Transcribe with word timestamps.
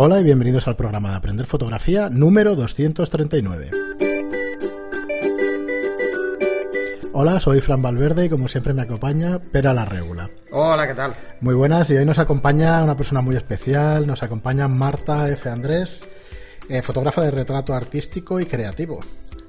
Hola 0.00 0.20
y 0.20 0.22
bienvenidos 0.22 0.68
al 0.68 0.76
programa 0.76 1.10
de 1.10 1.16
Aprender 1.16 1.44
Fotografía 1.44 2.08
número 2.08 2.54
239. 2.54 3.70
Hola, 7.12 7.40
soy 7.40 7.60
Fran 7.60 7.82
Valverde 7.82 8.26
y 8.26 8.28
como 8.28 8.46
siempre 8.46 8.74
me 8.74 8.82
acompaña 8.82 9.40
Pera 9.40 9.74
la 9.74 9.84
Regula. 9.84 10.30
Hola, 10.52 10.86
¿qué 10.86 10.94
tal? 10.94 11.16
Muy 11.40 11.56
buenas 11.56 11.90
y 11.90 11.96
hoy 11.96 12.04
nos 12.04 12.20
acompaña 12.20 12.80
una 12.84 12.96
persona 12.96 13.22
muy 13.22 13.34
especial, 13.34 14.06
nos 14.06 14.22
acompaña 14.22 14.68
Marta 14.68 15.28
F. 15.30 15.48
Andrés, 15.48 16.06
eh, 16.68 16.80
fotógrafa 16.80 17.22
de 17.22 17.32
retrato 17.32 17.74
artístico 17.74 18.38
y 18.38 18.46
creativo. 18.46 19.00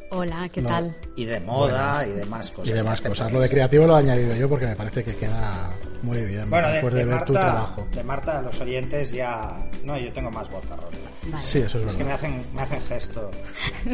Hola, 0.09 0.49
¿qué 0.51 0.63
tal? 0.63 0.97
Y 1.15 1.25
de 1.25 1.41
moda 1.41 2.07
y 2.07 2.11
demás 2.13 2.49
cosas. 2.49 2.69
y 2.69 2.73
demás 2.75 3.01
cosas. 3.01 3.31
Lo 3.31 3.39
de 3.39 3.49
creativo 3.49 3.85
lo 3.85 3.95
he 3.95 3.99
añadido 3.99 4.35
yo 4.35 4.49
porque 4.49 4.65
me 4.65 4.75
parece 4.75 5.03
que 5.03 5.15
queda 5.15 5.69
muy 6.03 6.23
bien. 6.25 6.49
Bueno, 6.49 6.67
de, 6.67 6.73
después 6.73 6.93
de, 6.93 6.99
de 7.01 7.05
ver 7.05 7.25
tu 7.25 7.33
Marta, 7.33 7.51
trabajo. 7.51 7.87
de 7.91 8.03
Marta, 8.03 8.41
los 8.41 8.59
oyentes 8.61 9.11
ya... 9.11 9.55
No, 9.83 9.97
yo 9.97 10.11
tengo 10.13 10.31
más 10.31 10.49
bozarrón. 10.49 10.89
Vale. 11.27 11.43
Sí, 11.43 11.59
eso 11.59 11.79
es 11.79 11.87
Es 11.87 11.93
que 11.95 12.03
me 12.03 12.11
verdad. 12.11 12.25
hacen, 12.25 12.45
me 12.53 12.61
hacen 12.61 12.81
gesto. 12.83 13.31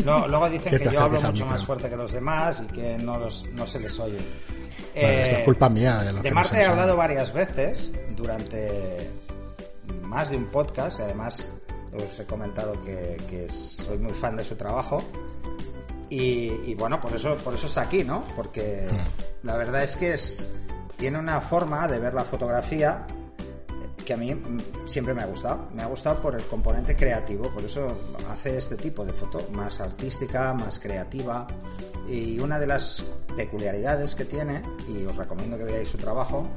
Luego, 0.04 0.28
luego 0.30 0.50
dicen 0.50 0.70
¿Qué 0.72 0.80
que 0.80 0.92
yo 0.92 1.02
hablo 1.02 1.20
mucho 1.22 1.46
más 1.46 1.66
fuerte 1.66 1.90
que 1.90 1.96
los 1.98 2.12
demás 2.14 2.62
y 2.68 2.72
que 2.74 2.98
no, 2.98 3.18
los, 3.18 3.46
no 3.54 3.66
se 3.68 3.80
les 3.80 4.00
oye. 4.00 4.20
Bueno, 4.94 5.10
esto 5.10 5.36
es 5.38 5.44
culpa 5.44 5.70
mía 5.70 6.00
de 6.00 6.08
que 6.08 6.14
de 6.16 6.22
nos 6.24 6.34
Marta 6.34 6.62
he 6.62 6.66
hablado 6.66 6.96
varias 6.96 7.34
veces 7.34 7.92
durante 8.16 9.10
más 10.04 10.30
de 10.30 10.38
un 10.38 10.46
podcast 10.46 11.00
y 11.00 11.04
además 11.04 11.54
os 11.94 12.20
he 12.20 12.26
comentado 12.26 12.82
que, 12.84 13.18
que 13.30 13.50
soy 13.50 13.98
muy 13.98 14.14
fan 14.14 14.36
de 14.38 14.44
su 14.46 14.56
trabajo 14.56 15.04
y, 16.10 16.52
y 16.66 16.76
bueno, 16.76 17.00
por 17.02 17.14
eso, 17.16 17.36
por 17.38 17.54
eso 17.56 17.68
está 17.68 17.82
aquí, 17.82 18.04
¿no? 18.04 18.24
Porque 18.36 18.88
Mm. 18.92 19.48
la 19.48 19.58
verdad 19.58 19.84
es 19.84 19.96
que 19.96 20.14
es, 20.14 20.46
tiene 20.98 21.20
una 21.20 21.42
forma 21.42 21.88
de 21.88 22.00
ver 22.00 22.14
la 22.14 22.24
fotografía 22.24 23.06
que 24.06 24.14
a 24.14 24.18
mí 24.18 24.34
mm, 24.34 24.86
siempre 24.86 25.14
me 25.14 25.24
ha 25.24 25.26
gustado. 25.26 25.68
Me 25.74 25.82
ha 25.82 25.88
gustado 25.88 26.22
por 26.22 26.36
el 26.36 26.44
componente 26.44 26.96
creativo, 26.96 27.50
por 27.50 27.64
eso 27.64 27.98
hace 28.30 28.58
este 28.58 28.76
tipo 28.76 29.04
de 29.04 29.12
foto, 29.12 29.50
más 29.52 29.82
artística, 29.82 30.54
más 30.54 30.80
creativa. 30.80 31.48
Y 32.08 32.40
una 32.40 32.60
de 32.60 32.68
las 32.68 33.04
peculiaridades 33.36 34.14
que 34.16 34.26
tiene, 34.26 34.62
y 34.88 35.04
os 35.06 35.16
recomiendo 35.18 35.58
que 35.58 35.64
veáis 35.64 35.90
su 35.90 35.98
trabajo, 35.98 36.48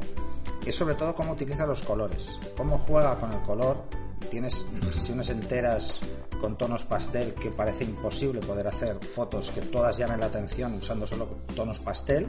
es 0.64 0.77
sobre 0.77 0.94
todo 0.94 1.14
cómo 1.14 1.33
utiliza 1.33 1.66
los 1.66 1.83
colores, 1.83 2.39
cómo 2.56 2.78
juega 2.78 3.19
con 3.19 3.33
el 3.33 3.41
color. 3.41 3.84
Tienes 4.31 4.66
sesiones 4.92 5.31
enteras 5.31 6.00
con 6.41 6.59
tonos 6.59 6.84
pastel 6.84 7.34
que 7.34 7.50
parece 7.50 7.84
imposible 7.84 8.41
poder 8.41 8.66
hacer 8.69 8.98
fotos 8.98 9.50
que 9.50 9.62
todas 9.62 9.97
llamen 9.97 10.20
la 10.20 10.27
atención 10.27 10.75
usando 10.75 11.06
solo 11.06 11.27
tonos 11.55 11.81
pastel, 11.81 12.27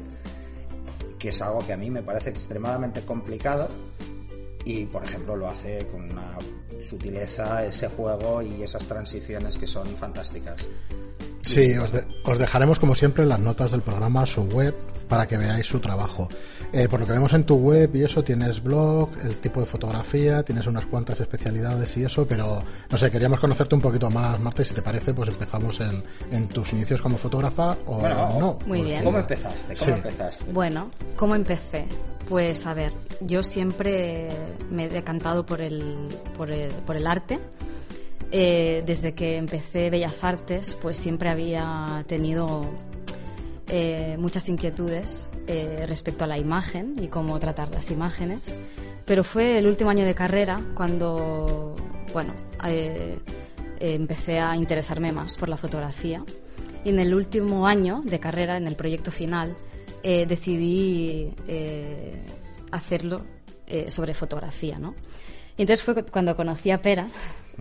que 1.19 1.29
es 1.29 1.41
algo 1.41 1.59
que 1.65 1.73
a 1.73 1.77
mí 1.77 1.91
me 1.91 2.01
parece 2.01 2.29
extremadamente 2.29 3.01
complicado 3.01 3.69
y 4.65 4.85
por 4.85 5.03
ejemplo 5.03 5.35
lo 5.35 5.49
hace 5.49 5.85
con 5.87 6.09
una 6.09 6.37
sutileza 6.81 7.65
ese 7.65 7.89
juego 7.89 8.41
y 8.41 8.63
esas 8.63 8.87
transiciones 8.87 9.57
que 9.57 9.67
son 9.67 9.87
fantásticas. 9.97 10.55
Sí, 11.41 11.77
os, 11.77 11.91
de- 11.91 12.05
os 12.23 12.37
dejaremos 12.37 12.79
como 12.79 12.95
siempre 12.95 13.23
en 13.23 13.29
las 13.29 13.39
notas 13.39 13.71
del 13.71 13.81
programa 13.81 14.25
su 14.25 14.41
web 14.43 14.75
para 15.07 15.27
que 15.27 15.37
veáis 15.37 15.65
su 15.65 15.79
trabajo. 15.79 16.27
Eh, 16.71 16.87
por 16.87 16.99
lo 16.99 17.07
que 17.07 17.13
vemos 17.13 17.33
en 17.33 17.43
tu 17.45 17.55
web 17.55 17.95
y 17.95 18.03
eso, 18.03 18.23
tienes 18.23 18.61
blog, 18.61 19.09
el 19.23 19.37
tipo 19.37 19.59
de 19.59 19.65
fotografía, 19.65 20.43
tienes 20.43 20.67
unas 20.67 20.85
cuantas 20.85 21.19
especialidades 21.19 21.97
y 21.97 22.03
eso, 22.03 22.27
pero 22.27 22.61
no 22.91 22.97
sé, 22.97 23.09
queríamos 23.09 23.39
conocerte 23.39 23.73
un 23.73 23.81
poquito 23.81 24.11
más, 24.11 24.39
Marta, 24.39 24.61
y 24.61 24.65
si 24.65 24.75
te 24.75 24.83
parece, 24.83 25.11
pues 25.15 25.29
empezamos 25.29 25.79
en, 25.79 26.03
en 26.31 26.47
tus 26.47 26.71
inicios 26.73 27.01
como 27.01 27.17
fotógrafa 27.17 27.75
o 27.87 27.97
Bueno, 27.99 28.39
no. 28.39 28.59
Muy 28.67 28.83
bien. 28.83 29.03
¿Cómo 29.03 29.17
empezaste? 29.17 29.73
¿Cómo 29.73 29.85
Sí. 29.85 29.91
empezaste? 29.91 30.51
Bueno, 30.51 30.91
¿cómo 31.15 31.33
empecé? 31.33 31.87
Pues 32.27 32.67
a 32.67 32.75
ver, 32.75 32.93
yo 33.21 33.41
siempre 33.41 34.29
me 34.69 34.85
he 34.85 34.89
decantado 34.89 35.43
por 35.43 35.61
el, 35.61 35.95
por 36.37 36.51
el, 36.51 36.71
por 36.71 36.95
el 36.97 37.07
arte. 37.07 37.39
Eh, 38.31 38.83
desde 38.85 39.13
que 39.13 39.37
empecé 39.37 39.89
Bellas 39.89 40.23
Artes, 40.23 40.75
pues 40.79 40.97
siempre 40.97 41.29
había 41.29 42.03
tenido 42.07 42.65
eh, 43.67 44.17
muchas 44.19 44.47
inquietudes 44.49 45.29
eh, 45.47 45.85
respecto 45.87 46.25
a 46.25 46.27
la 46.27 46.37
imagen 46.37 46.95
y 47.01 47.07
cómo 47.07 47.39
tratar 47.39 47.69
las 47.69 47.89
imágenes. 47.91 48.55
Pero 49.05 49.23
fue 49.23 49.57
el 49.57 49.67
último 49.67 49.89
año 49.89 50.05
de 50.05 50.13
carrera 50.13 50.61
cuando, 50.75 51.75
bueno, 52.13 52.33
eh, 53.79 53.93
empecé 53.93 54.39
a 54.39 54.55
interesarme 54.55 55.11
más 55.11 55.37
por 55.37 55.47
la 55.47 55.55
fotografía. 55.55 56.23
Y 56.83 56.89
en 56.89 56.99
el 56.99 57.13
último 57.13 57.65
año 57.65 58.01
de 58.03 58.19
carrera, 58.19 58.57
en 58.57 58.67
el 58.67 58.75
proyecto 58.75 59.11
final, 59.11 59.55
eh, 60.03 60.25
decidí 60.25 61.33
eh, 61.47 62.21
hacerlo 62.71 63.25
sobre 63.89 64.15
fotografía, 64.15 64.77
¿no? 64.77 64.95
Y 65.59 65.63
entonces 65.63 65.83
fue 65.83 65.93
cu- 65.93 66.09
cuando 66.09 66.35
conocí 66.37 66.71
a 66.71 66.81
Pera 66.81 67.09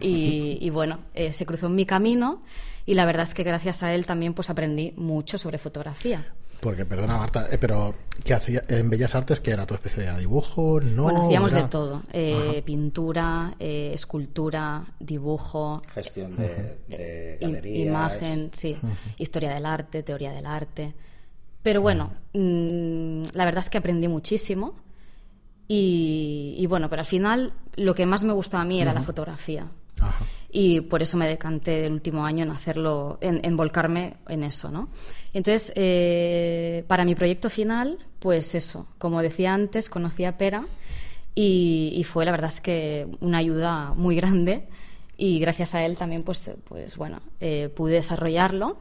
y, 0.01 0.57
y 0.61 0.71
bueno, 0.71 1.01
eh, 1.15 1.33
se 1.33 1.45
cruzó 1.45 1.67
en 1.67 1.75
mi 1.75 1.85
camino 1.85 2.41
y 2.87 2.95
la 2.95 3.05
verdad 3.05 3.25
es 3.25 3.35
que 3.35 3.43
gracias 3.43 3.83
a 3.83 3.93
él 3.93 4.07
también 4.07 4.35
pues 4.35 4.51
aprendí 4.51 4.93
mucho 4.97 5.37
sobre 5.37 5.59
fotografía. 5.59 6.33
Porque, 6.61 6.85
perdona, 6.85 7.17
Marta, 7.19 7.49
eh, 7.51 7.59
pero 7.59 7.95
¿qué 8.25 8.35
hacía 8.35 8.63
en 8.69 8.89
Bellas 8.89 9.15
Artes? 9.17 9.41
que 9.41 9.51
era 9.51 9.67
tu 9.67 9.75
especialidad? 9.75 10.19
¿Dibujo? 10.19 10.81
¿No? 10.81 11.03
bueno, 11.05 11.25
hacíamos 11.25 11.53
Era- 11.53 11.63
de 11.63 11.69
todo, 11.69 12.03
eh, 12.13 12.63
pintura, 12.65 13.55
eh, 13.59 13.91
escultura, 13.95 14.85
dibujo, 15.01 15.83
Gestión 15.93 16.37
de, 16.37 16.79
de 16.89 17.39
galerías. 17.41 17.87
imagen, 17.89 18.51
sí, 18.53 18.77
historia 19.19 19.53
del 19.55 19.67
arte, 19.67 20.03
teoría 20.05 20.33
del 20.33 20.47
arte. 20.47 20.95
Pero 21.63 21.81
bueno, 21.83 22.13
mm, 22.33 23.25
la 23.35 23.45
verdad 23.45 23.59
es 23.65 23.71
que 23.71 23.79
aprendí 23.79 24.07
muchísimo 24.09 24.75
y, 25.69 26.55
y 26.59 26.67
bueno, 26.67 26.89
pero 26.91 27.01
al 27.01 27.07
final 27.07 27.53
lo 27.77 27.95
que 27.95 28.07
más 28.07 28.25
me 28.25 28.33
gustaba 28.33 28.63
a 28.63 28.67
mí 28.67 28.81
era 28.81 28.93
la 28.93 29.03
fotografía. 29.03 29.67
Ajá. 30.01 30.25
Y 30.51 30.81
por 30.81 31.03
eso 31.03 31.19
me 31.19 31.29
decanté 31.29 31.85
el 31.85 31.93
último 31.93 32.25
año 32.25 32.43
en 32.43 32.51
hacerlo, 32.51 33.19
en, 33.21 33.41
en 33.45 33.57
volcarme 33.57 34.15
en 34.29 34.45
eso, 34.45 34.71
¿no? 34.71 34.89
Entonces, 35.35 35.73
eh, 35.77 36.85
para 36.89 37.05
mi 37.05 37.15
proyecto 37.15 37.51
final, 37.51 37.99
pues 38.19 38.55
eso, 38.55 38.87
como 38.97 39.21
decía 39.21 39.53
antes, 39.53 39.91
conocí 39.91 40.25
a 40.25 40.39
Pera 40.39 40.65
y, 41.35 41.93
y 41.95 42.05
fue 42.05 42.25
la 42.25 42.31
verdad 42.31 42.49
es 42.49 42.63
que 42.63 43.07
una 43.21 43.39
ayuda 43.39 43.93
muy 43.95 44.17
grande 44.17 44.69
y 45.19 45.39
gracias 45.39 45.75
a 45.75 45.85
él 45.85 45.99
también, 45.99 46.23
pues, 46.23 46.51
pues 46.65 46.97
bueno, 46.97 47.21
eh, 47.41 47.69
pude 47.75 47.95
desarrollarlo. 47.95 48.79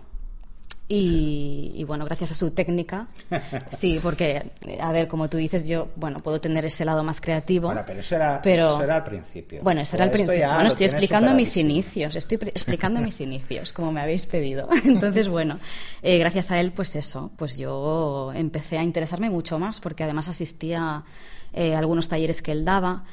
Y, 0.90 1.74
y, 1.76 1.84
bueno, 1.84 2.06
gracias 2.06 2.32
a 2.32 2.36
su 2.36 2.52
técnica, 2.52 3.08
sí, 3.72 4.00
porque, 4.02 4.52
a 4.80 4.92
ver, 4.94 5.10
como 5.10 5.28
tú 5.30 5.36
dices, 5.36 5.68
yo, 5.68 5.90
bueno, 5.98 6.20
puedo 6.20 6.40
tener 6.40 6.64
ese 6.64 6.86
lado 6.86 7.04
más 7.04 7.20
creativo. 7.20 7.68
Bueno, 7.68 7.84
pero 7.86 8.00
eso 8.00 8.16
era, 8.16 8.42
pero- 8.42 8.70
eso 8.70 8.84
era 8.84 8.96
al 8.96 9.04
principio. 9.04 9.60
Bueno, 9.64 9.82
eso 9.82 9.98
era 9.98 10.06
al 10.06 10.12
principio. 10.12 10.48
Bueno, 10.54 10.68
estoy 10.70 10.86
explicando 10.86 11.34
mis 11.34 11.58
inicios, 11.58 12.16
estoy 12.16 12.38
explicando 12.42 13.02
mis 13.02 13.20
inicios, 13.28 13.74
como 13.74 13.92
me 13.92 14.00
habéis 14.00 14.26
pedido. 14.28 14.70
Entonces, 14.86 15.28
bueno, 15.28 15.60
eh, 16.04 16.18
gracias 16.20 16.52
a 16.52 16.60
él, 16.62 16.72
pues 16.72 16.96
eso, 16.96 17.32
pues 17.36 17.58
yo 17.58 18.32
empecé 18.34 18.78
a 18.78 18.84
interesarme 18.84 19.30
mucho 19.30 19.60
más, 19.60 19.82
porque 19.82 20.06
además 20.06 20.30
asistía 20.30 21.04
eh, 21.52 21.76
a 21.76 21.80
algunos 21.80 22.08
talleres 22.08 22.42
que 22.42 22.54
él 22.54 22.64
daba 22.64 23.04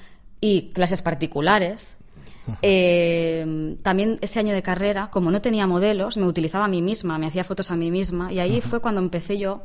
y 0.41 0.70
clases 0.72 1.02
particulares. 1.02 1.96
Eh, 2.62 3.77
también 3.82 4.19
ese 4.21 4.38
año 4.41 4.55
de 4.55 4.62
carrera, 4.62 5.09
como 5.10 5.31
no 5.31 5.41
tenía 5.41 5.66
modelos, 5.66 6.16
me 6.16 6.27
utilizaba 6.27 6.66
a 6.66 6.69
mí 6.69 6.82
misma, 6.82 7.19
me 7.19 7.27
hacía 7.27 7.44
fotos 7.44 7.71
a 7.71 7.77
mí 7.77 7.91
misma 7.91 8.32
y 8.32 8.38
ahí 8.38 8.60
fue 8.60 8.81
cuando 8.81 9.00
empecé 9.00 9.38
yo 9.38 9.62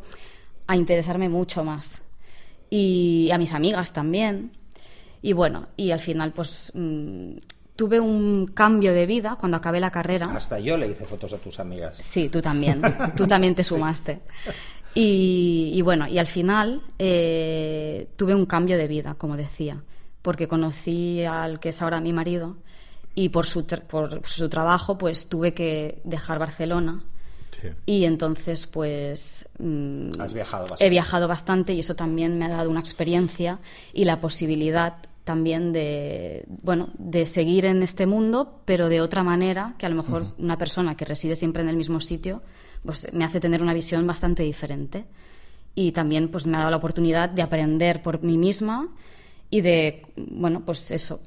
a 0.68 0.76
interesarme 0.76 1.30
mucho 1.30 1.64
más. 1.64 2.02
Y 2.70 3.30
a 3.34 3.38
mis 3.38 3.54
amigas 3.54 3.92
también. 3.94 4.52
Y 5.22 5.34
bueno, 5.34 5.68
y 5.76 5.92
al 5.92 6.00
final 6.00 6.32
pues 6.32 6.72
mm, 6.76 7.38
tuve 7.76 8.00
un 8.00 8.48
cambio 8.48 8.94
de 8.94 9.06
vida 9.06 9.38
cuando 9.40 9.58
acabé 9.58 9.80
la 9.80 9.90
carrera. 9.90 10.28
Hasta 10.36 10.60
yo 10.60 10.78
le 10.78 10.88
hice 10.88 11.06
fotos 11.06 11.34
a 11.34 11.38
tus 11.38 11.60
amigas. 11.60 11.98
Sí, 11.98 12.30
tú 12.30 12.42
también. 12.42 12.82
Tú 13.18 13.26
también 13.26 13.56
te 13.56 13.64
sumaste. 13.66 14.20
Y, 14.94 15.72
y 15.74 15.82
bueno, 15.82 16.08
y 16.08 16.18
al 16.18 16.28
final 16.28 16.82
eh, 16.98 18.08
tuve 18.16 18.36
un 18.36 18.46
cambio 18.46 18.78
de 18.78 18.88
vida, 18.88 19.16
como 19.16 19.38
decía, 19.38 19.82
porque 20.22 20.48
conocí 20.48 21.24
al 21.24 21.60
que 21.60 21.70
es 21.70 21.82
ahora 21.82 22.00
mi 22.02 22.14
marido 22.14 22.58
y 23.16 23.30
por 23.30 23.46
su, 23.46 23.66
tra- 23.66 23.82
por 23.82 24.26
su 24.28 24.50
trabajo 24.50 24.98
pues 24.98 25.28
tuve 25.30 25.54
que 25.54 26.02
dejar 26.04 26.40
Barcelona 26.40 27.04
Sí. 27.52 27.68
y 27.88 28.06
entonces 28.06 28.68
pues 28.68 29.50
mm, 29.58 30.10
Has 30.22 30.34
viajado 30.36 30.62
bastante. 30.64 30.86
he 30.86 30.90
viajado 30.90 31.28
bastante 31.28 31.74
y 31.74 31.80
eso 31.80 31.96
también 31.96 32.38
me 32.38 32.46
ha 32.46 32.50
dado 32.50 32.70
una 32.70 32.80
experiencia 32.80 33.60
y 33.92 34.06
la 34.06 34.22
posibilidad 34.22 34.98
también 35.24 35.74
de 35.74 36.46
bueno 36.62 36.90
de 37.00 37.26
seguir 37.26 37.66
en 37.66 37.82
este 37.82 38.06
mundo 38.06 38.62
pero 38.66 38.88
de 38.88 39.02
otra 39.02 39.24
manera 39.24 39.74
que 39.80 39.88
a 39.88 39.90
lo 39.90 39.96
mejor 39.96 40.28
una 40.38 40.58
persona 40.60 40.96
que 40.96 41.06
reside 41.06 41.36
siempre 41.36 41.64
en 41.64 41.70
el 41.70 41.76
mismo 41.76 42.00
sitio 42.00 42.44
pues 42.86 43.12
me 43.14 43.26
hace 43.26 43.40
tener 43.40 43.64
una 43.64 43.74
visión 43.74 44.06
bastante 44.06 44.44
diferente 44.44 45.06
y 45.74 45.92
también 45.92 46.30
pues 46.30 46.46
me 46.46 46.56
ha 46.56 46.60
dado 46.60 46.72
la 46.72 46.78
oportunidad 46.78 47.30
de 47.30 47.42
aprender 47.42 48.04
por 48.04 48.22
mí 48.22 48.38
misma 48.38 48.90
y 49.50 49.62
de, 49.62 50.04
bueno, 50.16 50.62
pues 50.66 50.92
eso, 50.92 51.22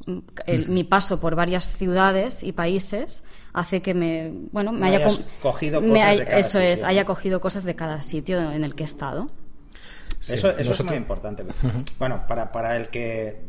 el- 0.47 0.69
mi 0.69 0.85
paso 0.85 1.21
por 1.21 1.35
varias 1.35 1.65
ciudades 1.77 2.43
y 2.45 2.53
países 2.53 3.23
hace 3.53 3.83
que 3.83 3.95
me, 3.95 4.33
bueno, 4.53 4.73
me 4.73 4.87
haya 4.89 5.09
cogido 5.43 5.81
me 5.81 5.89
cosas 5.89 6.07
hay- 6.07 6.19
de 6.19 6.25
cada 6.27 6.39
eso 6.39 6.61
es, 6.61 6.79
sitio, 6.79 6.89
haya 6.89 7.01
¿no? 7.03 7.07
cogido 7.07 7.41
cosas 7.41 7.65
de 7.65 7.75
cada 7.75 8.01
sitio 8.01 8.53
en 8.53 8.65
el 8.65 8.75
que 8.75 8.83
he 8.83 8.87
estado. 8.87 9.29
Sí, 10.21 10.35
eso 10.35 10.51
eso 10.57 10.73
es 10.73 10.85
muy 10.85 10.97
importante. 10.97 11.45
Bueno, 11.99 12.25
para, 12.29 12.53
para 12.53 12.77
el 12.77 12.89
que 12.89 13.41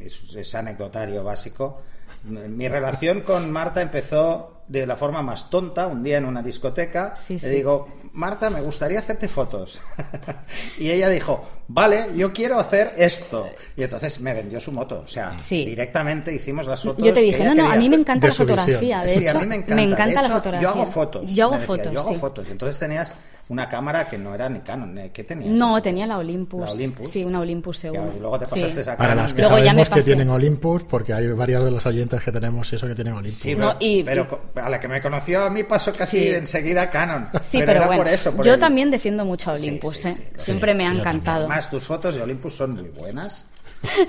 es, 0.00 0.22
es 0.34 0.54
anecdotario 0.54 1.24
básico, 1.24 1.80
Mi 2.24 2.68
relación 2.68 3.22
con 3.22 3.50
Marta 3.50 3.80
empezó 3.80 4.57
de 4.68 4.86
la 4.86 4.96
forma 4.96 5.22
más 5.22 5.48
tonta, 5.50 5.86
un 5.86 6.02
día 6.02 6.18
en 6.18 6.24
una 6.26 6.42
discoteca. 6.42 7.16
Sí, 7.16 7.34
le 7.34 7.38
sí. 7.40 7.48
digo, 7.48 7.88
Marta, 8.12 8.50
me 8.50 8.60
gustaría 8.60 8.98
hacerte 8.98 9.26
fotos. 9.28 9.80
y 10.78 10.90
ella 10.90 11.08
dijo, 11.08 11.42
vale, 11.68 12.06
yo 12.16 12.32
quiero 12.32 12.58
hacer 12.58 12.92
esto. 12.96 13.48
Y 13.76 13.82
entonces 13.82 14.20
me 14.20 14.34
vendió 14.34 14.60
su 14.60 14.72
moto. 14.72 15.02
O 15.04 15.08
sea, 15.08 15.38
Sí. 15.38 15.64
directamente 15.64 16.32
hicimos 16.34 16.66
las 16.66 16.82
fotos. 16.82 17.04
Yo 17.04 17.12
te 17.12 17.20
dije, 17.20 17.44
no, 17.44 17.50
no, 17.50 17.62
quería 17.62 17.72
a 17.72 17.76
mí 17.76 17.88
me 17.88 17.96
encanta 17.96 18.26
de 18.26 18.30
la 18.30 18.34
fotografía. 18.36 19.02
De 19.02 19.08
sí, 19.08 19.24
hecho, 19.26 19.38
a 19.38 19.40
mí 19.40 19.46
me 19.46 19.54
encanta. 19.56 19.82
encanta 19.82 20.22
De 20.22 20.28
la 20.28 20.34
fotografía. 20.34 20.62
Yo 20.68 20.74
hago 20.74 20.86
fotos. 20.86 21.30
Yo 21.32 21.44
hago 21.44 21.52
decía, 21.54 21.66
fotos, 21.66 21.92
yo 21.92 22.00
hago 22.00 22.08
sí. 22.12 22.16
fotos. 22.16 22.50
Entonces 22.50 22.78
tenías 22.78 23.14
una 23.50 23.66
cámara 23.66 24.06
que 24.06 24.18
no 24.18 24.34
era 24.34 24.46
ni 24.50 24.60
Canon. 24.60 24.98
¿eh? 24.98 25.10
¿Qué 25.10 25.24
tenías? 25.24 25.48
No, 25.50 25.68
entonces? 25.68 25.82
tenía 25.84 26.06
la 26.06 26.18
Olympus. 26.18 26.60
La 26.66 26.72
Olympus. 26.72 27.08
Sí, 27.08 27.24
una 27.24 27.40
Olympus 27.40 27.78
seguro. 27.78 28.12
y 28.14 28.20
luego 28.20 28.38
te 28.38 28.44
Sí. 28.46 28.54
pasaste 28.56 28.80
esa 28.82 28.96
Para 28.96 29.14
las 29.14 29.32
que 29.32 29.40
Luego 29.40 29.56
ya 29.56 29.72
me 29.72 29.84
sabemos 29.84 29.88
que 29.90 30.02
tienen 30.02 30.28
Olympus, 30.30 30.82
porque 30.84 31.14
hay 31.14 31.26
varios 31.28 31.64
de 31.64 31.70
los 31.70 31.86
oyentes 31.86 32.20
que 32.20 32.30
tenemos 32.30 32.70
eso 32.72 32.86
que 32.86 32.94
tienen 32.94 33.14
Olympus. 33.14 33.38
Sí, 33.40 33.54
No, 33.54 33.76
y- 33.80 34.02
pero 34.02 34.28
co- 34.28 34.40
a 34.58 34.68
la 34.68 34.80
que 34.80 34.88
me 34.88 35.00
conoció 35.00 35.44
a 35.44 35.50
mí 35.50 35.62
pasó 35.64 35.92
casi 35.92 36.20
Sí. 36.20 36.28
enseguida 36.28 36.90
Canon. 36.90 37.28
Sí, 37.42 37.58
pero, 37.60 37.72
era 37.72 37.86
bueno, 37.86 38.02
por 38.02 38.12
eso. 38.12 38.32
por 38.32 38.44
yo 38.44 38.54
el- 38.54 38.60
también 38.60 38.90
defiendo 38.90 39.24
mucho 39.24 39.50
a 39.50 39.56
Sí, 39.56 39.68
Olympus. 39.68 39.98
sí, 39.98 40.08
¿eh? 40.08 40.14
sí, 40.14 40.22
lo 40.34 40.40
Siempre 40.40 40.74
me 40.74 40.86
ha 40.86 40.90
encantado. 40.92 41.40
Además, 41.46 41.70
tus 41.70 41.84
fotos 41.84 42.14
de 42.14 42.22
Olympus 42.22 42.54
son 42.54 42.72
muy 42.74 42.88
buenas. 42.90 43.44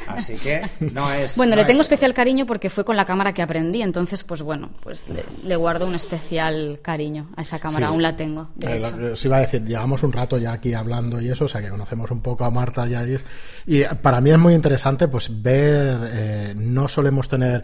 Así 0.07 0.35
que 0.35 0.61
no 0.79 1.11
es. 1.13 1.35
Bueno, 1.35 1.51
no 1.51 1.55
le 1.57 1.65
tengo 1.65 1.81
es 1.81 1.87
eso. 1.87 1.93
especial 1.93 2.13
cariño 2.13 2.45
porque 2.45 2.69
fue 2.69 2.83
con 2.83 2.95
la 2.97 3.05
cámara 3.05 3.33
que 3.33 3.41
aprendí, 3.41 3.81
entonces, 3.81 4.23
pues 4.23 4.41
bueno, 4.41 4.69
pues 4.81 5.09
le, 5.09 5.23
le 5.43 5.55
guardo 5.55 5.85
un 5.85 5.95
especial 5.95 6.79
cariño 6.81 7.29
a 7.35 7.41
esa 7.41 7.59
cámara, 7.59 7.87
Sí. 7.87 7.91
aún 7.93 8.01
la 8.01 8.15
tengo, 8.15 8.49
de 8.55 8.67
Eh, 8.73 8.77
hecho. 8.77 8.97
lo- 8.97 9.13
os 9.13 9.25
iba 9.25 9.37
a 9.37 9.41
decir, 9.41 9.63
llevamos 9.63 10.03
un 10.03 10.11
rato 10.11 10.37
ya 10.37 10.53
aquí 10.53 10.73
hablando 10.73 11.21
y 11.21 11.29
eso, 11.29 11.45
o 11.45 11.47
sea 11.47 11.61
que 11.61 11.69
conocemos 11.69 12.09
un 12.11 12.21
poco 12.21 12.45
a 12.45 12.49
Marta 12.51 12.87
y 12.87 12.95
a 12.95 13.03
Iris. 13.03 13.25
Y 13.67 13.83
para 14.01 14.19
mí 14.21 14.31
es 14.31 14.39
muy 14.39 14.53
interesante 14.53 15.07
pues 15.07 15.41
ver, 15.41 16.09
eh, 16.11 16.53
no 16.55 16.87
solemos 16.87 17.27
tener, 17.29 17.63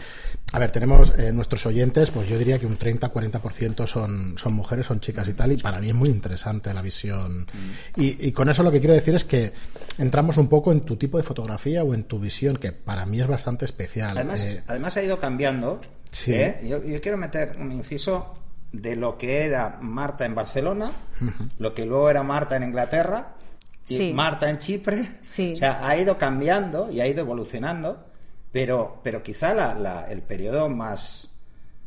a 0.54 0.60
ver, 0.60 0.72
tenemos 0.72 1.12
eh, 1.18 1.31
nuestros 1.31 1.66
oyentes, 1.66 2.12
pues 2.12 2.30
yo 2.30 2.38
diría 2.38 2.60
que 2.60 2.66
un 2.68 2.78
30-40% 2.78 3.88
son, 3.88 4.36
son 4.38 4.54
mujeres, 4.54 4.86
son 4.86 5.00
chicas 5.00 5.28
y 5.28 5.34
tal, 5.34 5.52
y 5.54 5.57
para 5.57 5.80
mí 5.80 5.90
es 5.90 5.96
muy 5.96 6.10
interesante 6.10 6.72
la 6.74 6.81
visión. 6.84 7.48
Y, 7.96 8.28
y 8.28 8.31
con 8.31 8.48
eso 8.50 8.62
lo 8.62 8.72
que 8.72 8.80
quiero 8.80 8.94
decir 8.94 9.16
es 9.16 9.24
que 9.25 9.54
entramos 9.98 10.38
un 10.38 10.48
poco 10.48 10.72
en 10.72 10.81
tu 10.81 10.96
tipo 10.98 11.18
de 11.18 11.24
fotografía 11.24 11.84
o 11.84 11.94
en 11.95 12.03
tu 12.03 12.19
visión, 12.19 12.57
que 12.57 12.71
para 12.71 13.06
mí 13.06 13.19
es 13.19 13.27
bastante 13.27 13.65
especial. 13.65 14.15
Además, 14.18 14.45
Eh, 14.45 14.63
además 14.68 14.95
ha 14.97 15.03
ido 15.03 15.19
cambiando. 15.19 15.81
Sí. 16.12 16.33
¿eh? 16.33 16.59
Yo, 16.63 16.83
yo 16.83 17.01
quiero 17.01 17.18
meter 17.18 17.57
un 17.59 17.71
inciso 17.71 18.33
de 18.71 18.95
lo 18.95 19.18
que 19.18 19.45
era 19.45 19.80
Marta 19.81 20.25
en 20.25 20.36
Barcelona, 20.36 20.92
lo 21.59 21.74
que 21.74 21.86
luego 21.86 22.09
era 22.09 22.24
Marta 22.24 22.56
en 22.57 22.63
Inglaterra 22.63 23.33
y 23.88 23.97
Sí. 23.97 24.13
Marta 24.13 24.50
en 24.50 24.57
Chipre. 24.59 25.19
Sí. 25.24 25.53
O 25.53 25.57
sea, 25.57 25.88
ha 25.88 25.97
ido 25.97 26.18
cambiando 26.18 26.92
y 26.92 27.01
ha 27.01 27.07
ido 27.07 27.21
evolucionando, 27.21 28.06
pero, 28.51 29.00
pero 29.03 29.21
quizá 29.24 29.53
la- 29.53 29.75
la- 29.75 30.03
el 30.12 30.21
periodo 30.21 30.68
más, 30.69 31.30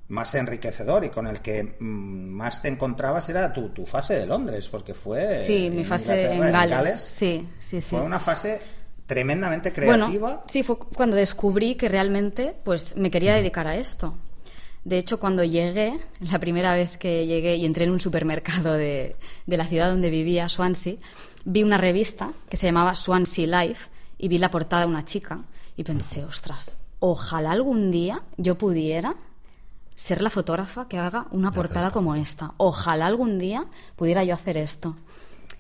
más 0.09 0.35
enriquecedor 0.35 1.05
y 1.05 1.11
con 1.11 1.27
el 1.27 1.41
que 1.41 1.77
mm, 1.79 1.85
más 1.85 2.63
te 2.63 2.69
encontrabas 2.69 3.29
era 3.29 3.53
tu, 3.53 3.69
tu 3.71 3.85
fase 3.85 4.19
de 4.19 4.25
Londres, 4.27 4.69
porque 4.71 4.95
fue... 4.95 5.35
Sí, 5.45 5.69
mi 5.71 5.81
en 5.81 5.85
fase 5.85 6.25
en 6.27 6.35
Inglaterra, 6.37 6.67
Gales. 6.67 7.01
Sí, 7.03 7.47
sí, 7.59 7.81
sí. 7.83 7.97
Fue 7.97 8.01
una 8.05 8.21
fase 8.21 8.61
tremendamente 9.09 9.73
creativa. 9.73 10.07
Bueno, 10.19 10.43
sí, 10.47 10.63
fue 10.63 10.79
cuando 10.79 11.17
descubrí 11.17 11.75
que 11.75 11.89
realmente 11.89 12.55
pues 12.63 12.97
me 12.97 13.11
quería 13.11 13.35
dedicar 13.35 13.67
a 13.67 13.77
esto. 13.77 14.15
De 14.85 14.99
hecho, 14.99 15.19
cuando 15.19 15.43
llegué, 15.43 15.99
la 16.21 16.39
primera 16.39 16.75
vez 16.75 16.97
que 16.99 17.27
llegué 17.27 17.57
y 17.57 17.65
entré 17.65 17.85
en 17.85 17.91
un 17.91 18.01
supermercado 18.01 18.75
de, 18.75 19.17
de 19.47 19.57
la 19.57 19.65
ciudad 19.65 19.91
donde 19.91 20.11
vivía, 20.11 20.49
Swansea, 20.49 20.97
vi 21.45 21.63
una 21.63 21.79
revista 21.79 22.33
que 22.49 22.57
se 22.57 22.67
llamaba 22.67 22.95
Swansea 22.95 23.65
Life 23.65 23.89
y 24.19 24.29
vi 24.29 24.39
la 24.39 24.51
portada 24.51 24.83
de 24.83 24.89
una 24.89 25.05
chica 25.05 25.41
y 25.75 25.85
pensé, 25.85 26.25
ostras, 26.25 26.77
ojalá 27.01 27.53
algún 27.53 27.91
día 27.91 28.21
yo 28.37 28.57
pudiera 28.57 29.17
ser 29.95 30.21
la 30.21 30.31
fotógrafa 30.31 30.87
que 30.87 30.99
haga 30.99 31.27
una 31.31 31.51
portada 31.51 31.91
como 31.91 32.15
esta. 32.15 32.53
Ojalá 32.59 33.07
algún 33.07 33.39
día 33.39 33.65
pudiera 33.97 34.23
yo 34.23 34.35
hacer 34.35 34.59
esto. 34.59 34.97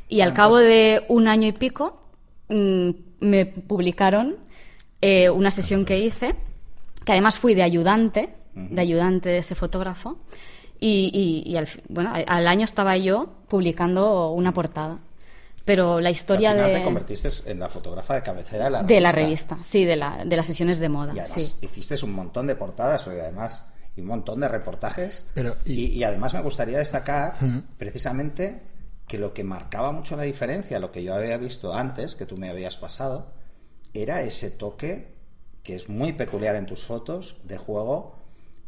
Y 0.08 0.20
al 0.20 0.34
cabo 0.34 0.58
de 0.58 1.04
un 1.08 1.28
año 1.28 1.48
y 1.48 1.52
pico 1.52 2.07
mm, 2.48 2.90
me 3.20 3.46
publicaron 3.46 4.36
eh, 5.00 5.30
una 5.30 5.50
sesión 5.50 5.84
que 5.84 5.98
hice, 5.98 6.34
que 7.04 7.12
además 7.12 7.38
fui 7.38 7.54
de 7.54 7.62
ayudante, 7.62 8.34
de 8.54 8.80
ayudante 8.80 9.28
de 9.28 9.38
ese 9.38 9.54
fotógrafo, 9.54 10.18
y, 10.80 11.10
y- 11.44 11.50
y 11.50 11.56
al, 11.56 11.68
bueno, 11.88 12.12
al- 12.14 12.46
año 12.48 12.64
estaba 12.64 12.96
yo 12.96 13.30
publicando 13.48 14.30
una 14.32 14.52
portada. 14.52 14.98
Pero 15.64 16.00
la 16.00 16.10
historia 16.10 16.50
Al 16.52 16.56
final 16.56 16.70
de, 16.72 16.78
te 16.78 16.84
convertiste 16.84 17.28
en 17.50 17.58
la 17.58 17.68
fotógrafa 17.68 18.14
de 18.14 18.22
cabecera 18.22 18.64
de 18.64 18.70
la 18.70 18.82
de 18.82 19.00
la 19.00 19.12
revista, 19.12 19.58
sí, 19.60 19.84
de, 19.84 19.96
la, 19.96 20.24
de 20.24 20.34
las 20.36 20.46
sesiones 20.46 20.78
de 20.78 20.88
moda. 20.88 21.12
Y 21.14 21.18
además 21.18 21.58
sí. 21.60 21.66
hiciste 21.66 22.02
un 22.04 22.12
montón 22.12 22.46
de 22.46 22.54
portadas 22.56 23.06
y 23.06 23.10
además 23.10 23.68
y 23.94 24.00
un 24.00 24.06
montón 24.06 24.40
de 24.40 24.48
reportajes. 24.48 25.24
Pero, 25.34 25.56
y... 25.66 25.72
y- 25.74 25.86
y 25.98 26.04
además 26.04 26.32
me 26.32 26.40
gustaría 26.42 26.78
destacar 26.78 27.34
precisamente 27.76 28.62
que 29.08 29.19
lo 29.19 29.34
que 29.34 29.43
marcaba 29.43 29.90
mucho 29.93 30.16
la 30.16 30.25
diferencia, 30.25 30.78
lo 30.78 30.93
que 30.93 31.02
yo 31.02 31.14
había 31.14 31.38
visto 31.38 31.75
antes, 31.75 32.14
que 32.14 32.26
tú 32.26 32.37
me 32.37 32.50
habías 32.50 32.76
pasado, 32.76 33.32
era 33.94 34.22
ese 34.22 34.50
toque 34.50 35.16
que 35.62 35.75
es 35.75 35.88
muy 35.88 36.12
peculiar 36.12 36.56
en 36.56 36.66
tus 36.66 36.84
fotos 36.84 37.37
de 37.44 37.58
juego 37.58 38.16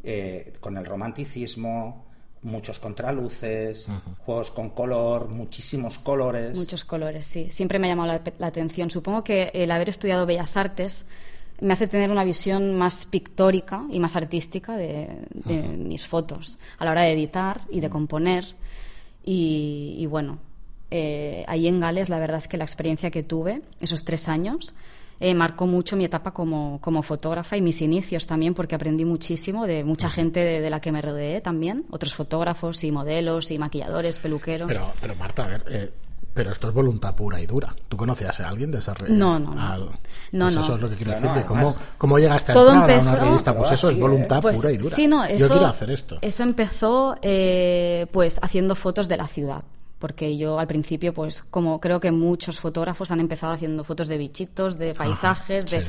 eh, 0.03 0.55
con 0.61 0.77
el 0.77 0.85
romanticismo, 0.85 2.07
muchos 2.43 2.79
contraluces, 2.79 3.89
juegos 4.25 4.51
con 4.51 4.71
color, 4.71 5.29
muchísimos 5.29 5.99
colores. 5.99 6.57
Muchos 6.57 6.85
colores, 6.85 7.27
sí. 7.27 7.51
Siempre 7.51 7.79
me 7.79 7.87
ha 7.87 7.91
llamado 7.91 8.09
la, 8.09 8.33
la 8.39 8.47
atención. 8.47 8.91
Supongo 8.91 9.23
que 9.23 9.51
el 9.55 9.71
haber 9.71 9.91
estudiado 9.91 10.27
Bellas 10.27 10.57
Artes 10.57 11.07
me 11.61 11.75
hace 11.75 11.87
tener 11.87 12.11
una 12.11 12.25
visión 12.25 12.75
más 12.77 13.05
pictórica 13.05 13.85
y 13.91 14.01
más 14.01 14.17
artística 14.17 14.77
de, 14.77 15.09
de 15.35 15.63
mis 15.63 16.07
fotos 16.07 16.59
a 16.79 16.87
la 16.87 16.93
hora 16.93 17.03
de 17.03 17.13
editar 17.13 17.61
y 17.71 17.81
de 17.81 17.91
componer. 17.91 18.57
Y, 19.33 19.95
y 19.97 20.07
bueno, 20.07 20.41
eh, 20.91 21.45
ahí 21.47 21.69
en 21.69 21.79
Gales 21.79 22.09
la 22.09 22.19
verdad 22.19 22.39
es 22.39 22.49
que 22.49 22.57
la 22.57 22.65
experiencia 22.65 23.13
que 23.13 23.23
tuve, 23.23 23.63
esos 23.81 24.05
tres 24.05 24.29
años, 24.29 24.75
eh, 25.21 25.35
marcó 25.35 25.69
mucho 25.69 25.97
mi 25.97 26.05
etapa 26.05 26.33
como, 26.33 26.81
como 26.81 27.05
fotógrafa 27.05 27.57
y 27.57 27.63
mis 27.63 27.81
inicios 27.81 28.27
también, 28.27 28.55
porque 28.55 28.75
aprendí 28.75 29.05
muchísimo 29.05 29.69
de 29.69 29.85
mucha 29.85 30.11
gente 30.11 30.41
de, 30.41 30.61
de 30.61 30.69
la 30.69 30.81
que 30.81 30.91
me 30.91 31.01
rodeé 31.01 31.41
también, 31.41 31.85
otros 31.91 32.13
fotógrafos 32.13 32.83
y 32.83 32.91
modelos 32.91 33.53
y 33.53 33.59
maquilladores, 33.61 34.19
peluqueros. 34.19 34.67
Pero, 34.67 34.93
pero 35.01 35.15
Marta, 35.15 35.45
a 35.45 35.47
ver, 35.47 35.65
eh, 35.71 35.93
pero 36.35 36.53
esto 36.53 36.69
es 36.69 36.75
voluntad 36.75 37.15
pura 37.15 37.41
y 37.41 37.47
dura. 37.47 37.75
¿Tú 37.89 37.97
conocías 37.97 38.39
a 38.41 38.49
alguien 38.49 38.71
de 38.71 38.79
esa 38.79 38.95
red? 38.95 39.09
No, 39.09 39.39
no, 39.39 39.55
no. 39.55 39.61
Al- 39.61 39.81
No, 40.33 40.47
pues 40.47 40.55
no. 40.55 40.61
Eso 40.61 40.75
es 40.77 40.81
lo 40.83 40.89
que 40.91 40.97
quiero 40.97 41.13
No, 41.13 41.17
decir. 41.17 41.31
no, 41.31 41.35
que 41.43 41.47
¿cómo, 41.47 41.75
¿Cómo 41.99 42.19
llegaste 42.19 42.53
a 42.53 42.55
entrar 42.55 42.91
a 42.91 43.01
una 43.01 43.15
revista? 43.17 43.57
Pues 43.57 43.71
eso 43.73 43.89
es 43.89 43.93
así, 43.95 44.01
voluntad 44.01 44.41
Pues, 44.43 44.57
pura 44.57 44.73
y 44.73 44.77
dura. 44.79 44.95
Sí, 44.95 45.07
no, 45.07 45.25
eso, 45.25 45.37
Yo 45.47 45.49
quiero 45.49 45.67
hacer 45.67 45.91
esto. 45.91 46.19
Eso 46.23 46.43
empezó 46.43 47.17
eh, 47.23 48.07
pues 48.13 48.39
haciendo 48.43 48.75
fotos 48.75 49.09
de 49.09 49.17
la 49.17 49.27
ciudad. 49.29 49.65
Porque 49.99 50.39
yo 50.39 50.59
al 50.59 50.67
principio, 50.67 51.13
pues 51.13 51.43
como 51.43 51.79
creo 51.79 52.01
que 52.01 52.11
muchos 52.11 52.59
fotógrafos 52.59 53.11
han 53.11 53.21
empezado 53.21 53.53
haciendo 53.53 53.85
fotos 53.85 54.09
de 54.09 54.17
bichitos, 54.17 54.79
de 54.79 54.95
paisajes, 54.95 55.67
de... 55.71 55.81
sí. 55.83 55.87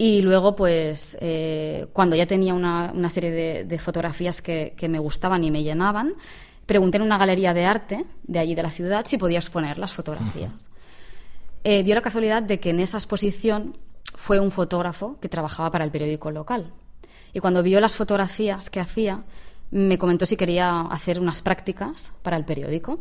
Y 0.00 0.22
luego, 0.22 0.54
pues, 0.54 1.18
eh, 1.20 1.86
cuando 1.92 2.14
ya 2.14 2.24
tenía 2.26 2.54
una, 2.54 2.92
una 2.94 3.10
serie 3.10 3.32
de, 3.32 3.64
de 3.64 3.78
fotografías 3.80 4.40
que, 4.40 4.74
que 4.76 4.88
me 4.88 5.00
gustaban 5.00 5.42
y 5.42 5.50
me 5.50 5.64
llenaban, 5.64 6.12
pregunté 6.68 6.98
en 6.98 7.02
una 7.02 7.16
galería 7.16 7.54
de 7.54 7.64
arte 7.64 8.04
de 8.24 8.38
allí 8.38 8.54
de 8.54 8.62
la 8.62 8.70
ciudad 8.70 9.06
si 9.06 9.16
podía 9.16 9.38
exponer 9.38 9.78
las 9.78 9.94
fotografías. 9.94 10.68
Eh, 11.64 11.82
dio 11.82 11.94
la 11.94 12.02
casualidad 12.02 12.42
de 12.42 12.60
que 12.60 12.70
en 12.70 12.78
esa 12.78 12.98
exposición 12.98 13.78
fue 14.14 14.38
un 14.38 14.50
fotógrafo 14.50 15.18
que 15.18 15.30
trabajaba 15.30 15.70
para 15.70 15.84
el 15.86 15.90
periódico 15.90 16.30
local. 16.30 16.70
Y 17.32 17.40
cuando 17.40 17.62
vio 17.62 17.80
las 17.80 17.96
fotografías 17.96 18.68
que 18.68 18.80
hacía, 18.80 19.24
me 19.70 19.96
comentó 19.96 20.26
si 20.26 20.36
quería 20.36 20.82
hacer 20.82 21.18
unas 21.18 21.40
prácticas 21.40 22.12
para 22.22 22.36
el 22.36 22.44
periódico. 22.44 23.00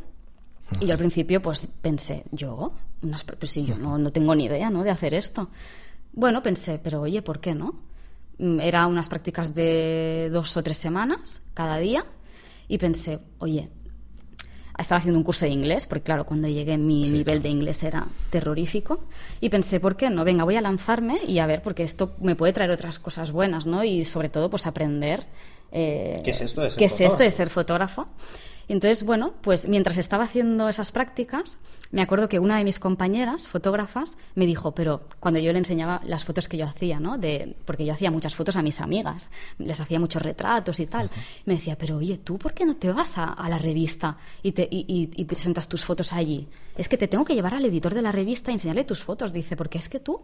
Y 0.80 0.86
yo 0.86 0.94
al 0.94 0.98
principio 0.98 1.42
pues 1.42 1.68
pensé, 1.82 2.24
¿yo? 2.32 2.72
Unas, 3.02 3.26
pues 3.26 3.52
sí, 3.52 3.66
yo 3.66 3.78
no, 3.78 3.98
no 3.98 4.12
tengo 4.14 4.34
ni 4.34 4.46
idea 4.46 4.70
¿no? 4.70 4.84
de 4.84 4.92
hacer 4.92 5.14
esto. 5.14 5.50
Bueno, 6.14 6.42
pensé, 6.42 6.80
pero 6.82 7.02
oye, 7.02 7.22
¿por 7.22 7.42
qué 7.42 7.54
no? 7.54 7.76
Mm, 8.38 8.62
Era 8.62 8.88
unas 8.88 9.10
prácticas 9.10 9.54
de 9.54 10.30
dos 10.32 10.56
o 10.56 10.64
tres 10.64 10.78
semanas 10.78 11.42
cada 11.54 11.78
día 11.78 12.06
y 12.68 12.78
pensé, 12.78 13.20
oye, 13.40 13.70
estaba 14.78 15.00
haciendo 15.00 15.18
un 15.18 15.24
curso 15.24 15.46
de 15.46 15.52
inglés, 15.52 15.88
porque 15.88 16.04
claro, 16.04 16.26
cuando 16.26 16.48
llegué 16.48 16.78
mi 16.78 17.10
nivel 17.10 17.42
de 17.42 17.50
inglés 17.50 17.82
era 17.84 18.08
terrorífico, 18.30 19.00
y 19.42 19.50
pensé, 19.50 19.80
¿por 19.80 19.98
qué 19.98 20.10
no? 20.10 20.24
Venga, 20.24 20.44
voy 20.44 20.56
a 20.56 20.62
lanzarme 20.62 21.20
y 21.28 21.40
a 21.40 21.48
ver, 21.48 21.62
porque 21.64 21.84
esto 21.84 22.16
me 22.22 22.36
puede 22.36 22.54
traer 22.54 22.72
otras 22.72 23.00
cosas 23.00 23.32
buenas, 23.32 23.66
¿no? 23.66 23.84
Y 23.84 24.06
sobre 24.06 24.30
todo, 24.30 24.50
pues 24.50 24.68
aprender... 24.68 25.26
eh, 25.72 26.22
¿Qué 26.24 26.32
es 26.32 26.42
esto 26.42 26.62
de 26.62 26.70
ser 26.70 26.80
qué 26.80 26.86
es 26.86 27.02
esto 27.02 27.24
de 27.24 27.32
fotógrafo? 27.32 27.38
ser 27.38 27.50
fotógrafo. 27.50 28.08
Y 28.70 28.74
entonces, 28.74 29.04
bueno, 29.04 29.34
pues 29.42 29.68
mientras 29.70 29.98
estaba 29.98 30.26
haciendo 30.26 30.68
esas 30.68 30.92
prácticas, 30.92 31.58
me 31.92 32.02
acuerdo 32.02 32.28
que 32.28 32.40
una 32.40 32.58
de 32.58 32.66
mis 32.66 32.80
compañeras, 32.80 33.48
fotógrafas, 33.48 34.18
me 34.36 34.46
dijo, 34.46 34.74
pero 34.76 35.04
cuando 35.22 35.40
yo 35.40 35.54
le 35.54 35.60
enseñaba 35.60 36.02
las 36.04 36.26
fotos 36.26 36.50
que 36.50 36.58
yo 36.58 36.66
hacía, 36.66 37.00
¿no? 37.00 37.18
De, 37.18 37.56
porque 37.64 37.86
yo 37.86 37.94
hacía 37.94 38.12
muchas 38.12 38.36
fotos 38.36 38.58
a 38.58 38.62
mis 38.62 38.82
amigas, 38.82 39.30
les 39.58 39.80
hacía 39.80 40.00
muchos 40.02 40.22
retratos 40.22 40.82
y 40.82 40.86
tal. 40.88 41.10
Me 41.46 41.54
decía, 41.54 41.78
pero 41.78 41.96
oye, 41.98 42.18
¿tú 42.18 42.38
por 42.38 42.54
qué 42.54 42.66
no 42.66 42.76
te 42.76 42.92
vas 42.92 43.18
a, 43.18 43.26
a 43.32 43.48
la 43.48 43.58
revista 43.58 44.18
y, 44.44 44.52
te, 44.52 44.68
y, 44.70 44.86
y- 44.88 45.12
y 45.22 45.26
presentas 45.26 45.70
tus 45.70 45.86
fotos 45.86 46.12
allí? 46.12 46.50
Es 46.76 46.90
que 46.90 46.98
te 46.98 47.08
tengo 47.08 47.24
que 47.24 47.36
llevar 47.36 47.54
al 47.56 47.64
editor 47.66 47.94
de 47.94 48.02
la 48.02 48.12
revista 48.12 48.52
y 48.52 48.56
enseñarle 48.56 48.84
tus 48.84 49.02
fotos, 49.02 49.32
dice, 49.32 49.56
porque 49.56 49.78
es 49.78 49.88
que 49.88 50.02
tú 50.02 50.20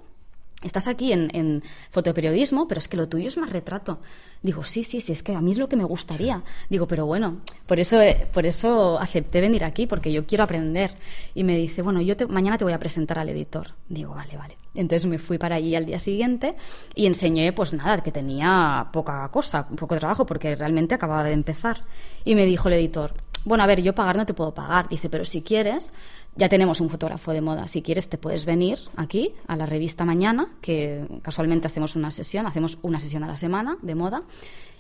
estás 0.64 0.88
aquí 0.88 1.12
en, 1.12 1.30
en, 1.34 1.64
fotoperiodismo, 1.92 2.68
pero 2.68 2.80
es 2.80 2.88
que 2.88 2.98
lo 2.98 3.08
tuyo 3.08 3.28
es 3.28 3.38
más 3.38 3.52
retrato. 3.52 4.00
Digo, 4.42 4.64
sí, 4.64 4.84
sí, 4.84 5.02
sí, 5.02 5.12
es 5.12 5.24
que 5.24 5.36
a 5.36 5.42
mí 5.42 5.52
es 5.52 5.58
lo 5.58 5.70
que 5.70 5.76
me 5.76 5.84
gustaría. 5.84 6.44
Digo, 6.70 6.88
pero 6.88 7.06
bueno, 7.06 7.42
por 7.66 7.80
eso, 7.80 8.02
eh, 8.02 8.28
por 8.34 8.46
eso 8.46 9.00
acepté 9.00 9.42
venir 9.42 9.64
aquí, 9.64 9.88
porque 9.88 10.12
yo 10.12 10.26
quiero 10.26 10.44
aprender. 10.44 10.94
Y 11.36 11.44
me 11.44 11.58
dice, 11.58 11.82
bueno, 11.82 12.02
yo 12.02 12.18
te, 12.18 12.28
mañana 12.28 12.58
te 12.58 12.64
voy 12.64 12.74
a 12.74 12.80
presentar 12.80 13.20
al 13.20 13.30
editor. 13.30 13.74
Digo, 13.88 14.14
vale, 14.14 14.38
vale. 14.38 14.58
Entonces 14.76 15.06
me 15.06 15.20
fui 15.20 15.38
para 15.38 15.56
allí 15.56 15.76
al 15.76 15.86
día 15.86 16.00
siguiente 16.00 16.56
y 16.96 17.06
enseñé, 17.06 17.54
pues 17.54 17.74
nada, 17.74 18.02
que 18.02 18.12
tenía 18.12 18.90
poca 18.92 19.28
cosa, 19.30 19.68
poco 19.68 19.96
trabajo, 19.98 20.26
porque 20.26 20.56
realmente 20.56 20.96
acababa 20.96 21.24
de 21.24 21.34
empezar. 21.34 21.84
Y 22.26 22.36
me 22.36 22.46
dijo 22.46 22.70
el 22.70 22.76
editor, 22.76 23.14
bueno, 23.46 23.64
a 23.64 23.68
ver, 23.68 23.82
yo 23.82 23.94
pagar 23.94 24.16
no 24.16 24.26
te 24.26 24.34
puedo 24.34 24.54
pagar. 24.54 24.88
Dice, 24.90 25.10
pero 25.10 25.26
si 25.26 25.42
quieres, 25.42 25.94
ya 26.36 26.50
tenemos 26.50 26.82
un 26.82 26.90
fotógrafo 26.90 27.32
de 27.32 27.42
moda. 27.42 27.68
Si 27.68 27.82
quieres, 27.82 28.10
te 28.10 28.18
puedes 28.18 28.46
venir 28.46 28.80
aquí 28.96 29.34
a 29.48 29.56
la 29.56 29.66
revista 29.66 30.04
mañana, 30.06 30.48
que 30.62 31.06
casualmente 31.22 31.68
hacemos 31.68 31.96
una 31.96 32.12
sesión, 32.12 32.48
hacemos 32.48 32.80
una 32.82 33.00
sesión 33.00 33.24
a 33.24 33.28
la 33.28 33.36
semana 33.36 33.78
de 33.82 33.96
moda. 33.96 34.24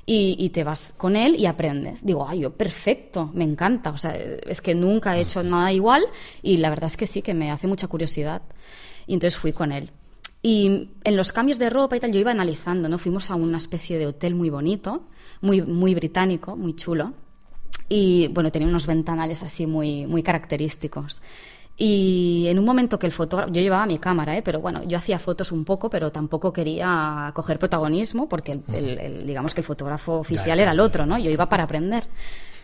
Y, 0.05 0.49
te 0.49 0.65
vas 0.65 0.93
con 0.97 1.15
él 1.15 1.37
y 1.39 1.45
aprendes. 1.45 2.05
Digo, 2.05 2.27
ay, 2.27 2.41
yo, 2.41 2.51
perfecto, 2.51 3.31
me 3.33 3.45
encanta. 3.45 3.91
O 3.91 3.97
sea, 3.97 4.13
es 4.13 4.59
que 4.59 4.75
nunca 4.75 5.15
he 5.15 5.21
hecho 5.21 5.43
nada 5.43 5.71
igual 5.71 6.03
y 6.41 6.57
la 6.57 6.69
verdad 6.69 6.87
es 6.87 6.97
que 6.97 7.07
sí, 7.07 7.21
que 7.21 7.33
me 7.33 7.51
hace 7.51 7.67
mucha 7.67 7.87
curiosidad. 7.87 8.41
Y 9.07 9.13
entonces 9.13 9.39
fui 9.39 9.53
con 9.53 9.71
él. 9.71 9.91
Y 10.41 10.89
en 11.05 11.15
los 11.15 11.31
cambios 11.31 11.57
de 11.57 11.69
ropa 11.69 11.95
y 11.95 12.01
tal, 12.01 12.11
yo 12.11 12.19
iba 12.19 12.31
analizando, 12.31 12.89
¿no? 12.89 12.97
Fuimos 12.97 13.31
a 13.31 13.35
una 13.35 13.57
especie 13.57 13.97
de 13.97 14.07
hotel 14.07 14.35
muy 14.35 14.49
bonito, 14.49 15.07
muy, 15.39 15.61
muy 15.61 15.95
británico, 15.95 16.57
muy 16.57 16.75
chulo. 16.75 17.13
Y 17.89 18.29
bueno, 18.29 18.51
tenía 18.51 18.67
unos 18.67 18.87
ventanales 18.87 19.43
así 19.43 19.67
muy, 19.67 20.05
muy 20.05 20.23
característicos. 20.23 21.21
Y 21.75 22.45
en 22.47 22.59
un 22.59 22.65
momento 22.65 22.99
que 22.99 23.07
el 23.07 23.11
fotógrafo, 23.11 23.51
yo 23.51 23.61
llevaba 23.61 23.85
mi 23.87 23.97
cámara, 23.97 24.37
¿eh? 24.37 24.43
pero 24.43 24.59
bueno, 24.59 24.83
yo 24.83 24.97
hacía 24.97 25.17
fotos 25.17 25.51
un 25.51 25.65
poco, 25.65 25.89
pero 25.89 26.11
tampoco 26.11 26.53
quería 26.53 27.31
coger 27.33 27.57
protagonismo, 27.57 28.29
porque 28.29 28.59
el, 28.71 29.25
digamos 29.25 29.55
que 29.55 29.61
el 29.61 29.65
fotógrafo 29.65 30.19
oficial 30.19 30.59
era 30.59 30.71
el 30.71 30.79
otro, 30.79 31.07
¿no? 31.07 31.17
Yo 31.17 31.31
iba 31.31 31.49
para 31.49 31.63
aprender. 31.63 32.03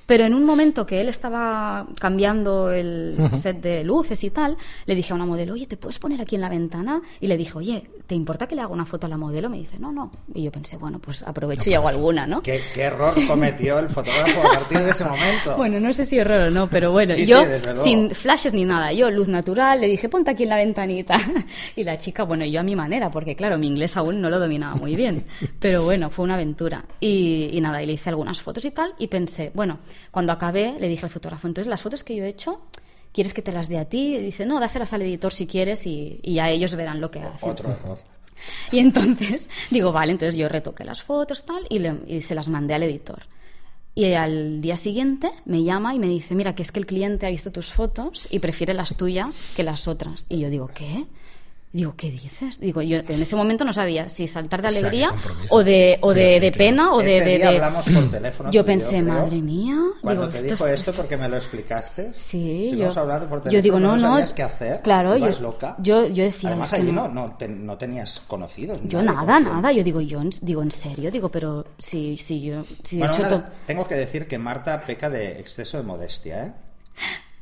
Pero 0.10 0.26
en 0.26 0.34
un 0.34 0.44
momento 0.44 0.88
que 0.88 1.02
él 1.02 1.08
estaba 1.08 1.86
cambiando 2.00 2.72
el 2.72 3.16
set 3.40 3.62
de 3.62 3.84
luces 3.84 4.24
y 4.24 4.32
tal, 4.32 4.58
le 4.88 4.96
dije 4.96 5.14
a 5.14 5.16
una 5.16 5.28
modelo, 5.28 5.54
oye, 5.54 5.68
¿te 5.68 5.78
puedes 5.78 6.00
poner 6.00 6.20
aquí 6.20 6.34
en 6.34 6.42
la 6.42 6.50
ventana? 6.50 7.00
Y 7.22 7.28
le 7.28 7.38
dije, 7.38 7.56
oye, 7.56 7.88
¿te 8.08 8.16
importa 8.16 8.48
que 8.48 8.56
le 8.56 8.62
haga 8.62 8.74
una 8.74 8.86
foto 8.86 9.06
a 9.06 9.10
la 9.10 9.18
modelo? 9.18 9.52
Me 9.52 9.60
dice, 9.60 9.78
no, 9.78 9.92
no. 9.92 10.12
Y 10.34 10.42
yo 10.42 10.52
pensé, 10.52 10.78
bueno, 10.78 10.98
pues 10.98 11.22
aprovecho 11.22 11.70
y 11.70 11.76
hago 11.76 11.90
alguna, 11.90 12.26
¿no? 12.26 12.42
¿Qué, 12.42 12.60
error 12.76 13.14
cometió 13.28 13.78
el 13.78 13.88
fotógrafo 13.88 14.48
a 14.48 14.54
partir 14.54 14.80
de 14.80 14.90
ese 14.90 15.04
momento? 15.04 15.54
bueno, 15.58 15.80
no 15.80 15.94
sé 15.94 16.04
si 16.04 16.18
error 16.18 16.48
o 16.48 16.50
no, 16.50 16.66
pero 16.66 16.92
bueno, 16.92 17.14
yo 17.16 17.44
sin 17.76 18.10
flashes 18.16 18.56
ni 18.56 18.66
nada, 18.66 18.92
yo 18.92 19.12
luz 19.12 19.28
natural, 19.28 19.80
le 19.80 19.88
dije, 19.88 20.10
ponte 20.10 20.32
aquí 20.32 20.42
en 20.42 20.50
la 20.50 20.56
ventanita. 20.56 21.20
y 21.76 21.84
la 21.84 22.00
chica, 22.00 22.24
bueno, 22.24 22.46
yo 22.46 22.62
a 22.62 22.64
mi 22.64 22.76
manera, 22.76 23.12
porque 23.12 23.36
claro, 23.36 23.60
mi 23.60 23.68
inglés 23.68 23.96
aún 23.96 24.20
no 24.20 24.32
lo 24.32 24.40
dominaba 24.40 24.74
muy 24.74 24.96
bien. 24.96 25.24
pero 25.60 25.84
bueno, 25.84 26.10
fue 26.10 26.26
una 26.26 26.34
aventura. 26.34 26.84
Y, 27.00 27.52
y 27.54 27.62
nada, 27.62 27.84
y 27.84 27.86
le 27.86 27.94
hice 27.94 28.10
algunas 28.10 28.42
fotos 28.42 28.66
y 28.66 28.72
tal, 28.72 28.96
y 28.98 29.06
pensé, 29.06 29.52
bueno, 29.54 29.78
cuando 30.12 30.34
acabé, 30.34 30.76
le 30.80 30.88
dije 30.88 31.06
al 31.06 31.10
fotógrafo, 31.10 31.48
entonces 31.48 31.70
las 31.70 31.82
fotos 31.82 32.04
que 32.04 32.16
yo 32.16 32.24
he 32.24 32.28
hecho, 32.28 32.62
¿quieres 33.14 33.34
que 33.34 33.42
te 33.42 33.52
las 33.52 33.70
dé 33.70 33.78
a 33.78 33.86
ti? 33.86 34.16
Y 34.16 34.20
dice, 34.20 34.46
no, 34.46 34.60
dáselas 34.60 34.94
al 34.94 35.02
editor 35.02 35.32
si 35.32 35.48
quieres 35.48 35.86
y, 35.86 36.20
ya 36.24 36.50
ellos 36.50 36.76
verán 36.76 37.02
lo 37.02 37.12
que 37.12 37.20
hacen. 37.20 37.50
Otro 37.50 37.72
error. 37.72 38.00
Y 38.72 38.80
entonces 38.80 39.50
digo, 39.70 39.92
vale, 39.92 40.14
entonces 40.14 40.38
yo 40.38 40.48
retoqué 40.48 40.86
las 40.86 41.02
fotos 41.04 41.46
tal 41.46 41.68
y, 41.70 41.86
y 42.08 42.22
se 42.22 42.36
las 42.36 42.48
mandé 42.48 42.74
al 42.74 42.84
editor. 42.84 43.24
Y 43.96 44.14
al 44.14 44.62
día 44.62 44.78
siguiente 44.78 45.30
me 45.44 45.64
llama 45.64 45.94
y 45.94 46.00
me 46.00 46.08
dice, 46.08 46.36
mira, 46.36 46.56
que 46.56 46.62
es 46.62 46.72
que 46.72 46.80
el 46.80 46.86
cliente 46.86 47.26
ha 47.26 47.30
visto 47.30 47.52
tus 47.52 47.74
fotos 47.74 48.30
y 48.32 48.40
prefiere 48.40 48.74
las 48.74 48.96
tuyas 48.96 49.46
que 49.58 49.64
las 49.64 49.90
otras. 49.90 50.26
Y 50.30 50.40
yo 50.40 50.50
digo, 50.50 50.70
¿qué? 50.74 51.06
Digo, 51.72 51.94
¿qué 51.96 52.10
dices? 52.10 52.60
Digo, 52.60 52.82
yo 52.82 52.98
en 52.98 53.22
ese 53.22 53.36
momento 53.36 53.64
no 53.64 53.74
sabía 53.74 54.10
si 54.10 54.28
saltar 54.28 54.64
de 54.64 54.70
alegría 54.70 55.12
o 55.50 55.64
de, 55.64 56.00
o 56.02 56.16
de, 56.16 56.52
pena 56.58 56.94
o 56.94 56.98
de, 57.00 57.22
de, 57.22 57.46
hablamos 57.46 57.88
por 57.88 58.10
teléfono. 58.10 58.50
Yo 58.50 58.66
pensé, 58.66 59.04
madre 59.04 59.40
mía. 59.40 59.78
Cuando 60.02 60.30
te 60.30 60.42
dijo 60.42 60.66
esto 60.66 60.94
porque 60.94 61.16
me 61.16 61.30
lo 61.30 61.36
explicaste. 61.36 62.12
Sí, 62.16 62.76
yo. 62.76 62.90
hablado 63.00 63.30
por 63.30 63.42
teléfono, 63.42 63.52
yo 63.52 63.62
digo, 63.62 63.80
no, 63.80 63.98
no. 63.98 64.18
qué 64.36 64.42
hacer. 64.42 64.82
Claro, 64.82 65.16
yo, 65.16 65.30
loca. 65.40 65.76
yo, 65.78 66.08
yo 66.08 66.24
decía. 66.24 66.50
Además, 66.50 66.74
allí 66.74 66.92
no, 66.92 67.08
no, 67.08 67.36
no, 67.38 67.78
tenías 67.78 68.20
conocidos. 68.22 68.82
Yo 68.86 69.04
nada, 69.04 69.40
nada. 69.40 69.72
Yo 69.72 69.84
digo, 69.84 70.02
yo 70.02 70.22
digo, 70.42 70.64
en 70.64 70.72
serio. 70.72 71.12
Digo, 71.12 71.30
pero 71.30 71.68
si, 71.78 72.18
si 72.18 72.42
yo. 72.42 72.64
Si 72.84 72.98
bueno, 72.98 73.14
hecho, 73.14 73.44
tengo 73.68 73.88
que 73.88 73.94
decir 73.94 74.28
que 74.28 74.40
Marta 74.40 74.80
peca 74.80 75.12
de 75.12 75.40
exceso 75.40 75.78
de 75.78 75.84
modestia, 75.84 76.46
¿eh? 76.46 76.54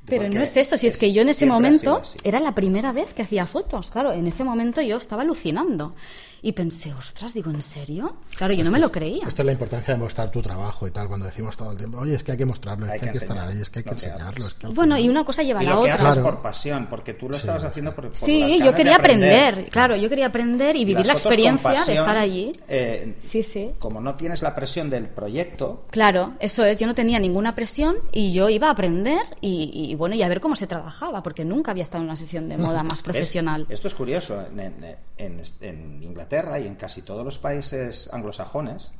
Pero 0.07 0.29
no 0.29 0.41
es 0.41 0.55
eso, 0.55 0.77
si 0.77 0.87
es, 0.87 0.97
que 0.97 1.11
yo 1.11 1.21
en 1.21 1.29
ese 1.29 1.45
momento 1.45 2.01
era 2.23 2.39
la 2.39 2.55
primera 2.55 2.91
vez 2.93 3.13
que 3.13 3.21
hacía 3.21 3.45
fotos, 3.45 3.91
claro, 3.91 4.13
en 4.13 4.25
ese 4.25 4.43
momento 4.43 4.81
yo 4.81 4.97
estaba 4.97 5.23
alucinando. 5.23 5.93
Y 6.41 6.51
pensé, 6.51 6.93
ostras, 6.93 7.33
digo, 7.33 7.49
¿en 7.49 7.61
serio? 7.61 8.17
Claro, 8.35 8.53
yo 8.53 8.63
no 8.63 8.71
me 8.71 8.79
lo 8.79 8.91
creía. 8.91 9.27
Esto 9.27 9.41
es 9.41 9.45
la 9.45 9.51
importancia 9.51 9.93
de 9.93 9.99
mostrar 9.99 10.31
tu 10.31 10.41
trabajo 10.41 10.87
y 10.87 10.91
tal, 10.91 11.07
cuando 11.07 11.25
decimos 11.25 11.57
todo 11.57 11.71
el 11.71 11.77
tiempo, 11.77 11.99
oye, 11.99 12.15
es 12.15 12.23
que 12.23 12.33
hay 12.33 12.37
que 12.37 12.45
mostrarlo, 12.45 12.85
es 12.85 12.99
que 12.99 13.07
hay 13.07 13.11
que 13.11 13.17
estar 13.17 13.37
ahí, 13.37 13.61
es 13.61 13.69
que 13.69 13.79
hay 13.79 13.85
que 13.85 13.91
enseñarlo. 13.91 14.47
bueno, 14.73 14.97
y 14.97 15.09
una 15.09 15.23
cosa 15.23 15.43
lleva 15.43 15.61
a 15.61 15.63
la 15.63 15.79
otra. 15.79 15.97
Claro. 15.97 16.23
por 16.23 16.41
pasión, 16.41 16.87
porque 16.89 17.13
tú 17.13 17.29
lo 17.29 17.37
estabas 17.37 17.63
haciendo 17.63 17.93
por, 17.93 18.07
por 18.07 18.15
Sí, 18.15 18.59
yo 18.63 18.73
quería 18.73 18.97
aprender. 18.97 19.69
claro, 19.69 19.95
yo 19.95 20.09
quería 20.09 20.27
aprender 20.27 20.75
y 20.75 20.85
vivir 20.85 21.05
la 21.05 21.13
experiencia 21.13 21.83
de 21.85 21.93
estar 21.93 22.17
allí. 22.17 22.51
Eh, 22.67 23.15
sí, 23.19 23.41
sí. 23.41 23.71
Como 23.79 23.99
no 23.99 24.15
tienes 24.15 24.41
la 24.41 24.53
presión 24.53 24.89
del 24.89 25.07
proyecto. 25.07 25.85
Claro, 25.89 26.33
eso 26.39 26.63
es, 26.65 26.77
yo 26.77 26.87
no 26.87 26.93
tenía 26.93 27.19
ninguna 27.19 27.55
presión 27.55 27.97
y 28.11 28.33
yo 28.33 28.49
iba 28.49 28.67
a 28.67 28.71
aprender 28.71 29.21
y, 29.41 29.95
bueno, 29.95 30.15
y 30.15 30.21
a 30.21 30.27
ver 30.27 30.39
cómo 30.39 30.55
se 30.55 30.67
trabajaba, 30.67 31.23
porque 31.23 31.45
nunca 31.45 31.71
había 31.71 31.83
estado 31.83 32.03
en 32.03 32.09
una 32.09 32.15
sesión 32.15 32.47
de 32.47 32.57
moda 32.57 32.83
más 32.83 33.01
profesional. 33.01 33.65
esto 33.69 33.87
es 33.87 33.95
curioso, 33.95 34.45
en, 34.55 34.95
en 35.17 36.03
Inglaterra 36.03 36.26
y 36.31 36.67
en 36.67 36.75
casi 36.75 37.01
todos 37.01 37.23
los 37.23 37.37
países 37.37 38.09
anglosajones, 38.11 38.93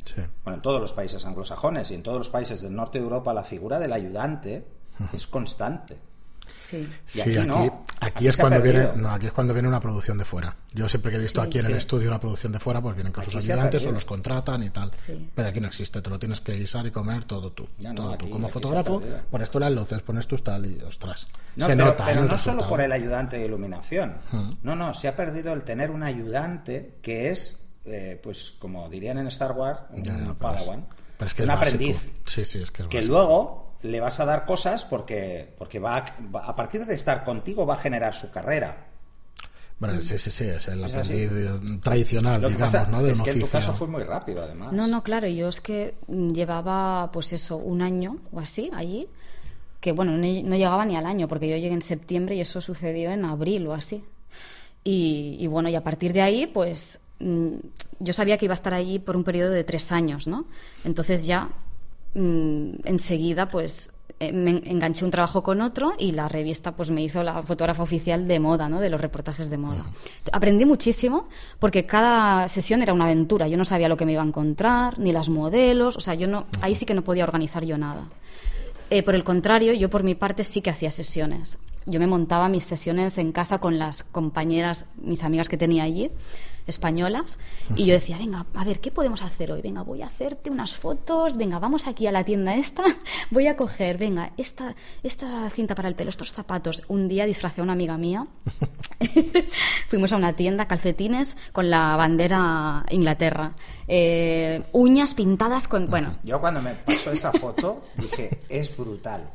bueno, 0.43 0.55
en 0.57 0.61
todos 0.61 0.79
los 0.79 0.93
países 0.93 1.25
anglosajones 1.25 1.91
y 1.91 1.95
en 1.95 2.03
todos 2.03 2.17
los 2.17 2.29
países 2.29 2.61
del 2.61 2.75
norte 2.75 2.99
de 2.99 3.03
Europa, 3.03 3.33
la 3.33 3.43
figura 3.43 3.79
del 3.79 3.93
ayudante 3.93 4.65
es 5.13 5.27
constante. 5.27 5.99
Sí, 6.57 6.89
aquí, 7.21 7.37
aquí, 8.01 8.27
es 8.27 8.37
cuando 8.37 8.61
viene, 8.61 8.89
no, 8.95 9.11
aquí 9.11 9.27
es 9.27 9.31
cuando 9.31 9.53
viene 9.53 9.67
una 9.67 9.79
producción 9.79 10.17
de 10.17 10.25
fuera. 10.25 10.55
Yo 10.73 10.89
siempre 10.89 11.11
que 11.11 11.17
he 11.17 11.21
visto 11.21 11.41
aquí 11.41 11.59
en 11.59 11.67
el 11.67 11.75
estudio 11.75 12.09
una 12.09 12.19
producción 12.19 12.51
de 12.51 12.59
fuera, 12.59 12.81
pues 12.81 12.95
vienen 12.95 13.13
con 13.13 13.23
sus 13.23 13.35
ayudantes 13.35 13.85
o 13.85 13.91
los 13.91 14.05
contratan 14.05 14.63
y 14.63 14.69
tal. 14.71 14.91
Pero 15.35 15.47
aquí 15.47 15.59
no 15.59 15.67
existe, 15.67 16.01
te 16.01 16.09
lo 16.09 16.17
tienes 16.19 16.41
que 16.41 16.53
guisar 16.53 16.85
y 16.87 16.91
comer 16.91 17.25
todo 17.25 17.51
tú. 17.51 17.67
todo 17.95 18.17
tú. 18.17 18.29
Como 18.29 18.49
fotógrafo, 18.49 19.01
pones 19.29 19.49
tú 19.49 19.59
las 19.59 19.71
luces, 19.71 20.01
pones 20.01 20.27
tú 20.27 20.35
tal 20.37 20.65
y 20.65 20.81
ostras. 20.81 21.27
se 21.55 21.75
nota. 21.75 22.05
Pero 22.05 22.25
no 22.25 22.37
solo 22.37 22.67
por 22.67 22.81
el 22.81 22.91
ayudante 22.91 23.37
de 23.37 23.45
iluminación. 23.45 24.17
No, 24.63 24.75
no, 24.75 24.93
se 24.93 25.07
ha 25.07 25.15
perdido 25.15 25.53
el 25.53 25.63
tener 25.63 25.91
un 25.91 26.03
ayudante 26.03 26.97
que 27.01 27.29
es 27.29 27.67
eh, 27.87 28.19
pues 28.21 28.51
como 28.59 28.89
dirían 28.89 29.17
en 29.17 29.27
Star 29.27 29.53
Wars, 29.53 29.79
un 29.91 30.35
Padawan, 30.35 30.85
un 31.39 31.49
aprendiz. 31.49 31.97
que, 32.89 33.01
luego 33.03 33.66
le 33.81 33.99
vas 33.99 34.19
a 34.19 34.25
dar 34.25 34.45
cosas 34.45 34.85
porque, 34.85 35.53
porque 35.57 35.79
va, 35.79 35.97
a, 35.97 36.55
partir 36.55 36.85
de 36.85 36.93
estar 36.93 37.23
contigo 37.23 37.65
va 37.65 37.75
a 37.75 37.77
generar 37.77 38.13
su 38.13 38.31
carrera. 38.31 38.85
Bueno, 39.79 40.01
sí, 40.01 40.17
sí, 40.17 40.31
sí, 40.31 40.45
es 40.45 40.67
el 40.69 40.83
aprendiz 40.83 41.31
tradicional, 41.81 42.41
digamos, 42.41 42.87
¿no? 42.89 43.03
De 43.03 43.11
es 43.11 43.21
que 43.21 43.29
en 43.29 43.41
tu 43.41 43.47
caso 43.47 43.73
fue 43.73 43.87
muy 43.87 44.03
rápido, 44.03 44.41
además. 44.41 44.73
No, 44.73 44.87
no, 44.87 45.03
claro, 45.03 45.27
yo 45.27 45.49
es 45.49 45.61
que 45.61 45.93
llevaba, 46.07 47.11
pues 47.11 47.31
eso, 47.33 47.57
un 47.57 47.83
año 47.83 48.17
o 48.31 48.39
así 48.39 48.71
allí, 48.73 49.07
que 49.79 49.91
bueno, 49.91 50.13
no, 50.13 50.17
no 50.17 50.55
llegaba 50.55 50.83
ni 50.83 50.95
al 50.95 51.05
año, 51.05 51.27
porque 51.27 51.47
yo 51.47 51.57
llegué 51.57 51.73
en 51.73 51.83
septiembre 51.83 52.35
y 52.35 52.41
eso 52.41 52.59
sucedió 52.59 53.11
en 53.11 53.23
abril 53.23 53.67
o 53.67 53.73
así. 53.73 54.03
Y, 54.83 55.37
y, 55.39 55.45
bueno, 55.45 55.69
y 55.69 55.75
a 55.75 55.83
partir 55.83 56.11
de 56.11 56.21
ahí, 56.21 56.47
pues 56.47 56.99
Mm, 57.19 57.55
yo 57.99 58.13
sabía 58.13 58.37
que 58.37 58.45
iba 58.45 58.53
a 58.53 58.55
estar 58.61 58.73
allí 58.73 58.99
por 58.99 59.17
un 59.17 59.23
periodo 59.23 59.51
de 59.51 59.63
tres 59.63 59.91
años, 59.91 60.27
¿no? 60.27 60.45
Entonces 60.83 61.25
ya 61.25 61.49
mm, 62.17 62.85
enseguida, 62.85 63.47
pues 63.47 63.91
eh, 64.19 64.31
me 64.31 64.49
enganché 64.65 65.05
un 65.05 65.11
trabajo 65.11 65.43
con 65.43 65.61
otro 65.61 65.93
y 65.97 66.11
la 66.11 66.27
revista 66.27 66.75
pues 66.75 66.89
me 66.89 67.03
hizo 67.03 67.21
la 67.21 67.43
fotógrafa 67.43 67.83
oficial 67.83 68.27
de 68.27 68.39
moda, 68.39 68.67
¿no? 68.67 68.79
De 68.79 68.89
los 68.89 68.99
reportajes 68.99 69.51
de 69.51 69.57
moda. 69.57 69.85
Aprendí 70.31 70.65
muchísimo 70.65 71.29
porque 71.59 71.85
cada 71.85 72.47
sesión 72.49 72.81
era 72.81 72.93
una 72.93 73.05
aventura. 73.05 73.47
Yo 73.47 73.57
no 73.57 73.65
sabía 73.65 73.87
lo 73.87 73.95
que 73.95 74.07
me 74.07 74.13
iba 74.13 74.23
a 74.23 74.25
encontrar, 74.25 74.97
ni 74.97 75.11
las 75.11 75.29
modelos, 75.29 75.97
o 75.97 75.99
sea, 75.99 76.15
yo 76.15 76.27
no, 76.27 76.47
ahí 76.61 76.73
sí 76.73 76.87
que 76.87 76.95
no 76.95 77.03
podía 77.03 77.25
organizar 77.25 77.63
yo 77.63 77.77
nada. 77.77 78.07
Eh, 78.89 79.03
por 79.03 79.13
el 79.13 79.23
contrario, 79.23 79.73
yo 79.73 79.89
por 79.89 80.01
mi 80.01 80.15
parte 80.15 80.43
sí 80.43 80.61
que 80.61 80.71
hacía 80.71 80.89
sesiones. 80.89 81.59
Yo 81.85 81.99
me 81.99 82.07
montaba 82.07 82.49
mis 82.49 82.63
sesiones 82.63 83.19
en 83.19 83.31
casa 83.31 83.59
con 83.59 83.77
las 83.77 84.03
compañeras, 84.03 84.85
mis 84.97 85.23
amigas 85.23 85.47
que 85.47 85.57
tenía 85.57 85.83
allí 85.83 86.09
españolas 86.67 87.39
y 87.75 87.85
yo 87.85 87.93
decía, 87.93 88.17
venga, 88.17 88.45
a 88.53 88.63
ver, 88.63 88.79
¿qué 88.79 88.91
podemos 88.91 89.21
hacer 89.21 89.51
hoy? 89.51 89.61
Venga, 89.61 89.81
voy 89.81 90.01
a 90.01 90.07
hacerte 90.07 90.49
unas 90.49 90.77
fotos, 90.77 91.37
venga, 91.37 91.59
vamos 91.59 91.87
aquí 91.87 92.07
a 92.07 92.11
la 92.11 92.23
tienda 92.23 92.55
esta, 92.55 92.83
voy 93.31 93.47
a 93.47 93.55
coger, 93.55 93.97
venga, 93.97 94.31
esta, 94.37 94.75
esta 95.03 95.49
cinta 95.49 95.75
para 95.75 95.87
el 95.87 95.95
pelo, 95.95 96.09
estos 96.09 96.33
zapatos. 96.33 96.83
Un 96.87 97.07
día 97.07 97.25
disfracé 97.25 97.61
a 97.61 97.63
una 97.63 97.73
amiga 97.73 97.97
mía 97.97 98.27
Fuimos 99.87 100.11
a 100.11 100.17
una 100.17 100.33
tienda, 100.33 100.67
calcetines 100.67 101.37
con 101.51 101.69
la 101.69 101.95
bandera 101.95 102.85
Inglaterra, 102.89 103.53
eh, 103.87 104.63
uñas 104.71 105.13
pintadas 105.13 105.67
con... 105.67 105.89
Bueno, 105.89 106.17
Yo 106.23 106.39
cuando 106.39 106.61
me 106.61 106.73
pasó 106.73 107.11
esa 107.11 107.31
foto 107.31 107.83
dije, 107.95 108.41
es 108.49 108.75
brutal. 108.75 109.29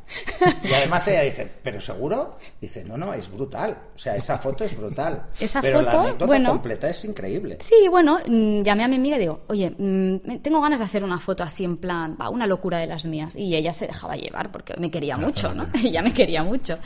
Y 0.63 0.73
además 0.73 1.07
ella 1.07 1.21
dice, 1.21 1.49
¿pero 1.63 1.81
seguro? 1.81 2.37
Dice, 2.59 2.83
no, 2.83 2.97
no, 2.97 3.13
es 3.13 3.31
brutal. 3.31 3.77
O 3.95 3.97
sea, 3.97 4.15
esa 4.15 4.37
foto 4.37 4.63
es 4.63 4.77
brutal. 4.77 5.27
Esa 5.39 5.61
Pero 5.61 5.79
foto, 5.79 5.91
la 5.91 6.01
anécdota 6.01 6.25
bueno. 6.25 6.49
completa 6.51 6.89
es 6.89 7.05
increíble. 7.05 7.22
Sí, 7.59 7.87
bueno, 7.89 8.19
mm, 8.27 8.61
llamé 8.61 8.83
a 8.83 8.87
mi 8.87 8.95
amiga 8.95 9.17
y 9.17 9.19
digo, 9.19 9.41
oye, 9.47 9.71
mm, 9.77 10.41
tengo 10.41 10.61
ganas 10.61 10.79
de 10.79 10.85
hacer 10.85 11.03
una 11.03 11.19
foto 11.19 11.43
así 11.43 11.63
en 11.63 11.77
plan, 11.77 12.17
va, 12.19 12.29
una 12.29 12.47
locura 12.47 12.77
de 12.77 12.87
las 12.87 13.05
mías. 13.05 13.35
Y 13.35 13.55
ella 13.55 13.73
se 13.73 13.87
dejaba 13.87 14.15
llevar 14.15 14.51
porque 14.51 14.73
me 14.79 14.91
quería 14.91 15.17
mucho, 15.17 15.53
¿no? 15.53 15.67
Ella 15.83 16.01
me 16.01 16.13
quería 16.13 16.43
mucho. 16.43 16.77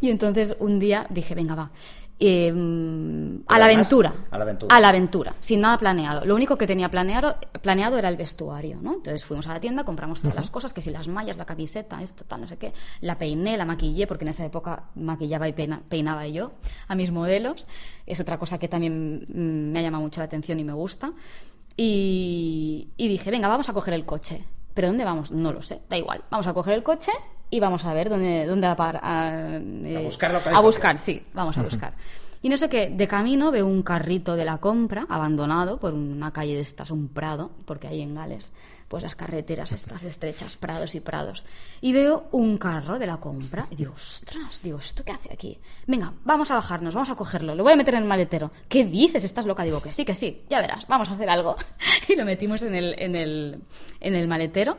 Y 0.00 0.10
entonces 0.10 0.56
un 0.58 0.78
día 0.78 1.06
dije, 1.10 1.34
venga, 1.34 1.54
va. 1.54 1.70
Eh, 2.20 2.52
mm, 2.52 3.42
a 3.46 3.58
la 3.58 3.64
aventura. 3.66 4.12
a 4.30 4.38
la 4.38 4.42
aventura. 4.44 4.74
A 4.76 4.80
la 4.80 4.88
aventura, 4.88 5.34
sin 5.38 5.60
nada 5.60 5.78
planeado. 5.78 6.24
Lo 6.24 6.34
único 6.34 6.56
que 6.56 6.66
tenía 6.66 6.88
planeado, 6.90 7.36
planeado 7.62 7.96
era 7.98 8.08
el 8.08 8.16
vestuario, 8.16 8.78
¿no? 8.82 8.94
Entonces 8.94 9.24
fuimos 9.24 9.46
a 9.48 9.54
la 9.54 9.60
tienda, 9.60 9.84
compramos 9.84 10.20
todas 10.20 10.34
las 10.34 10.50
cosas, 10.50 10.72
que 10.72 10.82
si 10.82 10.90
las 10.90 11.06
mallas, 11.08 11.36
la 11.36 11.44
camiseta, 11.44 12.02
esto, 12.02 12.24
tal, 12.24 12.40
no 12.40 12.46
sé 12.48 12.56
qué. 12.56 12.72
La 13.00 13.16
peiné, 13.18 13.56
la 13.56 13.64
maquillé, 13.64 14.06
porque 14.06 14.24
en 14.24 14.28
esa 14.30 14.44
época 14.44 14.84
maquillaba 14.96 15.46
y 15.48 15.52
peina- 15.52 15.80
peinaba 15.88 16.26
yo 16.26 16.52
a 16.88 16.94
mis 16.94 17.10
modelos. 17.12 17.66
Es 18.06 18.18
otra 18.20 18.38
cosa 18.38 18.58
que 18.58 18.68
también 18.68 19.26
mm, 19.28 19.72
me 19.72 19.78
ha 19.78 19.82
llamado 19.82 20.02
mucho 20.02 20.20
la 20.20 20.24
atención 20.26 20.58
y 20.58 20.64
me 20.64 20.72
gusta. 20.72 21.12
Y, 21.76 22.88
y 22.96 23.06
dije, 23.08 23.30
venga, 23.30 23.46
vamos 23.46 23.68
a 23.68 23.72
coger 23.72 23.94
el 23.94 24.04
coche. 24.04 24.44
¿Pero 24.74 24.88
dónde 24.88 25.04
vamos? 25.04 25.30
No 25.30 25.52
lo 25.52 25.62
sé, 25.62 25.80
da 25.88 25.96
igual. 25.96 26.24
Vamos 26.30 26.46
a 26.48 26.52
coger 26.54 26.74
el 26.74 26.82
coche 26.82 27.12
y 27.50 27.60
vamos 27.60 27.84
a 27.84 27.94
ver 27.94 28.08
dónde, 28.08 28.46
dónde 28.46 28.66
va 28.66 28.72
a 28.72 28.76
parar. 28.76 29.00
A, 29.04 29.58
eh, 29.58 29.96
A 29.96 30.00
buscar 30.00 30.34
a 30.34 30.60
buscar, 30.60 30.98
sí, 30.98 31.22
vamos 31.32 31.56
a 31.58 31.62
buscar. 31.62 31.94
Y 32.40 32.48
no 32.48 32.56
sé 32.56 32.68
qué, 32.68 32.88
de 32.88 33.08
camino 33.08 33.50
veo 33.50 33.66
un 33.66 33.82
carrito 33.82 34.36
de 34.36 34.44
la 34.44 34.58
compra 34.58 35.06
abandonado 35.08 35.78
por 35.78 35.92
una 35.92 36.32
calle 36.32 36.54
de 36.54 36.60
estas, 36.60 36.92
un 36.92 37.08
prado, 37.08 37.50
porque 37.64 37.88
hay 37.88 38.00
en 38.00 38.14
Gales, 38.14 38.52
pues 38.86 39.02
las 39.02 39.16
carreteras 39.16 39.72
estas 39.72 40.04
estrechas, 40.04 40.56
prados 40.56 40.94
y 40.94 41.00
prados. 41.00 41.44
Y 41.80 41.92
veo 41.92 42.28
un 42.30 42.56
carro 42.56 42.98
de 42.98 43.06
la 43.06 43.16
compra 43.16 43.66
y 43.70 43.76
digo, 43.76 43.92
ostras, 43.94 44.62
digo, 44.62 44.78
¿esto 44.78 45.02
qué 45.04 45.12
hace 45.12 45.32
aquí? 45.32 45.58
Venga, 45.86 46.12
vamos 46.24 46.50
a 46.52 46.54
bajarnos, 46.54 46.94
vamos 46.94 47.10
a 47.10 47.16
cogerlo, 47.16 47.56
lo 47.56 47.64
voy 47.64 47.72
a 47.72 47.76
meter 47.76 47.94
en 47.94 48.02
el 48.02 48.08
maletero. 48.08 48.52
¿Qué 48.68 48.84
dices? 48.84 49.24
¿Estás 49.24 49.46
loca? 49.46 49.64
Digo, 49.64 49.82
que 49.82 49.92
sí, 49.92 50.04
que 50.04 50.14
sí, 50.14 50.44
ya 50.48 50.60
verás, 50.60 50.86
vamos 50.86 51.10
a 51.10 51.14
hacer 51.14 51.28
algo. 51.28 51.56
Y 52.08 52.16
lo 52.16 52.24
metimos 52.24 52.62
en 52.62 52.74
el, 52.74 52.94
en 52.98 53.16
el, 53.16 53.60
en 54.00 54.14
el 54.14 54.28
maletero. 54.28 54.78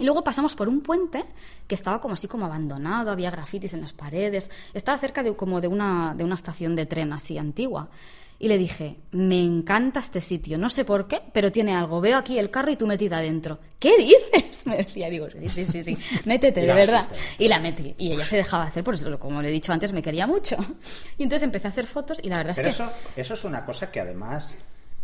Y 0.00 0.04
luego 0.04 0.24
pasamos 0.24 0.54
por 0.54 0.66
un 0.68 0.80
puente 0.80 1.26
que 1.68 1.74
estaba 1.74 2.00
como 2.00 2.14
así 2.14 2.26
como 2.26 2.46
abandonado, 2.46 3.10
había 3.10 3.30
grafitis 3.30 3.74
en 3.74 3.82
las 3.82 3.92
paredes, 3.92 4.50
estaba 4.72 4.96
cerca 4.96 5.22
de 5.22 5.36
como 5.36 5.60
de 5.60 5.68
una, 5.68 6.14
de 6.16 6.24
una 6.24 6.34
estación 6.34 6.74
de 6.74 6.86
tren 6.86 7.12
así 7.12 7.36
antigua. 7.36 7.90
Y 8.38 8.48
le 8.48 8.56
dije, 8.56 8.96
me 9.10 9.38
encanta 9.38 10.00
este 10.00 10.22
sitio, 10.22 10.56
no 10.56 10.70
sé 10.70 10.86
por 10.86 11.06
qué, 11.06 11.20
pero 11.34 11.52
tiene 11.52 11.76
algo, 11.76 12.00
veo 12.00 12.16
aquí 12.16 12.38
el 12.38 12.50
carro 12.50 12.72
y 12.72 12.76
tú 12.76 12.86
metida 12.86 13.18
adentro. 13.18 13.58
¿Qué 13.78 13.98
dices? 13.98 14.64
Me 14.66 14.78
decía, 14.78 15.10
digo, 15.10 15.28
sí, 15.50 15.66
sí, 15.66 15.82
sí, 15.82 15.98
métete, 16.24 16.62
de 16.62 16.72
verdad. 16.72 17.04
Y 17.38 17.48
la 17.48 17.60
metí. 17.60 17.94
Y 17.98 18.12
ella 18.12 18.24
se 18.24 18.38
dejaba 18.38 18.64
hacer, 18.64 18.82
por 18.82 18.94
eso, 18.94 19.18
como 19.18 19.42
le 19.42 19.48
he 19.48 19.52
dicho 19.52 19.74
antes, 19.74 19.92
me 19.92 20.00
quería 20.00 20.26
mucho. 20.26 20.56
Y 21.18 21.24
entonces 21.24 21.44
empecé 21.44 21.66
a 21.66 21.70
hacer 21.70 21.86
fotos 21.86 22.18
y 22.22 22.30
la 22.30 22.38
verdad 22.38 22.54
Pero 22.56 22.70
es 22.70 22.76
que... 22.78 22.82
eso, 22.82 22.92
eso 23.14 23.34
es 23.34 23.44
una 23.44 23.66
cosa 23.66 23.90
que 23.90 24.00
además, 24.00 24.56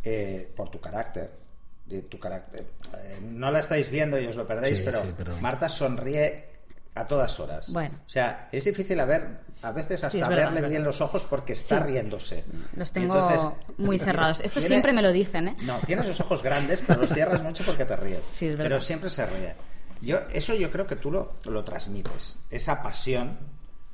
eh, 0.02 0.50
por 0.56 0.70
tu 0.70 0.80
carácter, 0.80 1.45
de 1.86 2.02
tu 2.02 2.18
carácter, 2.18 2.66
eh, 2.98 3.18
no 3.22 3.50
la 3.50 3.60
estáis 3.60 3.88
viendo 3.90 4.18
y 4.18 4.26
os 4.26 4.36
lo 4.36 4.46
perdéis, 4.46 4.78
Sí, 4.78 4.82
pero, 4.84 5.02
sí, 5.02 5.14
pero- 5.16 5.36
Marta 5.40 5.68
sonríe 5.68 6.46
a 6.94 7.06
todas 7.06 7.38
horas. 7.40 7.70
Bueno. 7.72 8.00
O 8.06 8.08
sea, 8.08 8.48
es 8.50 8.64
difícil 8.64 8.98
a 9.00 9.04
ver, 9.04 9.40
a 9.62 9.70
veces 9.70 10.02
hasta 10.02 10.28
verdad, 10.28 10.52
verle 10.52 10.68
bien 10.68 10.82
los 10.82 11.00
ojos 11.00 11.24
porque 11.28 11.52
está 11.52 11.78
Sí. 11.78 11.84
riéndose. 11.84 12.44
Los 12.74 12.90
tengo 12.90 13.14
entonces- 13.14 13.76
muy 13.78 13.98
cerrados. 13.98 14.40
Esto 14.40 14.60
Tiene- 14.60 14.68
siempre 14.68 14.92
me 14.92 15.02
lo 15.02 15.12
dicen, 15.12 15.48
¿eh? 15.48 15.56
No, 15.62 15.78
tienes 15.86 16.08
los 16.08 16.20
ojos 16.20 16.42
grandes, 16.42 16.82
pero 16.86 17.00
los 17.02 17.12
cierras 17.12 17.42
mucho 17.42 17.64
porque 17.64 17.84
te 17.84 17.96
ríes. 17.96 18.24
Sí, 18.24 18.46
es 18.46 18.52
verdad. 18.52 18.64
pero 18.64 18.80
siempre 18.80 19.10
se 19.10 19.26
ríe. 19.26 19.54
Yo, 20.02 20.18
eso 20.32 20.54
yo 20.54 20.70
creo 20.70 20.86
que 20.86 20.96
tú 20.96 21.10
lo, 21.10 21.34
lo 21.44 21.64
transmites. 21.64 22.38
Esa 22.50 22.82
pasión 22.82 23.38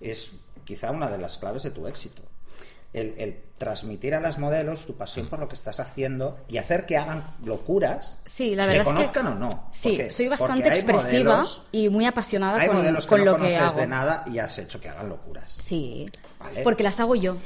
es 0.00 0.30
quizá 0.64 0.90
una 0.92 1.08
de 1.08 1.18
las 1.18 1.38
claves 1.38 1.64
de 1.64 1.70
tu 1.70 1.86
éxito. 1.88 2.22
El, 2.92 3.14
el 3.16 3.40
transmitir 3.56 4.14
a 4.14 4.20
las 4.20 4.38
modelos 4.38 4.84
tu 4.84 4.94
pasión 4.96 5.28
por 5.28 5.38
lo 5.38 5.48
que 5.48 5.54
estás 5.54 5.80
haciendo 5.80 6.38
y 6.48 6.58
hacer 6.58 6.84
que 6.84 6.98
hagan 6.98 7.24
locuras, 7.44 8.18
Sí, 8.26 8.54
la 8.54 8.64
te 8.64 8.68
verdad 8.68 8.82
es 8.82 8.88
que 8.88 8.94
conozcan 8.94 9.26
o 9.28 9.34
no. 9.34 9.68
Sí, 9.70 9.90
Porque- 9.96 10.10
soy 10.10 10.28
bastante 10.28 10.68
expresiva 10.68 11.38
modelos- 11.42 11.62
y 11.72 11.88
muy 11.88 12.04
apasionada 12.04 12.60
hay 12.60 12.66
con, 12.68 12.76
modelos 12.78 13.04
que 13.04 13.08
con 13.08 13.18
no 13.20 13.24
lo 13.24 13.32
que 13.36 13.38
conoces 13.38 13.62
hago. 13.62 13.80
de 13.80 13.86
nada 13.86 14.24
y 14.26 14.38
has 14.40 14.58
hecho 14.58 14.78
que 14.80 14.88
hagan 14.90 15.08
locuras. 15.08 15.52
Sí, 15.52 16.10
Vale. 16.38 16.62
porque 16.62 16.82
las 16.82 17.00
hago 17.00 17.14
yo. 17.14 17.36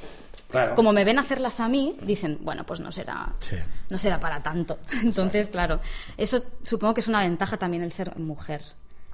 Claro. 0.51 0.75
Como 0.75 0.93
me 0.93 1.05
ven 1.05 1.19
hacerlas 1.19 1.61
a 1.61 1.69
mí, 1.69 1.97
dicen, 2.03 2.39
bueno, 2.41 2.65
pues 2.65 2.81
no 2.81 2.91
será, 2.91 3.33
Sí. 3.41 3.57
no 3.91 3.99
será 3.99 4.19
para 4.19 4.43
tanto. 4.43 4.79
Entonces, 5.03 5.49
claro, 5.51 5.81
eso 6.17 6.43
supongo 6.65 6.95
que 6.95 7.01
es 7.01 7.09
una 7.09 7.21
ventaja 7.21 7.57
también 7.57 7.83
el 7.85 7.93
ser 7.93 8.17
mujer, 8.19 8.63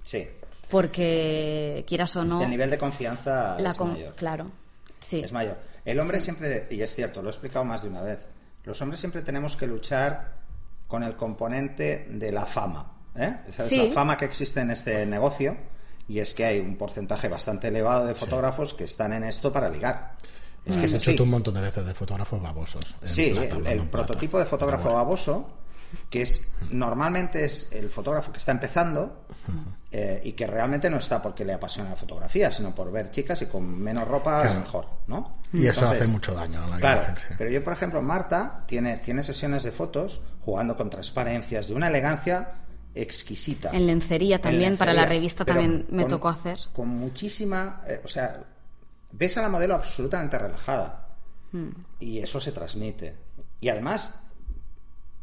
Sí. 0.03 0.29
porque 0.71 1.85
quieras 1.87 2.15
o 2.17 2.25
no, 2.25 2.43
El 2.43 2.51
nivel 2.51 2.71
de 2.71 2.79
confianza 2.79 3.57
la 3.59 3.71
es 3.71 3.77
con- 3.77 3.93
mayor. 3.93 4.15
claro, 4.15 4.51
sí, 5.01 5.21
Es 5.25 5.33
mayor. 5.33 5.57
El 5.85 5.99
hombre 6.01 6.21
siempre, 6.21 6.69
y 6.71 6.81
es 6.81 6.95
cierto, 6.95 7.23
lo 7.23 7.29
he 7.29 7.33
explicado 7.33 7.65
más 7.65 7.83
de 7.83 7.89
una 7.89 8.03
vez, 8.03 8.29
los 8.65 8.81
hombres 8.81 9.01
siempre 9.01 9.23
tenemos 9.23 9.57
que 9.57 9.67
luchar 9.67 10.35
con 10.87 11.03
el 11.03 11.17
componente 11.17 12.07
de 12.11 12.31
la 12.33 12.47
fama. 12.47 12.93
¿eh? 13.17 13.37
Esa 13.49 13.65
es 13.65 13.73
la 13.73 13.93
fama 13.93 14.17
que 14.17 14.25
existe 14.27 14.61
en 14.61 14.71
este 14.71 15.05
negocio 15.07 15.57
y 16.09 16.19
es 16.21 16.35
que 16.35 16.45
hay 16.45 16.61
un 16.61 16.77
porcentaje 16.77 17.29
bastante 17.29 17.69
elevado 17.69 18.07
de 18.07 18.15
fotógrafos 18.15 18.75
que 18.75 18.85
están 18.85 19.13
en 19.13 19.25
esto 19.25 19.53
para 19.53 19.69
ligar. 19.69 20.17
Es 20.65 20.77
que 20.77 20.85
es 20.85 20.93
He 20.93 20.97
así. 20.99 21.11
hecho 21.13 21.25
un 21.25 21.31
montón 21.31 21.55
de 21.55 21.61
veces 21.61 21.85
de 21.85 21.95
fotógrafos 21.95 22.41
babosos. 22.41 22.97
Sí, 23.05 23.31
plata, 23.31 23.57
el, 23.57 23.63
plata. 23.63 23.91
prototipo 23.91 24.39
de 24.39 24.45
fotógrafo 24.45 24.85
bueno. 24.85 24.99
baboso, 24.99 25.51
que 26.11 26.23
es 26.23 26.47
normalmente 26.71 27.45
es 27.45 27.71
el 27.73 27.91
fotógrafo 27.91 28.33
que 28.33 28.39
está 28.39 28.53
empezando 28.53 29.25
eh, 29.91 30.21
y 30.25 30.33
que 30.33 30.47
realmente 30.47 30.89
no 30.89 30.97
está 30.99 31.21
porque 31.21 31.45
le 31.45 31.53
apasiona 31.53 31.91
la 31.91 31.97
fotografía, 31.97 32.51
sino 32.51 32.75
por 32.75 32.91
ver 32.91 33.11
chicas 33.11 33.43
y 33.43 33.47
con 33.47 33.79
menos 33.79 34.07
ropa 34.09 34.41
Claro. 34.43 34.61
mejor, 34.61 34.87
¿no? 35.07 35.39
Y 35.53 35.67
eso 35.67 35.81
Entonces, 35.81 36.03
hace 36.03 36.11
mucho 36.13 36.35
daño 36.35 36.65
a 36.65 36.67
la 36.69 36.79
Claro, 36.79 37.03
imagen, 37.03 37.17
sí. 37.29 37.35
pero 37.37 37.51
yo, 37.51 37.63
por 37.65 37.73
ejemplo, 37.75 38.01
Marta 38.03 38.65
tiene, 38.67 38.99
tiene 38.99 39.23
sesiones 39.23 39.63
de 39.65 39.73
fotos 39.73 40.21
jugando 40.45 40.77
con 40.77 40.89
transparencias 40.89 41.69
de 41.69 41.75
una 41.75 41.89
elegancia 41.89 42.53
exquisita. 42.95 43.71
En 43.73 43.87
lencería 43.87 44.37
En 44.37 44.43
también, 44.43 44.77
para 44.77 44.93
la 44.93 45.05
revista 45.07 45.45
también 45.45 45.87
me 45.91 46.03
con- 46.03 46.11
tocó 46.11 46.29
hacer. 46.29 46.59
Con 46.73 46.89
muchísima, 46.89 47.83
eh, 47.87 48.01
o 48.05 48.09
sea, 48.09 48.43
ves 49.13 49.37
a 49.39 49.43
la 49.43 49.49
modelo 49.49 49.75
absolutamente 49.75 50.39
relajada 50.39 51.09
Mm. 51.53 51.69
y 52.01 52.19
eso 52.21 52.41
se 52.41 52.53
transmite. 52.53 53.15
Y 53.61 53.69
además, 53.69 54.21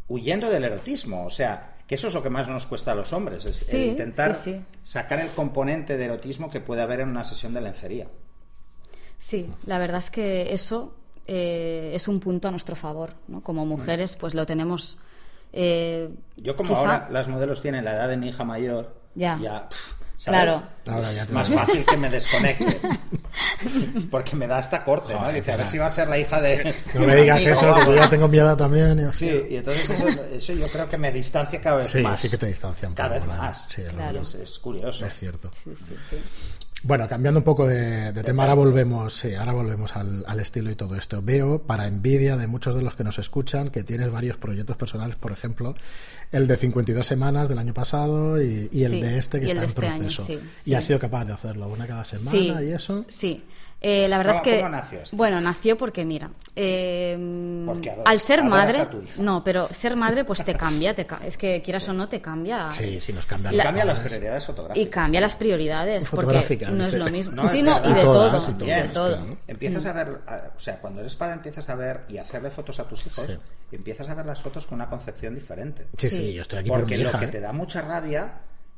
huyendo 0.10 0.50
del 0.50 0.66
erotismo, 0.66 1.26
o 1.26 1.30
sea, 1.30 1.76
que 1.88 1.96
eso 1.96 2.08
es 2.08 2.14
lo 2.14 2.22
que 2.22 2.30
más 2.30 2.48
nos 2.50 2.66
cuesta 2.66 2.92
a 2.92 2.96
los 2.96 3.14
hombres, 3.14 3.46
es 3.46 3.74
el 3.74 3.80
Sí, 3.82 3.86
intentar 3.90 4.34
sí, 4.34 4.54
sí. 4.54 4.62
sacar 4.84 5.20
el 5.20 5.30
componente 5.30 5.98
de 5.98 6.06
erotismo 6.06 6.50
que 6.50 6.60
puede 6.60 6.82
haber 6.82 7.00
en 7.00 7.10
una 7.10 7.24
sesión 7.24 7.54
de 7.54 7.62
lencería. 7.62 8.08
Sí, 9.18 9.50
la 9.66 9.80
verdad 9.80 9.98
es 10.00 10.10
que 10.12 10.54
eso 10.54 10.96
eh, 11.28 11.92
es 11.94 12.08
un 12.08 12.20
punto 12.20 12.48
a 12.48 12.52
nuestro 12.52 12.76
favor, 12.76 13.14
¿no? 13.28 13.42
Como 13.42 13.66
mujeres, 13.66 14.16
pues 14.16 14.34
lo 14.34 14.46
tenemos. 14.46 14.98
eh, 15.54 16.10
Yo 16.38 16.56
como 16.56 16.70
quizá- 16.70 16.80
ahora 16.80 17.08
las 17.12 17.28
modelos 17.28 17.62
tienen 17.62 17.86
la 17.86 17.94
edad 17.94 18.08
de 18.10 18.18
mi 18.18 18.30
hija 18.30 18.44
mayor, 18.44 18.96
Ya. 19.16 19.68
pff, 19.70 19.94
¿sabes? 20.20 20.42
Claro. 20.44 20.64
Ahora 20.86 21.12
ya 21.14 21.22
Es 21.22 21.28
te 21.28 21.34
más 21.34 21.50
fácil 21.50 21.86
que 21.86 21.98
me 21.98 22.10
desconecte. 22.10 22.80
Porque 24.12 24.36
me 24.36 24.48
da 24.48 24.58
hasta 24.58 24.84
corte, 24.84 25.14
¿no? 25.14 25.20
Joder, 25.20 25.36
Dice, 25.36 25.52
a 25.52 25.58
ver 25.58 25.68
si 25.68 25.78
va 25.78 25.88
a 25.88 25.92
ser 25.92 26.08
la 26.08 26.18
hija 26.18 26.42
de... 26.42 26.76
No 26.94 27.02
me 27.06 27.16
digas 27.16 27.46
eso, 27.46 27.74
que 27.76 27.86
yo 27.86 27.96
ya 27.96 28.10
tengo 28.10 28.28
miedo 28.28 28.56
también. 28.58 29.08
y- 29.08 29.12
Sí, 29.12 29.46
y 29.50 29.56
entonces 29.58 29.90
eso, 29.90 30.08
eso 30.32 30.54
yo 30.54 30.68
creo 30.68 30.90
que 30.90 30.98
me 30.98 31.12
distancia 31.12 31.62
cada 31.62 31.78
vez 31.78 31.90
Sí, 31.90 32.02
más. 32.02 32.20
sí 32.20 32.30
que 32.30 32.38
te 32.38 32.48
distancia 32.48 32.88
un 32.88 32.96
Cada 32.96 33.10
vez 33.16 33.26
más. 33.26 33.68
Sí, 33.74 33.82
Claro. 33.84 34.22
es, 34.22 34.36
es 34.36 34.60
curioso. 34.60 35.06
Es 35.06 35.14
cierto. 35.14 35.52
Sí, 35.54 35.72
sí, 35.76 35.96
sí. 36.10 36.18
Bueno, 36.82 37.10
cambiando 37.10 37.42
un 37.42 37.44
poco 37.44 37.68
de, 37.68 38.14
de 38.14 38.24
tema, 38.24 38.44
ahora 38.44 38.54
volvemos, 38.56 39.14
sí, 39.14 39.36
ahora 39.36 39.52
volvemos 39.52 39.94
al, 39.98 40.24
al 40.26 40.40
estilo 40.40 40.72
y 40.72 40.76
todo 40.76 40.96
esto. 40.96 41.22
Veo, 41.22 41.62
para 41.62 41.88
envidia 41.88 42.38
de 42.38 42.48
muchos 42.48 42.74
de 42.74 42.82
los 42.82 42.96
que 42.96 43.04
nos 43.04 43.20
escuchan, 43.20 43.70
que 43.70 43.84
tienes 43.84 44.10
varios 44.10 44.38
proyectos 44.38 44.78
personales, 44.78 45.18
por 45.18 45.34
ejemplo, 45.34 45.76
el 46.32 46.48
de 46.48 46.56
52 46.58 47.06
semanas 47.06 47.50
del 47.50 47.58
año 47.60 47.74
pasado 47.74 48.42
y, 48.42 48.70
y 48.72 48.84
el 48.84 48.92
Sí, 48.94 49.02
de 49.02 49.18
este 49.18 49.40
que 49.40 49.48
está 49.48 49.60
en 49.64 49.64
este 49.70 49.88
año, 49.88 50.00
proceso. 50.04 50.26
sí, 50.26 50.40
Y 50.66 50.74
has 50.76 50.86
sido 50.86 51.00
capaz 51.00 51.26
de 51.26 51.34
hacerlo, 51.34 51.68
una 51.68 51.88
cada 51.88 52.06
semana 52.06 52.62
y 52.64 52.72
eso. 52.72 53.06
Sí. 53.08 53.44
Eh, 53.82 54.10
la 54.10 54.18
verdad 54.18 54.34
¿Cómo- 54.34 54.44
es 54.46 54.52
que. 54.56 54.58
cómo 54.62 54.70
nació 54.70 55.00
esto? 55.00 55.16
Bueno, 55.16 55.40
nació 55.40 55.78
porque, 55.78 56.04
mira. 56.04 56.30
eh, 56.56 57.64
Porque 57.66 57.90
adoras- 57.92 58.06
al 58.12 58.20
ser 58.20 58.44
madre. 58.44 58.80
a 58.82 58.90
tu 58.90 59.02
hija. 59.02 59.22
No, 59.22 59.42
pero 59.44 59.68
ser 59.72 59.96
madre, 59.96 60.26
pues 60.26 60.44
te 60.44 60.54
cambia. 60.58 60.94
Te, 60.94 61.06
ca- 61.06 61.22
es 61.26 61.38
que 61.38 61.62
quieras 61.62 61.88
o 61.88 61.94
no, 61.94 62.10
te 62.10 62.20
cambia. 62.20 62.70
Sí, 62.72 63.00
sí, 63.00 63.14
nos 63.14 63.26
cambia 63.26 63.52
La- 63.54 63.64
Cambia 63.64 63.86
las 63.86 64.00
prioridades 64.02 64.46
fotográficas. 64.46 64.86
Y 64.86 64.90
cambia 64.90 65.22
las 65.22 65.36
prioridades. 65.38 66.10
Porque 66.10 66.26
Fotográficas, 66.26 66.72
no 66.72 66.86
es 66.86 66.94
lo 66.94 67.06
mismo. 67.08 67.36
No, 67.36 67.44
sí, 67.44 67.60
y 67.60 67.62
de 67.64 67.70
Todas 68.04 68.46
todo. 68.58 68.66
y 68.66 68.70
de 68.70 68.84
todo. 68.90 69.16
claro. 69.16 69.38
Empiezas 69.48 69.86
a 69.86 69.94
ver, 69.94 70.08
o 70.56 70.60
sea, 70.60 70.80
cuando 70.82 71.00
eres 71.00 71.16
padre 71.16 71.36
empiezas 71.36 71.70
a 71.70 71.76
ver 71.76 72.02
y 72.10 72.18
hacerle 72.18 72.52
fotos 72.52 72.80
a 72.82 72.84
tus 72.88 73.06
hijos 73.08 73.26
Sí. 73.28 73.38
y 73.72 73.76
empiezas 73.78 74.10
a 74.10 74.16
ver 74.16 74.26
las 74.26 74.42
fotos 74.42 74.68
con 74.68 74.76
una 74.76 74.90
concepción 74.90 75.36
diferente. 75.36 75.88
Sí, 75.98 76.10
sí, 76.10 76.18
Sí. 76.18 76.34
yo 76.34 76.42
estoy 76.42 76.60
aquí 76.60 76.70
por 76.70 76.80
Porque 76.82 76.98
mi 76.98 77.04
lo 77.04 77.10
hija. 77.10 77.20
que 77.20 77.26
¿eh? 77.26 77.30
te 77.30 77.40
da 77.40 77.54
mucha 77.54 77.82
rabia 77.82 78.34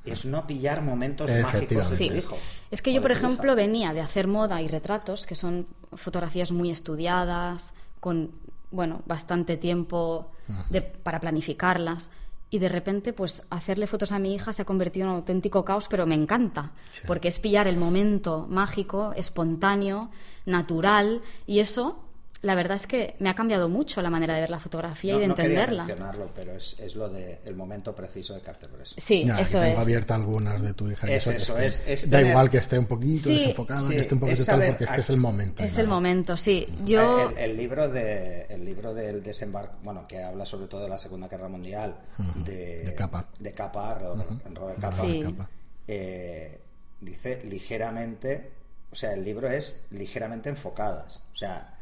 es 0.06 0.26
no 0.26 0.48
pillar 0.48 0.82
momentos 0.82 1.30
mágicos 1.30 1.90
de 1.92 1.98
sí. 1.98 2.10
tu 2.10 2.16
hijo. 2.16 2.38
Es 2.72 2.82
que 2.82 2.94
yo, 2.94 3.02
por 3.02 3.12
ejemplo, 3.12 3.56
venía 3.56 3.94
de 3.94 4.02
hacer 4.02 4.28
moda 4.28 4.62
y 4.62 4.68
retratos, 4.68 5.26
que 5.26 5.36
son 5.36 5.68
fotografías 5.94 6.52
muy 6.52 6.72
estudiadas, 6.72 7.74
con 8.00 8.32
bueno, 8.72 9.02
bastante 9.06 9.58
tiempo 9.58 10.32
de, 10.70 10.82
para 10.82 11.20
planificarlas. 11.20 12.10
Y 12.50 12.60
de 12.60 12.68
repente, 12.68 13.14
pues 13.14 13.46
hacerle 13.50 13.88
fotos 13.88 14.12
a 14.12 14.20
mi 14.20 14.34
hija 14.34 14.52
se 14.52 14.64
ha 14.64 14.66
convertido 14.66 15.06
en 15.06 15.12
un 15.12 15.16
auténtico 15.18 15.64
caos, 15.64 15.88
pero 15.90 16.06
me 16.06 16.16
encanta, 16.16 16.72
porque 17.08 17.30
es 17.30 17.40
pillar 17.40 17.68
el 17.68 17.78
momento 17.78 18.46
mágico, 18.50 19.14
espontáneo, 19.16 20.10
natural, 20.46 21.22
y 21.48 21.60
eso 21.60 22.04
la 22.44 22.56
verdad 22.56 22.74
es 22.76 22.88
que 22.88 23.16
me 23.20 23.30
ha 23.30 23.36
cambiado 23.36 23.70
mucho 23.70 24.02
la 24.02 24.10
manera 24.10 24.34
de 24.34 24.42
ver 24.42 24.50
la 24.50 24.60
fotografía 24.60 25.14
No- 25.14 25.20
y 25.20 25.22
de 25.22 25.28
no 25.28 25.36
quería 25.36 25.50
entenderla. 25.52 25.86
mencionarlo, 25.86 26.32
pero 26.34 26.54
es, 26.54 26.80
es 26.80 26.96
lo 26.96 27.08
del 27.08 27.38
el 27.46 27.56
momento 27.56 27.94
preciso 27.94 28.34
de 28.34 28.42
Carter 28.42 28.68
Press. 28.70 28.96
Sí, 28.98 29.26
Ya, 29.26 29.40
eso 29.40 29.60
tengo 29.60 29.78
es. 29.78 29.84
abierta 29.84 30.16
algunas 30.16 30.60
de 30.62 30.74
tu 30.74 30.90
hija. 30.90 31.08
y 31.08 31.14
Es 31.14 31.28
eso, 31.28 31.54
que 31.56 31.68
es- 31.68 31.84
es 31.88 32.10
da 32.10 32.18
tener- 32.18 32.32
igual 32.32 32.50
que 32.50 32.58
esté 32.58 32.80
un 32.80 32.86
poquito 32.88 33.30
Sí, 33.30 33.36
desenfocada, 33.40 33.82
sí, 33.82 33.90
que 33.90 33.98
esté 34.02 34.14
un 34.16 34.20
poquito 34.22 34.42
es 34.42 34.46
tal, 34.48 34.66
porque 34.66 34.84
es 34.86 34.90
a- 34.90 34.94
que 34.96 35.02
es 35.02 35.10
el 35.12 35.18
momento. 35.18 35.64
Es 35.64 35.78
el 35.78 35.86
nada. 35.86 35.96
momento, 35.96 36.38
sí. 36.38 36.68
Yo... 36.84 37.30
El, 37.30 37.38
el 37.38 37.58
libro 37.58 37.90
de 37.90 38.46
el 38.50 38.66
libro 38.66 38.94
del 38.96 39.22
desembarco, 39.22 39.76
bueno, 39.84 40.08
que 40.08 40.24
habla 40.24 40.46
sobre 40.48 40.66
todo 40.68 40.82
de 40.82 40.90
la 40.90 40.98
Segunda 40.98 41.28
Guerra 41.28 41.48
Mundial, 41.48 41.96
de, 42.44 42.86
De 42.86 42.96
Capa. 42.96 43.28
de 43.40 43.54
Capa, 43.54 43.94
Robert, 44.00 44.30
Robert 44.56 44.80
Capa, 44.80 44.96
Sí. 44.98 45.22
Capa. 45.24 45.48
eh, 45.88 46.60
dice 47.00 47.42
ligeramente, 47.44 48.52
o 48.92 48.96
sea, 48.96 49.14
el 49.14 49.24
libro 49.24 49.48
es 49.50 49.86
ligeramente 49.92 50.50
enfocadas, 50.50 51.24
o 51.34 51.36
sea, 51.38 51.78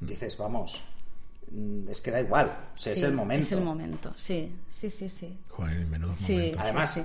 dices, 0.00 0.36
vamos, 0.38 0.80
mm, 1.50 1.88
es 1.88 2.00
que 2.00 2.10
da 2.10 2.20
igual, 2.20 2.56
o 2.74 2.78
sea, 2.78 2.92
es 2.92 3.02
el 3.02 3.12
momento. 3.12 3.46
Es 3.46 3.52
el 3.52 3.60
momento, 3.62 4.12
sí, 4.16 4.54
sí, 4.68 4.90
sí, 4.90 5.08
sí. 5.08 5.38
Joder, 5.50 5.86
menudo 5.86 6.12
Sí. 6.12 6.32
momento. 6.34 6.58
Además, 6.60 6.90
sí. 6.94 7.02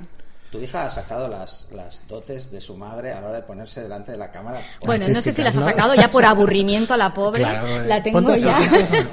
tu 0.52 0.60
hija 0.60 0.86
ha 0.88 0.90
sacado 0.90 1.28
las, 1.28 1.70
las 1.74 2.08
dotes 2.08 2.50
de 2.52 2.60
su 2.60 2.76
madre 2.76 3.12
a 3.14 3.22
la 3.22 3.28
hora 3.30 3.38
de 3.38 3.44
ponerse 3.44 3.82
delante 3.84 4.12
de 4.12 4.18
la 4.18 4.32
cámara. 4.32 4.60
Bueno, 4.84 5.08
no 5.08 5.22
sé 5.22 5.32
si 5.32 5.44
las 5.44 5.56
ha 5.58 5.62
sacado 5.62 5.94
ya 5.94 6.10
por 6.10 6.26
aburrimiento 6.26 6.94
a 6.96 6.98
la 6.98 7.14
pobre. 7.14 7.42
Claro, 7.42 7.68
eh, 7.68 7.86
la 7.86 8.02
tengo 8.02 8.22
ponte 8.24 8.40
ya. 8.42 8.60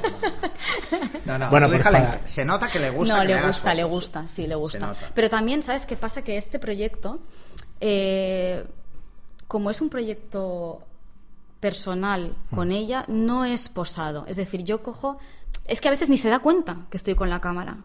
No, 1.26 1.38
no, 1.38 1.50
Bueno, 1.50 1.66
tu 1.68 1.72
pues 1.72 1.92
le- 1.92 2.20
se 2.28 2.44
nota 2.44 2.68
que 2.68 2.78
le 2.78 2.90
gusta. 2.90 3.16
No, 3.16 3.20
que 3.22 3.26
le 3.28 3.34
hagas 3.34 3.56
gusta, 3.56 3.74
le 3.74 3.84
gusta, 3.84 4.28
sí, 4.28 4.46
le 4.46 4.54
gusta. 4.54 4.94
Pero 5.14 5.28
también, 5.28 5.62
¿sabes 5.62 5.84
qué 5.84 5.96
pasa? 5.96 6.22
Que 6.22 6.36
este 6.36 6.58
proyecto, 6.60 7.18
eh, 7.80 8.64
como 9.48 9.70
es 9.70 9.80
un 9.80 9.88
proyecto 9.90 10.80
personal 11.66 12.32
con 12.54 12.70
ella, 12.70 13.04
no 13.08 13.44
es 13.44 13.68
posado. 13.68 14.24
Es 14.28 14.36
decir, 14.36 14.62
yo 14.62 14.84
cojo... 14.84 15.18
Es 15.64 15.80
que 15.80 15.88
a 15.88 15.90
veces 15.90 16.08
ni 16.08 16.16
se 16.16 16.28
da 16.28 16.38
cuenta 16.38 16.76
que 16.90 16.96
estoy 16.96 17.16
con 17.16 17.28
la 17.28 17.40
cámara. 17.40 17.78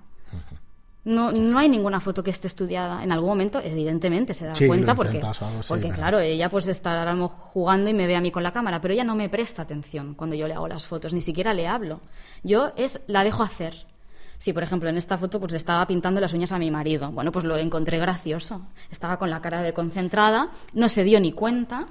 No, 1.03 1.31
no 1.31 1.57
hay 1.57 1.67
ninguna 1.67 1.99
foto 1.99 2.21
que 2.23 2.29
esté 2.29 2.45
estudiada. 2.45 3.03
En 3.03 3.11
algún 3.11 3.29
momento, 3.29 3.59
evidentemente, 3.59 4.35
se 4.35 4.45
da 4.45 4.53
Sí, 4.53 4.67
cuenta 4.67 4.93
porque, 4.93 5.17
algo 5.17 5.29
así, 5.31 5.67
porque 5.67 5.89
claro, 5.89 6.19
ella 6.19 6.47
pues 6.47 6.67
estará 6.67 7.15
jugando 7.27 7.89
y 7.89 7.95
me 7.95 8.05
ve 8.05 8.15
a 8.15 8.21
mí 8.21 8.29
con 8.29 8.43
la 8.43 8.53
cámara, 8.53 8.79
pero 8.79 8.93
ella 8.93 9.03
no 9.03 9.15
me 9.15 9.29
presta 9.29 9.63
atención 9.63 10.13
cuando 10.13 10.35
yo 10.35 10.47
le 10.47 10.53
hago 10.53 10.67
las 10.67 10.85
fotos, 10.85 11.11
ni 11.11 11.21
siquiera 11.21 11.55
le 11.55 11.67
hablo. 11.67 12.01
Yo 12.43 12.71
es 12.75 13.01
la 13.07 13.23
dejo 13.23 13.41
hacer. 13.41 13.73
Si, 14.37 14.53
por 14.53 14.61
ejemplo, 14.61 14.89
en 14.89 14.97
esta 14.97 15.17
foto 15.17 15.39
pues 15.39 15.51
le 15.53 15.57
estaba 15.57 15.87
pintando 15.87 16.21
las 16.21 16.33
uñas 16.33 16.51
a 16.51 16.59
mi 16.59 16.69
marido, 16.69 17.09
bueno, 17.11 17.31
pues 17.31 17.45
lo 17.45 17.57
encontré 17.57 17.97
gracioso. 17.97 18.67
Estaba 18.91 19.17
con 19.17 19.31
la 19.31 19.41
cara 19.41 19.63
de 19.63 19.73
concentrada, 19.73 20.51
no 20.73 20.87
se 20.87 21.03
dio 21.03 21.19
ni 21.19 21.31
cuenta 21.31 21.87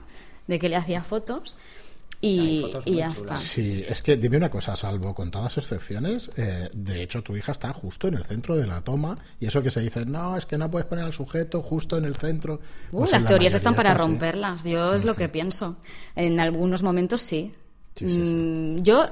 de 0.51 0.59
que 0.59 0.69
le 0.69 0.77
hacía 0.77 1.03
fotos 1.03 1.57
y, 2.21 2.61
fotos 2.61 2.87
y 2.87 2.97
ya 2.97 3.09
chulas. 3.09 3.19
está. 3.19 3.37
Sí, 3.37 3.83
es 3.89 4.03
que 4.03 4.17
dime 4.19 4.37
una 4.37 4.51
cosa, 4.51 4.77
salvo 4.77 5.15
con 5.15 5.31
todas 5.31 5.57
excepciones, 5.57 6.31
eh, 6.37 6.69
de 6.75 7.03
hecho 7.03 7.23
tu 7.23 7.35
hija 7.35 7.53
está 7.53 7.73
justo 7.73 8.09
en 8.09 8.15
el 8.15 8.25
centro 8.27 8.57
de 8.57 8.67
la 8.67 8.83
toma 8.83 9.17
y 9.41 9.47
eso 9.47 9.63
que 9.63 9.71
se 9.71 9.81
dice, 9.81 10.05
no, 10.05 10.37
es 10.37 10.45
que 10.45 10.59
no 10.59 10.71
puedes 10.71 10.87
poner 10.87 11.07
al 11.07 11.15
sujeto 11.15 11.63
justo 11.63 11.97
en 11.97 12.05
el 12.05 12.17
centro. 12.17 12.61
Uh, 12.93 12.99
pues 12.99 13.11
en 13.11 13.15
las 13.17 13.23
la 13.23 13.29
teorías 13.29 13.55
están 13.55 13.75
para 13.75 13.93
está 13.93 14.03
así. 14.03 14.11
romperlas. 14.13 14.65
Yo 14.65 14.93
es 14.93 15.07
lo 15.07 15.15
que 15.17 15.31
pienso. 15.31 15.77
En 16.15 16.39
algunos 16.41 16.83
momentos 16.83 17.23
sí. 17.23 17.55
Sí, 17.97 18.09
sí, 18.09 18.27
sí. 18.27 18.35
Mm, 18.35 18.83
Yo, 18.83 19.07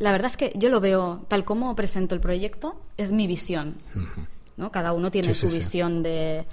la 0.00 0.12
verdad 0.12 0.26
es 0.26 0.36
que 0.36 0.52
yo 0.56 0.68
lo 0.68 0.80
veo 0.80 1.24
tal 1.28 1.44
como 1.44 1.74
presento 1.76 2.14
el 2.14 2.20
proyecto, 2.20 2.80
es 2.96 3.10
mi 3.12 3.26
visión. 3.26 3.76
¿no? 4.56 4.70
Cada 4.72 4.92
uno 4.92 5.10
tiene 5.12 5.32
su 5.32 5.48
sí. 5.48 5.56
visión 5.56 6.02
de. 6.02 6.44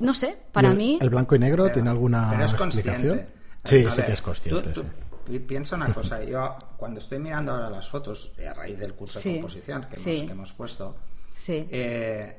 No 0.00 0.14
sé, 0.14 0.38
¿Y 0.48 0.52
para 0.52 0.70
el, 0.70 0.76
mí. 0.76 0.98
¿El 1.00 1.10
blanco 1.10 1.36
y 1.36 1.38
negro 1.38 1.64
Pero- 1.64 1.74
tiene 1.74 1.90
alguna 1.90 2.30
pero 2.30 2.44
es 2.46 2.52
explicación? 2.54 3.22
Sí, 3.64 3.88
sí 3.90 4.02
que 4.02 4.12
es 4.12 4.22
consciente. 4.22 4.70
tú- 4.72 4.84
tú 5.24 5.46
piensa 5.46 5.76
una 5.76 5.92
cosa, 5.94 6.22
yo 6.24 6.56
cuando 6.76 6.98
estoy 7.00 7.18
mirando 7.20 7.52
ahora 7.52 7.70
las 7.70 7.88
fotos, 7.88 8.32
eh, 8.38 8.48
a 8.48 8.54
raíz 8.54 8.78
del 8.78 8.94
curso 8.94 9.20
Sí, 9.20 9.34
de 9.34 9.40
composición 9.40 9.86
que, 9.88 9.96
sí. 9.96 10.10
hemos, 10.16 10.26
que 10.26 10.32
hemos 10.32 10.52
puesto, 10.52 10.96
Sí. 11.34 11.68
eh, 11.70 12.38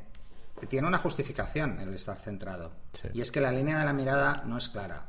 tiene 0.69 0.87
una 0.87 0.97
justificación 0.97 1.79
el 1.79 1.93
estar 1.93 2.17
centrado. 2.17 2.71
Sí. 2.93 3.07
Y 3.13 3.21
es 3.21 3.31
que 3.31 3.39
la 3.41 3.51
línea 3.51 3.79
de 3.79 3.85
la 3.85 3.93
mirada 3.93 4.43
no 4.45 4.57
es 4.57 4.69
clara. 4.69 5.05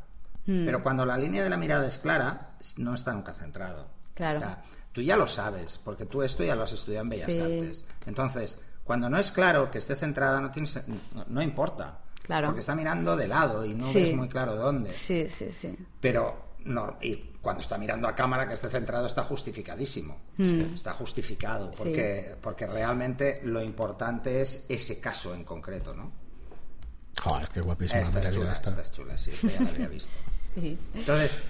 Pero 0.47 0.83
cuando 0.83 1.07
la 1.07 1.17
línea 1.17 1.43
de 1.43 1.49
la 1.49 1.57
mirada 1.57 1.87
es 1.87 1.97
clara, 1.97 2.51
no 2.77 2.93
está 2.95 3.15
nunca 3.15 3.33
centrado. 3.33 3.87
Claro. 4.13 4.39
O 4.41 4.43
sea, 4.43 4.63
tú 4.93 5.01
ya 5.01 5.17
lo 5.17 5.27
sabes, 5.27 5.81
porque 5.83 6.05
tú 6.05 6.23
esto 6.23 6.45
ya 6.45 6.55
lo 6.55 6.65
has 6.65 6.73
estudiado 6.73 7.03
en 7.05 7.09
Bellas 7.09 7.33
Sí. 7.33 7.41
Artes. 7.41 7.87
Entonces, 8.05 8.61
cuando 8.85 9.09
no 9.09 9.19
es 9.19 9.33
claro 9.33 9.71
que 9.71 9.79
esté 9.79 9.97
centrada, 9.97 10.41
no, 10.43 10.51
tiene, 10.51 10.69
no, 11.15 11.25
no 11.29 11.43
importa. 11.43 11.99
Claro. 12.25 12.49
Porque 12.49 12.61
está 12.61 12.75
mirando 12.75 13.17
de 13.17 13.29
lado 13.29 13.65
y 13.65 13.75
no 13.75 13.87
Sí. 13.87 14.01
ves 14.03 14.15
muy 14.17 14.29
claro 14.29 14.57
dónde. 14.57 14.91
Sí, 14.91 15.29
sí, 15.29 15.53
sí. 15.53 15.77
Pero 16.01 16.55
no, 16.65 16.97
y 17.03 17.17
cuando 17.43 17.61
está 17.61 17.77
mirando 17.77 18.09
a 18.09 18.15
cámara 18.17 18.49
que 18.49 18.55
esté 18.55 18.71
centrado 18.71 19.05
está 19.07 19.23
justificadísimo. 19.23 20.17
Está 20.39 20.95
justificado 20.95 21.69
Hmm. 21.69 21.73
Sí. 21.75 21.79
porque, 21.85 22.37
porque 22.41 22.67
realmente 22.67 23.41
lo 23.45 23.63
importante 23.63 24.41
es 24.41 24.65
ese 24.71 24.99
caso 25.01 25.35
en 25.35 25.45
concreto, 25.45 25.95
¿no? 25.95 26.11
Joder, 27.23 27.49
qué 27.51 27.61
guapísima. 27.61 28.01
Esta 28.01 28.21
es 28.23 28.31
chula, 28.33 28.53
esta. 28.53 28.71
esta 28.71 28.83
es 28.83 28.93
chula, 28.93 29.19
sí, 29.19 29.31
esta 29.33 29.49
ya 29.49 29.61
la 29.61 29.71
había 29.71 29.89
visto. 29.89 30.13
sí. 30.55 30.79
Entonces, 30.95 31.41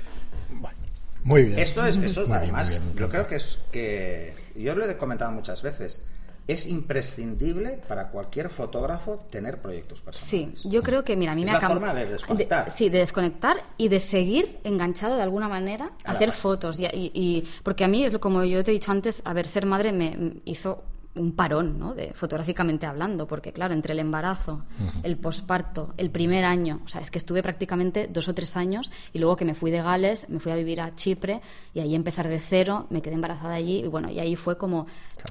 Muy 1.22 1.44
bien. 1.44 1.58
esto 1.58 1.86
es, 1.86 1.96
esto 1.96 2.20
Muy 2.20 2.26
bien, 2.28 2.38
además, 2.38 2.70
bien, 2.70 2.94
me 2.94 3.00
yo 3.00 3.08
creo 3.08 3.26
que 3.26 3.36
es 3.36 3.64
que, 3.72 4.32
yo 4.56 4.74
lo 4.74 4.84
he 4.90 4.96
comentado 4.98 5.30
muchas 5.30 5.62
veces, 5.62 6.04
es 6.46 6.66
imprescindible 6.66 7.80
para 7.88 8.10
cualquier 8.10 8.50
fotógrafo 8.50 9.24
tener 9.30 9.62
proyectos 9.62 10.00
Sí, 10.00 10.04
personales. 10.04 10.62
yo 10.64 10.82
creo 10.82 11.04
que, 11.04 11.16
mira, 11.16 11.32
a 11.32 11.34
mí 11.34 11.42
Es 11.42 11.46
me 11.52 11.58
la 11.58 11.66
forma 11.68 11.94
de 11.94 12.06
desconectar. 12.06 12.70
sí, 12.70 12.88
de 12.90 12.98
desconectar 12.98 13.56
y 13.78 13.88
de 13.88 13.98
seguir 14.00 14.58
enganchado 14.64 15.16
de 15.16 15.22
alguna 15.22 15.48
manera 15.48 15.92
A 16.04 16.12
hacer 16.12 16.32
fotos. 16.32 16.78
Y, 16.80 16.84
y- 16.86 17.10
y- 17.14 17.48
porque 17.62 17.84
a 17.84 17.88
mí, 17.88 18.04
es 18.04 18.18
como 18.18 18.44
yo 18.44 18.62
te 18.62 18.70
he 18.70 18.74
dicho 18.74 18.92
antes, 18.92 19.22
a 19.24 19.32
ver, 19.32 19.46
ser 19.46 19.64
madre 19.66 19.92
me 19.92 20.34
hizo 20.44 20.82
un 21.16 21.32
parón, 21.32 21.78
¿no? 21.78 21.94
De, 21.94 22.12
fotográficamente 22.12 22.86
hablando, 22.86 23.26
porque 23.28 23.52
claro, 23.52 23.72
entre 23.72 23.92
el 23.92 24.00
embarazo, 24.00 24.64
el 25.04 25.16
posparto, 25.16 25.94
el 25.96 26.10
primer 26.10 26.44
año, 26.44 26.80
o 26.84 26.88
sea, 26.88 27.00
es 27.00 27.10
que 27.10 27.18
estuve 27.18 27.42
prácticamente 27.42 28.08
dos 28.12 28.26
o 28.28 28.34
tres 28.34 28.56
años 28.56 28.90
y 29.12 29.20
luego 29.20 29.36
que 29.36 29.44
me 29.44 29.54
fui 29.54 29.70
de 29.70 29.80
Gales, 29.80 30.28
me 30.28 30.40
fui 30.40 30.50
a 30.50 30.56
vivir 30.56 30.80
a 30.80 30.94
Chipre 30.96 31.40
y 31.72 31.80
ahí 31.80 31.94
empezar 31.94 32.26
de 32.28 32.40
cero, 32.40 32.86
me 32.90 33.00
quedé 33.00 33.14
embarazada 33.14 33.54
allí 33.54 33.78
y 33.84 33.86
bueno, 33.86 34.10
y 34.10 34.18
ahí 34.18 34.34
fue 34.34 34.58
como, 34.58 34.86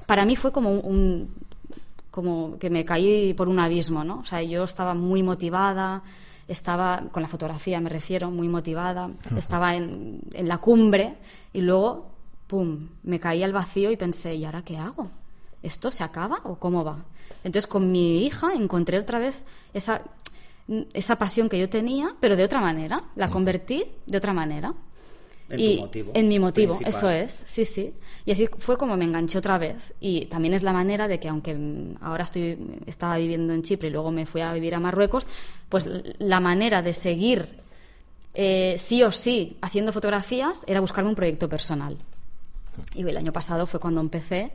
para 0.06 0.24
mí 0.24 0.36
fue 0.36 0.52
como 0.52 0.70
un- 0.70 0.84
un 0.84 1.34
como 2.10 2.58
que 2.58 2.70
me 2.70 2.84
caí 2.84 3.34
por 3.34 3.48
un 3.48 3.58
abismo, 3.58 4.04
¿no? 4.04 4.20
O 4.20 4.24
sea, 4.24 4.40
yo 4.42 4.62
estaba 4.64 4.94
muy 4.94 5.22
motivada, 5.22 6.02
estaba, 6.46 7.02
con 7.10 7.22
la 7.22 7.28
fotografía 7.28 7.80
me 7.80 7.90
refiero, 7.90 8.30
muy 8.30 8.48
motivada, 8.48 9.10
estaba 9.36 9.74
en, 9.74 10.20
en 10.32 10.46
la 10.48 10.58
cumbre 10.58 11.16
y 11.52 11.60
luego, 11.60 12.10
¡pum!, 12.46 12.88
me 13.02 13.18
caí 13.18 13.42
al 13.42 13.52
vacío 13.52 13.90
y 13.90 13.96
pensé, 13.96 14.34
¿y 14.36 14.44
ahora 14.44 14.62
qué 14.62 14.76
hago? 14.78 15.10
¿Esto 15.64 15.90
se 15.90 16.04
acaba 16.04 16.40
o 16.44 16.56
cómo 16.56 16.84
va? 16.84 17.04
Entonces 17.42 17.66
con 17.66 17.90
mi 17.90 18.24
hija 18.24 18.52
encontré 18.54 18.98
otra 18.98 19.18
vez 19.18 19.44
esa, 19.72 20.02
esa 20.92 21.16
pasión 21.16 21.48
que 21.48 21.58
yo 21.58 21.68
tenía, 21.68 22.14
pero 22.20 22.36
de 22.36 22.44
otra 22.44 22.60
manera, 22.60 23.04
la 23.16 23.30
convertí 23.30 23.84
de 24.06 24.18
otra 24.18 24.32
manera. 24.32 24.74
En 25.48 25.60
y 25.60 25.76
tu 25.76 25.82
motivo 25.82 26.12
En 26.14 26.28
mi 26.28 26.38
motivo, 26.38 26.76
principal. 26.76 26.98
eso 26.98 27.10
es, 27.10 27.44
sí, 27.46 27.64
sí. 27.64 27.92
Y 28.24 28.32
así 28.32 28.48
fue 28.58 28.78
como 28.78 28.96
me 28.96 29.04
enganché 29.04 29.38
otra 29.38 29.58
vez. 29.58 29.92
Y 30.00 30.26
también 30.26 30.54
es 30.54 30.62
la 30.62 30.72
manera 30.72 31.06
de 31.06 31.20
que, 31.20 31.28
aunque 31.28 31.56
ahora 32.00 32.24
estoy, 32.24 32.58
estaba 32.86 33.18
viviendo 33.18 33.52
en 33.52 33.62
Chipre 33.62 33.88
y 33.88 33.90
luego 33.90 34.10
me 34.10 34.24
fui 34.24 34.40
a 34.40 34.52
vivir 34.52 34.74
a 34.74 34.80
Marruecos, 34.80 35.26
pues 35.68 35.88
la 36.18 36.40
manera 36.40 36.80
de 36.80 36.94
seguir 36.94 37.60
eh, 38.32 38.74
sí 38.78 39.02
o 39.02 39.12
sí 39.12 39.58
haciendo 39.60 39.92
fotografías 39.92 40.64
era 40.66 40.80
buscarme 40.80 41.10
un 41.10 41.16
proyecto 41.16 41.48
personal. 41.48 41.96
Y 42.94 43.02
el 43.06 43.16
año 43.16 43.32
pasado 43.32 43.66
fue 43.66 43.80
cuando 43.80 44.00
empecé. 44.00 44.50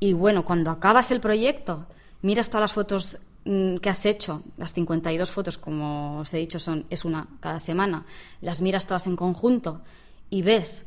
Y 0.00 0.14
bueno, 0.14 0.44
cuando 0.44 0.70
acabas 0.70 1.10
el 1.10 1.20
proyecto, 1.20 1.86
miras 2.22 2.48
todas 2.48 2.62
las 2.62 2.72
fotos 2.72 3.18
mm, 3.44 3.76
que 3.76 3.90
has 3.90 4.06
hecho, 4.06 4.42
las 4.56 4.72
52 4.72 5.30
fotos, 5.30 5.58
como 5.58 6.20
os 6.20 6.34
he 6.34 6.38
dicho, 6.38 6.58
son, 6.58 6.86
es 6.88 7.04
una 7.04 7.28
cada 7.40 7.58
semana, 7.58 8.06
las 8.40 8.62
miras 8.62 8.86
todas 8.86 9.06
en 9.06 9.14
conjunto 9.14 9.82
y 10.30 10.42
ves 10.42 10.86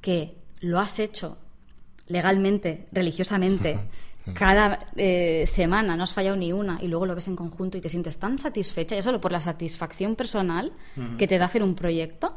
que 0.00 0.36
lo 0.60 0.80
has 0.80 0.98
hecho 0.98 1.38
legalmente, 2.08 2.88
religiosamente, 2.92 3.78
cada 4.34 4.86
eh, 4.96 5.44
semana, 5.46 5.96
no 5.96 6.02
has 6.02 6.12
fallado 6.12 6.36
ni 6.36 6.52
una, 6.52 6.78
y 6.82 6.88
luego 6.88 7.06
lo 7.06 7.14
ves 7.14 7.28
en 7.28 7.36
conjunto 7.36 7.78
y 7.78 7.80
te 7.80 7.88
sientes 7.88 8.18
tan 8.18 8.38
satisfecha, 8.38 8.96
ya 8.96 9.02
solo 9.02 9.20
por 9.20 9.32
la 9.32 9.40
satisfacción 9.40 10.16
personal 10.16 10.72
que 11.18 11.26
te 11.26 11.38
da 11.38 11.46
hacer 11.46 11.62
un 11.62 11.74
proyecto, 11.74 12.36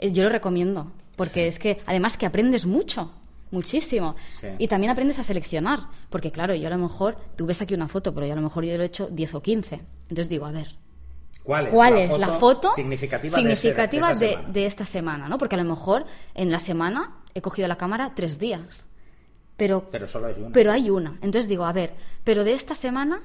yo 0.00 0.24
lo 0.24 0.28
recomiendo, 0.28 0.92
porque 1.16 1.46
es 1.46 1.58
que 1.58 1.78
además 1.86 2.16
que 2.16 2.26
aprendes 2.26 2.66
mucho. 2.66 3.12
Muchísimo. 3.50 4.16
Sí. 4.28 4.48
Y 4.58 4.68
también 4.68 4.90
aprendes 4.90 5.18
a 5.18 5.22
seleccionar. 5.22 5.80
Porque, 6.10 6.32
claro, 6.32 6.54
yo 6.54 6.66
a 6.66 6.70
lo 6.70 6.78
mejor, 6.78 7.16
tú 7.36 7.46
ves 7.46 7.62
aquí 7.62 7.74
una 7.74 7.88
foto, 7.88 8.12
pero 8.14 8.26
yo 8.26 8.32
a 8.32 8.36
lo 8.36 8.42
mejor 8.42 8.64
yo 8.64 8.76
lo 8.76 8.82
he 8.82 8.86
hecho 8.86 9.08
10 9.10 9.34
o 9.34 9.42
15. 9.42 9.80
Entonces 10.08 10.28
digo, 10.28 10.46
a 10.46 10.50
ver, 10.52 10.76
¿Cuál 11.44 11.66
es, 11.68 11.72
¿Cuál 11.72 11.94
la, 11.94 12.00
es 12.02 12.08
foto 12.10 12.20
la 12.20 12.28
foto 12.32 12.70
significativa, 12.74 13.36
significativa 13.36 14.08
de, 14.08 14.14
ese- 14.14 14.26
de 14.26 14.32
semana? 14.42 14.66
esta 14.66 14.84
semana? 14.84 15.28
¿no? 15.28 15.38
Porque 15.38 15.54
a 15.54 15.58
lo 15.58 15.64
mejor 15.68 16.04
en 16.34 16.50
la 16.50 16.58
semana 16.58 17.18
he 17.34 17.40
cogido 17.40 17.68
la 17.68 17.76
cámara 17.76 18.12
tres 18.16 18.38
días. 18.40 18.86
Pero, 19.56 19.88
Pero 19.90 20.06
solo 20.08 20.26
hay 20.26 20.34
una. 20.38 20.50
pero 20.52 20.72
hay 20.72 20.90
una. 20.90 21.10
Entonces 21.22 21.48
digo, 21.48 21.64
a 21.64 21.72
ver, 21.72 21.94
pero 22.24 22.42
de 22.44 22.52
esta 22.52 22.74
semana, 22.74 23.22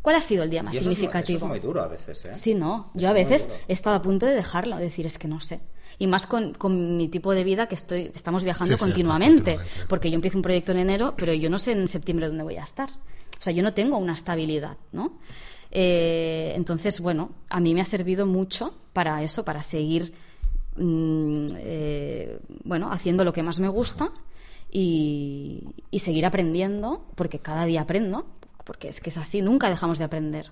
¿cuál 0.00 0.16
ha 0.16 0.20
sido 0.20 0.42
el 0.44 0.50
día 0.50 0.62
más 0.62 0.74
eso 0.74 0.88
es 0.88 0.96
significativo? 0.96 1.36
eso 1.36 1.44
es 1.46 1.48
muy 1.50 1.60
duro 1.60 1.82
a 1.82 1.88
veces, 1.88 2.24
¿eh? 2.24 2.34
Sí, 2.34 2.54
no. 2.54 2.90
Eso 2.94 3.00
Yo 3.00 3.08
a 3.10 3.12
veces 3.12 3.48
he 3.68 3.72
estado 3.74 3.96
a 3.96 4.02
punto 4.02 4.24
de 4.26 4.32
dejarlo, 4.32 4.76
de 4.76 4.84
decir, 4.84 5.04
es 5.06 5.18
que 5.18 5.28
no 5.28 5.38
sé. 5.40 5.60
Y 6.02 6.08
más 6.08 6.26
con, 6.26 6.52
con 6.54 6.96
mi 6.96 7.06
tipo 7.06 7.30
de 7.30 7.44
vida 7.44 7.68
que 7.68 7.76
estoy, 7.76 8.10
estamos 8.12 8.42
viajando 8.42 8.76
Sí, 8.76 8.80
continuamente. 8.80 9.60
Porque 9.86 10.10
yo 10.10 10.16
empiezo 10.16 10.36
un 10.36 10.42
proyecto 10.42 10.72
en 10.72 10.78
enero, 10.78 11.14
pero 11.16 11.32
yo 11.32 11.48
no 11.48 11.58
sé 11.58 11.70
en 11.70 11.86
septiembre 11.86 12.26
dónde 12.26 12.42
voy 12.42 12.56
a 12.56 12.64
estar. 12.64 12.90
O 12.90 13.38
sea, 13.38 13.52
yo 13.52 13.62
no 13.62 13.72
tengo 13.72 13.98
una 13.98 14.12
estabilidad, 14.12 14.78
¿no? 14.90 15.20
Eh, 15.70 16.54
entonces, 16.56 16.98
bueno, 16.98 17.30
a 17.48 17.60
mí 17.60 17.72
me 17.72 17.82
ha 17.82 17.84
servido 17.84 18.26
mucho 18.26 18.74
para 18.92 19.22
eso, 19.22 19.44
para 19.44 19.62
seguir, 19.62 20.12
mm, 20.74 21.46
eh, 21.58 22.40
bueno, 22.64 22.90
haciendo 22.90 23.22
lo 23.22 23.32
que 23.32 23.44
más 23.44 23.60
me 23.60 23.68
gusta 23.68 24.10
y, 24.72 25.68
y 25.92 26.00
seguir 26.00 26.26
aprendiendo, 26.26 27.06
porque 27.14 27.38
cada 27.38 27.64
día 27.64 27.82
aprendo, 27.82 28.26
porque 28.64 28.88
es 28.88 29.00
que 29.00 29.10
es 29.10 29.18
así, 29.18 29.40
nunca 29.40 29.70
dejamos 29.70 30.00
de 30.00 30.04
aprender. 30.06 30.50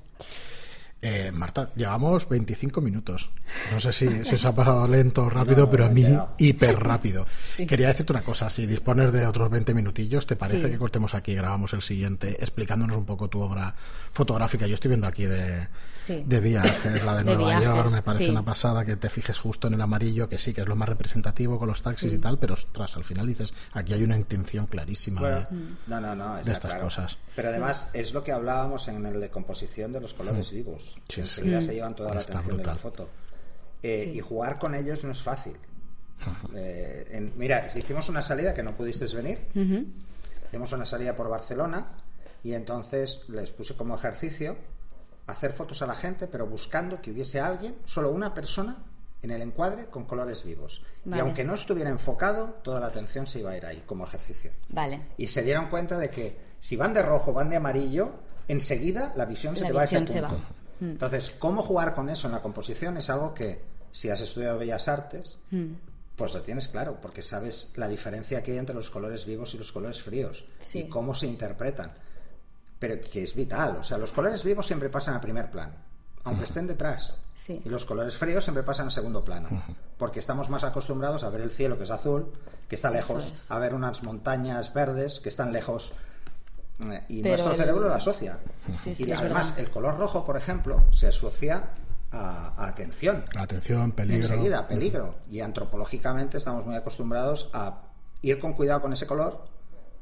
Eh, 1.03 1.33
Marta, 1.33 1.71
llevamos 1.77 2.29
25 2.29 2.83
minutos. 2.83 3.31
No 3.73 3.81
sé 3.81 3.91
si, 3.91 4.23
se 4.23 4.47
ha 4.47 4.55
pasado 4.55 4.87
lento 4.87 5.25
o 5.25 5.31
rápido, 5.31 5.61
No, 5.65 5.71
pero 5.71 5.87
a 5.87 5.89
mí 5.89 6.05
hiper 6.37 6.79
rápido. 6.79 7.27
Quería 7.57 7.89
decirte 7.89 8.13
una 8.13 8.21
cosa, 8.21 8.51
si 8.51 8.67
dispones 8.67 9.11
de 9.11 9.27
otros 9.27 9.49
20 9.51 9.73
minutillos, 9.73 10.27
¿te 10.27 10.37
parece 10.37 10.63
Sí. 10.67 10.71
que 10.71 10.77
cortemos 10.79 11.15
aquí 11.15 11.33
y 11.33 11.37
grabamos 11.37 11.73
el 11.73 11.81
siguiente 11.81 12.37
explicándonos 12.41 12.99
un 12.99 13.07
poco 13.07 13.29
tu 13.29 13.41
obra 13.41 13.75
fotográfica? 14.13 14.67
Yo 14.67 14.75
estoy 14.75 14.91
viendo 14.91 15.07
aquí 15.07 15.25
de, 15.25 15.69
Sí. 15.95 16.23
de 16.27 16.39
viajes, 16.41 17.03
la 17.03 17.17
de, 17.17 17.25
De 17.25 17.35
Nueva 17.35 17.49
viajes, 17.59 17.65
York, 17.67 17.91
me 17.93 18.03
parece 18.03 18.25
sí. 18.25 18.31
una 18.31 18.45
pasada 18.45 18.85
que 18.85 18.97
te 18.97 19.09
fijes 19.09 19.39
justo 19.39 19.69
en 19.69 19.75
el 19.75 19.81
amarillo, 19.81 20.29
que 20.29 20.37
sí, 20.37 20.53
que 20.53 20.61
es 20.61 20.69
lo 20.69 20.77
más 20.77 20.89
representativo 20.91 21.59
con 21.59 21.69
los 21.69 21.81
taxis 21.83 22.11
Sí. 22.11 22.17
y 22.17 22.19
tal, 22.19 22.39
pero 22.39 22.53
ostras, 22.55 22.95
al 22.99 23.05
final 23.05 23.27
dices, 23.27 23.55
aquí 23.73 23.95
hay 23.95 24.03
una 24.03 24.19
intención 24.19 24.67
clarísima. 24.67 25.21
Bueno, 25.23 25.37
de- 25.39 25.47
no, 25.87 25.99
no, 26.01 26.15
no, 26.15 26.37
está 26.37 26.47
de 26.47 26.53
estas 26.53 26.71
claro. 26.73 26.85
cosas. 26.85 27.17
Pero 27.35 27.49
además 27.49 27.89
es 27.95 28.13
lo 28.13 28.23
que 28.23 28.33
hablábamos 28.33 28.87
en 28.89 29.07
el 29.07 29.19
de 29.19 29.31
composición 29.31 29.93
de 29.93 30.01
los 30.03 30.13
colores 30.13 30.51
vivos. 30.51 30.90
Sí, 30.93 31.01
que 31.07 31.13
sí. 31.15 31.21
enseguida 31.21 31.61
se 31.61 31.75
llevan 31.75 31.95
toda 31.97 32.13
la 32.15 32.21
Está 32.21 32.35
atención 32.39 32.59
de 32.59 32.65
la 32.65 32.77
foto. 32.77 33.09
Eh, 33.83 34.11
Sí. 34.13 34.19
Y 34.19 34.21
jugar 34.21 34.59
con 34.59 34.75
ellos 34.75 35.05
no 35.05 35.13
es 35.13 35.23
fácil. 35.23 35.57
Eh, 36.55 37.07
en- 37.13 37.33
mira, 37.37 37.71
hicimos 37.75 38.09
una 38.09 38.23
salida 38.23 38.53
que 38.55 38.63
no 38.63 38.75
pudisteis 38.75 39.15
venir. 39.15 39.39
Hicimos 40.49 40.73
una 40.73 40.85
salida 40.87 41.15
por 41.17 41.29
Barcelona 41.29 41.87
y 42.43 42.53
entonces 42.55 43.21
les 43.29 43.51
puse 43.51 43.75
como 43.77 43.95
ejercicio 43.95 44.57
hacer 45.27 45.53
fotos 45.53 45.81
a 45.83 45.87
la 45.87 45.95
gente, 45.95 46.27
pero 46.27 46.47
buscando 46.47 47.01
que 47.01 47.11
hubiese 47.13 47.41
alguien, 47.41 47.77
solo 47.85 48.11
una 48.11 48.35
persona, 48.35 48.79
en 49.23 49.31
el 49.31 49.43
encuadre 49.43 49.87
con 49.87 50.05
colores 50.07 50.45
vivos. 50.45 50.83
Y 51.05 51.19
aunque 51.19 51.45
no 51.45 51.55
estuviera 51.55 51.91
enfocado, 51.91 52.59
toda 52.65 52.81
la 52.81 52.87
atención 52.87 53.27
se 53.29 53.39
iba 53.41 53.51
a 53.53 53.57
ir 53.57 53.67
ahí 53.67 53.83
como 53.87 54.05
ejercicio. 54.07 54.51
Vale. 54.71 55.09
Y 55.19 55.29
se 55.29 55.43
dieron 55.43 55.69
cuenta 55.69 55.99
de 55.99 56.11
que 56.11 56.37
si 56.59 56.75
van 56.77 56.93
de 56.95 57.03
rojo, 57.03 57.33
van 57.33 57.49
de 57.51 57.57
amarillo, 57.57 58.13
enseguida 58.49 59.13
la 59.17 59.27
visión 59.27 59.55
se 59.57 59.63
La 59.63 59.69
te 59.69 59.73
va 59.75 59.81
a 59.83 59.85
ese 59.85 60.01
visión 60.01 60.09
se 60.23 60.27
punto. 60.27 60.37
va. 60.43 60.49
Mm. 60.81 60.85
Entonces, 60.91 61.31
cómo 61.39 61.63
jugar 61.63 61.95
con 61.95 62.09
eso 62.09 62.27
en 62.27 62.33
la 62.33 62.43
composición 62.43 62.97
es 62.97 63.09
algo 63.11 63.35
que, 63.35 63.63
si 63.93 64.09
has 64.09 64.21
estudiado 64.21 64.59
Bellas 64.59 64.89
Artes, 64.89 65.39
Mm. 65.51 65.75
pues 66.17 66.35
lo 66.35 66.43
tienes 66.43 66.69
claro, 66.69 66.99
porque 67.01 67.23
sabes 67.23 67.73
la 67.77 67.89
diferencia 67.89 68.43
que 68.43 68.53
hay 68.53 68.59
entre 68.59 68.75
los 68.75 68.91
colores 68.91 69.25
vivos 69.27 69.55
y 69.55 69.59
los 69.59 69.73
colores 69.73 70.03
fríos 70.03 70.45
Sí. 70.59 70.81
y 70.81 70.89
cómo 70.89 71.15
se 71.15 71.27
interpretan. 71.27 71.93
Pero 72.79 73.01
que 73.01 73.23
es 73.23 73.35
vital, 73.35 73.77
o 73.77 73.85
sea, 73.85 73.99
los 73.99 74.13
colores 74.13 74.43
vivos 74.45 74.67
siempre 74.67 74.89
pasan 74.89 75.15
a 75.15 75.21
primer 75.21 75.51
plano, 75.51 75.73
aunque 76.25 76.45
estén 76.45 76.67
detrás. 76.67 77.19
Sí. 77.35 77.61
Y 77.65 77.69
los 77.69 77.85
colores 77.87 78.17
fríos 78.17 78.45
siempre 78.45 78.63
pasan 78.63 78.87
a 78.89 78.91
segundo 78.91 79.25
plano, 79.25 79.49
porque 79.99 80.19
estamos 80.19 80.49
más 80.51 80.65
acostumbrados 80.65 81.25
a 81.25 81.31
ver 81.31 81.41
el 81.43 81.51
cielo 81.51 81.77
que 81.79 81.85
es 81.85 81.91
azul, 81.91 82.33
que 82.69 82.75
está 82.75 82.91
lejos, 82.91 83.25
es. 83.35 83.51
a 83.51 83.59
ver 83.59 83.75
unas 83.75 84.03
montañas 84.03 84.73
verdes 84.75 85.21
que 85.21 85.29
están 85.31 85.53
lejos. 85.53 85.93
Y 87.09 87.23
Pero 87.23 87.33
nuestro 87.35 87.51
el- 87.53 87.57
cerebro 87.57 87.89
lo 87.89 87.95
asocia. 87.95 88.39
Sí, 88.73 88.95
sí, 88.95 89.05
y 89.07 89.13
además, 89.13 89.55
el 89.59 89.71
color 89.71 89.99
rojo, 89.99 90.25
por 90.25 90.37
ejemplo, 90.37 90.85
se 90.93 91.09
asocia 91.09 91.71
a, 92.11 92.55
a 92.57 92.69
atención. 92.69 93.23
Atención, 93.37 93.93
peligro. 93.93 94.23
Enseguida, 94.23 94.67
peligro. 94.67 95.17
Y 95.31 95.41
antropológicamente 95.41 96.39
estamos 96.39 96.65
muy 96.67 96.75
acostumbrados 96.77 97.51
a 97.53 97.83
ir 98.23 98.39
con 98.39 98.55
cuidado 98.55 98.83
con 98.83 98.93
ese 98.93 99.07
color, 99.07 99.45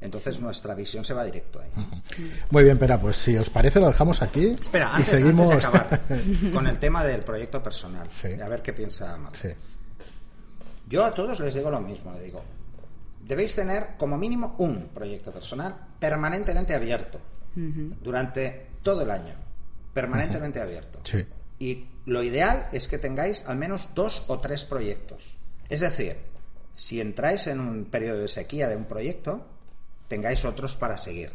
entonces 0.01 0.41
nuestra 0.41 0.75
visión 0.75 1.05
se 1.05 1.13
va 1.15 1.25
directo 1.25 1.61
ahí. 1.61 1.71
Muy 2.51 2.63
bien, 2.65 2.79
Pera, 2.79 3.01
pues 3.01 3.17
si 3.17 3.37
os 3.37 3.51
parece 3.51 3.81
lo 3.81 3.89
dejamos 3.89 4.23
aquí 4.23 4.47
Espera, 4.61 4.91
y 4.93 4.97
antes, 4.99 5.09
seguimos. 5.09 5.51
antes 5.51 5.63
de 5.63 5.69
acabar 5.79 6.01
con 6.53 6.67
el 6.69 6.79
tema 6.79 7.05
del 7.05 7.23
proyecto 7.25 7.63
personal, 7.63 8.09
Sí. 8.11 8.41
a 8.41 8.49
ver 8.49 8.63
qué 8.63 8.73
piensa 8.73 9.17
Marc. 9.17 9.37
Sí. 9.37 9.49
Yo 10.89 11.05
a 11.05 11.13
todos 11.13 11.41
les 11.41 11.55
digo 11.55 11.71
lo 11.71 11.81
mismo, 11.81 12.13
les 12.13 12.23
digo, 12.25 12.43
debéis 13.29 13.55
tener 13.55 13.97
como 13.99 14.17
mínimo 14.17 14.57
un 14.59 14.89
proyecto 14.89 15.31
personal 15.31 15.77
permanentemente 16.01 16.75
abierto 16.75 17.21
durante 17.55 18.69
todo 18.83 19.03
el 19.03 19.11
año, 19.11 19.35
permanentemente 19.93 20.61
abierto. 20.61 21.01
Sí. 21.03 21.27
Y 21.59 21.87
lo 22.07 22.23
ideal 22.23 22.69
es 22.73 22.89
que 22.89 22.99
tengáis 22.99 23.45
al 23.47 23.57
menos 23.57 23.89
dos 23.95 24.25
o 24.29 24.39
tres 24.39 24.65
proyectos. 24.65 25.37
Es 25.69 25.81
decir, 25.81 26.17
si 26.77 27.01
entráis 27.01 27.49
en 27.49 27.61
un 27.61 27.85
periodo 27.87 28.21
de 28.21 28.29
sequía 28.29 28.69
de 28.69 28.77
un 28.77 28.85
proyecto, 28.85 29.45
tengáis 30.07 30.45
otros 30.45 30.77
para 30.77 30.97
seguir, 30.99 31.33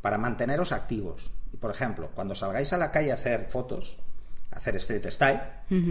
para 0.00 0.18
manteneros 0.18 0.70
activos. 0.72 1.32
Y 1.52 1.56
por 1.56 1.72
ejemplo, 1.72 2.10
cuando 2.14 2.34
salgáis 2.34 2.72
a 2.72 2.78
la 2.78 2.92
calle 2.92 3.10
a 3.10 3.16
hacer 3.16 3.48
fotos, 3.48 3.98
a 4.52 4.58
hacer 4.58 4.76
street 4.76 5.10
style 5.10 5.40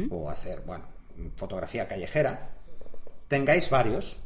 o 0.09 0.29
hacer, 0.29 0.61
bueno, 0.65 0.85
fotografía 1.35 1.87
callejera, 1.87 2.51
tengáis 3.27 3.69
varios, 3.69 4.17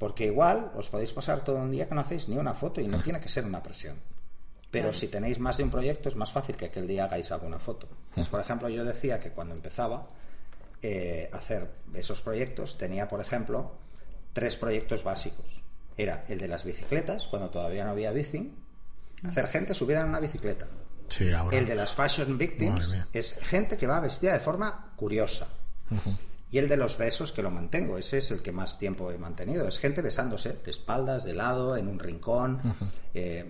porque 0.00 0.24
igual 0.24 0.72
os 0.74 0.88
podéis 0.88 1.12
pasar 1.12 1.44
todo 1.44 1.60
un 1.60 1.70
día 1.70 1.86
que 1.86 1.94
no 1.94 2.00
hacéis 2.00 2.26
ni 2.26 2.38
una 2.38 2.54
foto 2.54 2.80
y 2.80 2.88
no 2.88 3.02
tiene 3.02 3.20
que 3.20 3.28
ser 3.28 3.44
una 3.44 3.62
presión. 3.62 4.00
Pero 4.70 4.94
si 4.94 5.08
tenéis 5.08 5.38
más 5.38 5.58
de 5.58 5.64
un 5.64 5.70
proyecto 5.70 6.08
es 6.08 6.16
más 6.16 6.32
fácil 6.32 6.56
que 6.56 6.64
aquel 6.64 6.86
día 6.88 7.04
hagáis 7.04 7.30
alguna 7.30 7.58
foto. 7.58 7.86
Entonces, 8.08 8.30
por 8.30 8.40
ejemplo, 8.40 8.70
yo 8.70 8.82
decía 8.82 9.20
que 9.20 9.30
cuando 9.30 9.54
empezaba 9.54 10.08
eh, 10.80 11.28
a 11.30 11.36
hacer 11.36 11.68
esos 11.92 12.22
proyectos 12.22 12.78
tenía, 12.78 13.08
por 13.08 13.20
ejemplo, 13.20 13.72
tres 14.32 14.56
proyectos 14.56 15.04
básicos. 15.04 15.60
Era 15.98 16.24
el 16.28 16.38
de 16.38 16.48
las 16.48 16.64
bicicletas, 16.64 17.26
cuando 17.26 17.50
todavía 17.50 17.84
no 17.84 17.90
había 17.90 18.10
bici, 18.10 18.54
hacer 19.22 19.48
gente 19.48 19.74
subida 19.74 20.00
en 20.00 20.06
una 20.06 20.20
bicicleta. 20.20 20.66
Sí, 21.10 21.30
ahora. 21.30 21.58
El 21.58 21.66
de 21.66 21.74
las 21.74 21.94
fashion 21.94 22.38
victims 22.38 22.96
es 23.12 23.34
gente 23.42 23.76
que 23.76 23.86
va 23.86 24.00
vestida 24.00 24.32
de 24.32 24.40
forma 24.40 24.94
curiosa. 24.96 25.46
Y 26.50 26.58
el 26.58 26.68
de 26.68 26.76
los 26.76 26.98
besos 26.98 27.32
que 27.32 27.42
lo 27.42 27.50
mantengo, 27.50 27.96
ese 27.96 28.18
es 28.18 28.30
el 28.32 28.42
que 28.42 28.50
más 28.50 28.78
tiempo 28.78 29.10
he 29.12 29.18
mantenido. 29.18 29.68
Es 29.68 29.78
gente 29.78 30.02
besándose 30.02 30.54
de 30.64 30.70
espaldas, 30.70 31.24
de 31.24 31.34
lado, 31.34 31.76
en 31.76 31.86
un 31.86 31.98
rincón. 31.98 32.60
Eh, 33.14 33.44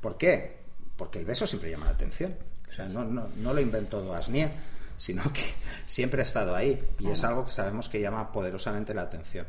¿Por 0.00 0.18
qué? 0.18 0.58
Porque 0.96 1.18
el 1.18 1.24
beso 1.24 1.46
siempre 1.46 1.70
llama 1.70 1.86
la 1.86 1.92
atención. 1.92 2.36
O 2.68 2.72
sea, 2.72 2.86
no, 2.86 3.04
no, 3.04 3.28
no 3.36 3.54
lo 3.54 3.60
inventó 3.60 4.02
Doasnia, 4.02 4.52
sino 4.98 5.22
que 5.32 5.42
siempre 5.86 6.20
ha 6.20 6.24
estado 6.24 6.54
ahí. 6.54 6.82
Y 6.98 7.08
es 7.08 7.24
algo 7.24 7.46
que 7.46 7.52
sabemos 7.52 7.88
que 7.88 8.00
llama 8.00 8.32
poderosamente 8.32 8.92
la 8.92 9.02
atención. 9.02 9.46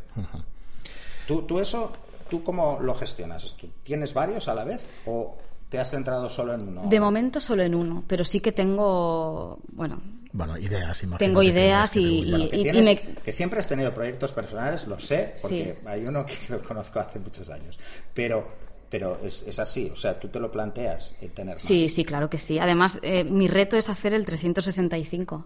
¿Tú, 1.27 1.43
tú 1.43 1.59
eso, 1.59 1.91
tú 2.29 2.43
cómo 2.43 2.79
lo 2.81 2.95
gestionas? 2.95 3.55
¿Tú 3.57 3.69
¿Tienes 3.83 4.13
varios 4.13 4.47
a 4.47 4.55
la 4.55 4.63
vez 4.63 4.85
o 5.05 5.37
te 5.73 5.79
has 5.79 5.89
centrado 5.89 6.29
solo 6.29 6.53
en 6.53 6.67
uno? 6.67 6.83
De 6.87 6.99
momento 6.99 7.39
solo 7.39 7.63
en 7.63 7.73
uno, 7.73 8.03
pero 8.05 8.23
sí 8.23 8.39
que 8.39 8.51
tengo, 8.51 9.57
bueno, 9.71 9.99
Bueno, 10.31 10.55
ideas, 10.55 11.01
imagino. 11.01 11.17
Tengo 11.17 11.39
que 11.41 11.47
ideas 11.47 11.91
tienes, 11.91 12.11
que 12.11 12.15
y- 12.15 12.21
te- 12.21 12.29
Bueno, 12.29 12.49
que, 12.49 12.57
y 12.57 12.63
tienes- 12.63 12.85
me- 12.85 13.13
que 13.23 13.33
siempre 13.33 13.59
has 13.59 13.67
tenido 13.67 13.91
proyectos 13.91 14.31
personales, 14.33 14.85
lo 14.85 14.99
sé, 14.99 15.33
porque 15.41 15.77
Sí. 15.81 15.87
hay 15.87 16.05
uno 16.05 16.25
que 16.27 16.33
lo 16.49 16.61
conozco 16.63 16.99
hace 16.99 17.17
muchos 17.19 17.49
años. 17.49 17.79
Pero, 18.13 18.47
pero 18.87 19.17
es, 19.23 19.41
es 19.47 19.57
así, 19.57 19.89
o 19.91 19.95
sea, 19.95 20.19
tú 20.19 20.27
te 20.27 20.39
lo 20.39 20.51
planteas 20.51 21.15
el 21.21 21.31
tener 21.31 21.55
más. 21.55 21.61
sí, 21.63 21.89
sí, 21.89 22.05
claro 22.05 22.29
que 22.29 22.37
sí. 22.37 22.59
Además, 22.59 22.99
eh, 23.01 23.23
mi 23.23 23.47
reto 23.47 23.77
es 23.77 23.89
hacer 23.89 24.13
el 24.13 24.25
365, 24.27 25.43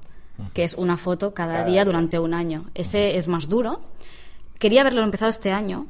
que 0.53 0.65
es 0.65 0.73
una 0.73 0.97
foto 0.97 1.33
cada, 1.33 1.53
Cada 1.53 1.65
día 1.65 1.73
día. 1.75 1.85
durante 1.85 2.19
un 2.19 2.33
año. 2.33 2.69
Ese 2.75 3.15
es 3.15 3.29
más 3.29 3.47
duro. 3.47 3.79
Quería 4.59 4.81
haberlo 4.81 5.03
empezado 5.03 5.29
este 5.29 5.51
año, 5.53 5.87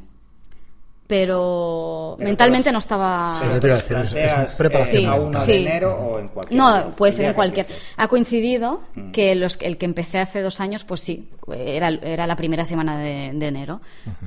pero, 1.07 2.15
Pero 2.17 2.27
mentalmente 2.27 2.71
no 2.71 2.79
estaba... 2.79 3.37
Pero 3.41 3.59
te 3.79 3.83
planteas 3.93 4.55
preparación 4.57 5.03
eh, 5.03 5.07
a 5.07 5.11
mental. 5.11 5.27
1 5.29 5.45
Sí. 5.45 5.51
de 5.53 5.57
enero 5.59 5.95
o 5.95 6.19
en 6.19 6.27
cualquier 6.27 6.57
No, 6.59 6.75
día, 6.83 6.95
puede 6.95 7.11
ser 7.13 7.25
en 7.25 7.33
cualquier. 7.33 7.65
Ha 7.95 8.07
coincidido 8.09 8.81
Mm. 8.95 9.11
que 9.11 9.35
los, 9.35 9.57
el 9.61 9.77
que 9.77 9.85
empecé 9.85 10.19
hace 10.19 10.41
dos 10.41 10.59
años, 10.59 10.83
pues 10.83 10.99
sí, 11.01 11.29
era, 11.49 11.89
era 11.89 12.27
la 12.27 12.35
primera 12.35 12.65
semana 12.65 12.97
de, 12.99 13.31
de 13.33 13.47
enero. 13.47 13.79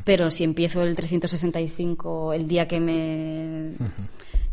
Pero 0.05 0.31
si 0.31 0.43
empiezo 0.45 0.83
el 0.83 0.97
365 0.97 2.33
el 2.33 2.49
día 2.49 2.67
que 2.67 2.81
me 2.81 3.73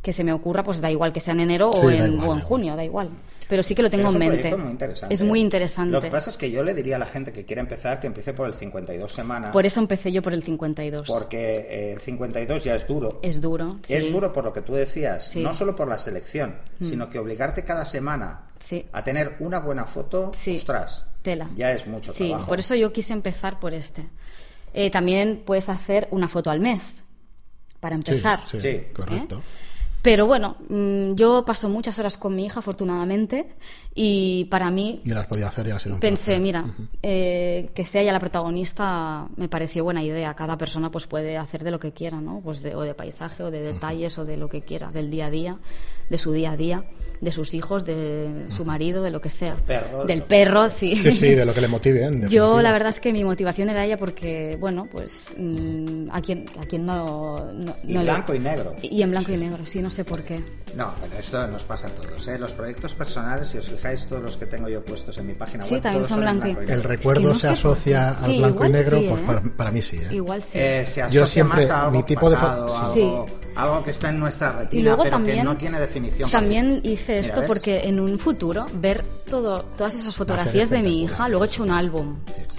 que 0.02 0.14
se 0.14 0.24
me 0.24 0.32
ocurra, 0.32 0.64
pues 0.64 0.80
da 0.80 0.90
igual 0.90 1.12
que 1.12 1.20
sea 1.20 1.34
en 1.34 1.42
enero 1.42 1.70
Sí, 1.74 1.80
o, 1.84 1.90
en, 1.90 2.14
igual, 2.14 2.30
o 2.30 2.34
en 2.34 2.40
da 2.40 2.46
junio, 2.46 2.76
da 2.78 2.84
igual. 2.86 3.10
Pero 3.48 3.64
sí 3.64 3.74
que 3.76 3.82
lo 3.82 3.90
tengo 3.90 4.10
en 4.12 4.18
mente. 4.18 4.38
proyecto 4.40 4.58
muy 4.58 4.72
interesante. 4.72 5.14
Es 5.14 5.24
muy 5.24 5.40
¿eh? 5.40 5.44
interesante. 5.44 5.92
Lo 5.92 6.02
que 6.02 6.10
pasa 6.10 6.30
es 6.30 6.38
que 6.38 6.52
yo 6.52 6.64
le 6.64 6.74
diría 6.74 6.98
a 6.98 7.00
la 7.00 7.06
gente 7.06 7.32
que 7.32 7.46
quiere 7.46 7.62
empezar 7.62 8.00
que 8.00 8.08
empiece 8.08 8.34
por 8.34 8.48
el 8.48 8.54
52 8.54 9.12
semanas. 9.12 9.52
Por 9.54 9.66
eso 9.66 9.80
empecé 9.80 10.12
yo 10.12 10.22
por 10.22 10.34
el 10.34 10.44
52. 10.44 11.08
Porque 11.08 11.60
eh, 11.70 11.94
el 11.94 12.00
52 12.00 12.64
ya 12.64 12.76
es 12.76 12.86
duro. 12.88 13.20
Es 13.22 13.40
duro. 13.42 13.80
sí. 13.84 13.94
Es 13.96 14.12
duro 14.12 14.34
por 14.34 14.44
lo 14.44 14.54
que 14.54 14.62
tú 14.62 14.74
decías, 14.74 15.28
Sí. 15.28 15.40
Mm. 15.40 15.44
no 15.44 15.54
solo 15.54 15.76
por 15.76 15.88
la 15.88 15.98
selección, 15.98 16.56
sino 16.82 17.10
que 17.10 17.20
obligarte 17.20 17.64
cada 17.64 17.86
semana 17.86 18.42
Sí. 18.60 18.86
a 18.92 19.04
tener 19.04 19.36
una 19.40 19.60
buena 19.60 19.86
foto, 19.86 20.32
Sí. 20.34 20.58
ostras, 20.58 21.06
Tela. 21.22 21.50
ya 21.56 21.72
es 21.72 21.86
mucho 21.88 22.12
Sí, 22.12 22.30
trabajo. 22.30 22.48
por 22.50 22.60
eso 22.60 22.76
yo 22.76 22.92
quise 22.92 23.14
empezar 23.14 23.60
por 23.60 23.74
este. 23.74 24.08
Eh, 24.74 24.92
también 24.92 25.44
puedes 25.46 25.70
hacer 25.70 26.08
una 26.12 26.28
foto 26.28 26.50
al 26.52 26.60
mes, 26.60 27.04
para 27.80 27.96
empezar. 27.96 28.42
sí, 28.48 28.60
Sí. 28.60 28.82
correcto. 28.94 29.42
Pero 30.08 30.26
bueno, 30.26 30.56
mm, 30.70 31.16
yo 31.16 31.44
paso 31.44 31.68
muchas 31.68 32.00
horas 32.00 32.18
con 32.18 32.34
mi 32.34 32.46
hija, 32.46 32.60
afortunadamente, 32.62 33.46
y 33.94 34.46
para 34.46 34.72
mí 34.72 35.02
Y 35.04 35.10
las 35.10 35.28
podía 35.28 35.50
hacer 35.50 35.68
y 35.68 35.72
ha 35.72 35.80
sido 35.80 35.96
un 35.96 36.00
pensé, 36.00 36.38
placer. 36.38 36.42
mira, 36.42 36.66
eh, 37.04 37.72
que 37.76 37.86
sea 37.86 38.04
ella 38.04 38.14
la 38.14 38.20
protagonista 38.22 39.28
me 39.36 39.50
pareció 39.50 39.84
buena 39.84 40.02
idea. 40.02 40.34
Cada 40.34 40.58
persona 40.58 40.90
pues 40.90 41.08
puede 41.08 41.36
hacer 41.38 41.66
de 41.66 41.72
lo 41.72 41.80
que 41.82 41.92
quiera, 41.92 42.22
¿no? 42.22 42.40
Pues 42.42 42.64
de, 42.64 42.74
o 42.74 42.84
de 42.84 42.94
paisaje, 42.94 43.44
o 43.44 43.52
de 43.52 43.60
detalles, 43.62 44.18
o 44.18 44.24
de 44.24 44.38
lo 44.38 44.48
que 44.48 44.62
quiera, 44.62 44.92
del 44.92 45.12
día 45.12 45.26
a 45.26 45.30
día, 45.30 45.58
de 46.10 46.18
su 46.18 46.32
día 46.32 46.52
a 46.52 46.56
día, 46.58 46.86
de 47.20 47.32
sus 47.34 47.54
hijos, 47.54 47.84
de 47.84 48.46
su 48.48 48.64
marido, 48.64 49.04
de 49.04 49.12
lo 49.12 49.20
que 49.20 49.30
sea. 49.30 49.56
perro, 49.58 50.02
de 50.04 50.08
Del 50.08 50.20
lo 50.20 50.24
que 50.26 50.30
perro, 50.30 50.70
sí. 50.70 50.96
Sí, 50.96 51.12
sí, 51.12 51.36
de 51.36 51.46
lo 51.46 51.54
que 51.54 51.60
le 51.60 51.68
motive. 51.68 52.06
en 52.06 52.30
Yo 52.30 52.62
la 52.62 52.72
verdad 52.72 52.90
es 52.90 53.02
que 53.02 53.12
mi 53.12 53.26
motivación 53.26 53.68
era 53.70 53.84
ella 53.84 53.98
porque, 53.98 54.56
bueno, 54.58 54.88
pues 54.90 55.36
mm, 55.38 56.10
a 56.14 56.22
quien, 56.22 56.46
a 56.62 56.66
quien 56.66 56.86
no... 56.86 57.52
no- 57.52 57.76
Y 57.86 57.94
no 57.94 58.00
le- 58.04 58.12
blanco 58.12 58.34
y 58.34 58.40
negro. 58.40 58.74
Y 58.82 59.02
en 59.02 59.12
blanco 59.12 59.32
y 59.34 59.38
negro, 59.38 59.66
sí, 59.66 59.82
no 59.82 59.90
sé 59.98 60.06
por 60.06 60.22
qué. 60.22 60.44
No, 60.76 60.94
pero 61.02 61.18
esto 61.18 61.48
nos 61.48 61.64
pasa 61.64 61.88
a 61.88 61.90
todos. 61.90 62.28
¿eh? 62.28 62.38
Los 62.38 62.54
proyectos 62.54 62.94
personales, 62.94 63.50
si 63.50 63.58
os 63.58 63.68
fijáis, 63.68 64.06
todos 64.06 64.22
los 64.22 64.38
que 64.38 64.46
tengo 64.46 64.70
yo 64.70 64.84
puestos 64.86 65.18
en 65.18 65.26
mi 65.28 65.34
página 65.34 65.64
Sí, 65.64 65.76
web, 65.76 65.82
también 65.84 66.04
todos 66.04 66.10
son 66.10 66.20
en 66.20 66.24
blanco 66.24 66.48
y- 66.48 66.50
negro. 66.50 66.62
El 66.62 66.70
Es 66.70 66.82
que 66.82 66.88
recuerdo 66.88 67.30
no 67.30 67.36
se 67.36 67.48
asocia 67.48 68.10
al 68.10 68.16
Sí, 68.16 68.38
blanco 68.38 68.66
y 68.66 68.70
negro, 68.70 69.00
sí, 69.00 69.06
pues 69.10 69.22
¿eh? 69.22 69.26
para, 69.26 69.42
para 69.42 69.72
mí 69.72 69.82
sí. 69.82 69.98
¿eh? 69.98 70.08
Igual 70.12 70.44
sí. 70.44 70.60
Eh, 70.60 70.86
se 70.86 71.04
Yo 71.10 71.26
siempre- 71.26 71.62
más 71.62 71.70
a 71.72 71.80
algo 71.86 71.98
mi 71.98 72.04
tipo 72.04 72.30
de 72.30 72.36
pasado, 72.36 72.70
Sí. 72.94 73.02
algo, 73.02 73.26
algo 73.56 73.84
que 73.84 73.90
está 73.92 74.10
en 74.10 74.20
nuestra 74.20 74.52
retina, 74.52 74.80
Y 74.80 74.84
luego 74.84 75.04
pero 75.04 75.16
también, 75.16 75.38
que 75.38 75.44
no 75.44 75.58
tiene 75.58 75.80
definición. 75.80 76.30
también 76.30 76.80
hice 76.84 77.14
Mira, 77.14 77.20
esto 77.22 77.40
¿ves? 77.42 77.48
porque 77.48 77.80
en 77.88 78.00
un 78.00 78.20
futuro 78.20 78.68
ver 78.74 79.04
todo, 79.28 79.64
todas 79.78 79.96
esas 79.96 80.16
fotografías 80.16 80.70
de 80.70 80.82
mi 80.84 81.02
hija, 81.04 81.28
luego 81.28 81.46
he 81.46 81.48
hecho 81.48 81.64
un 81.64 81.72
álbum 81.72 82.18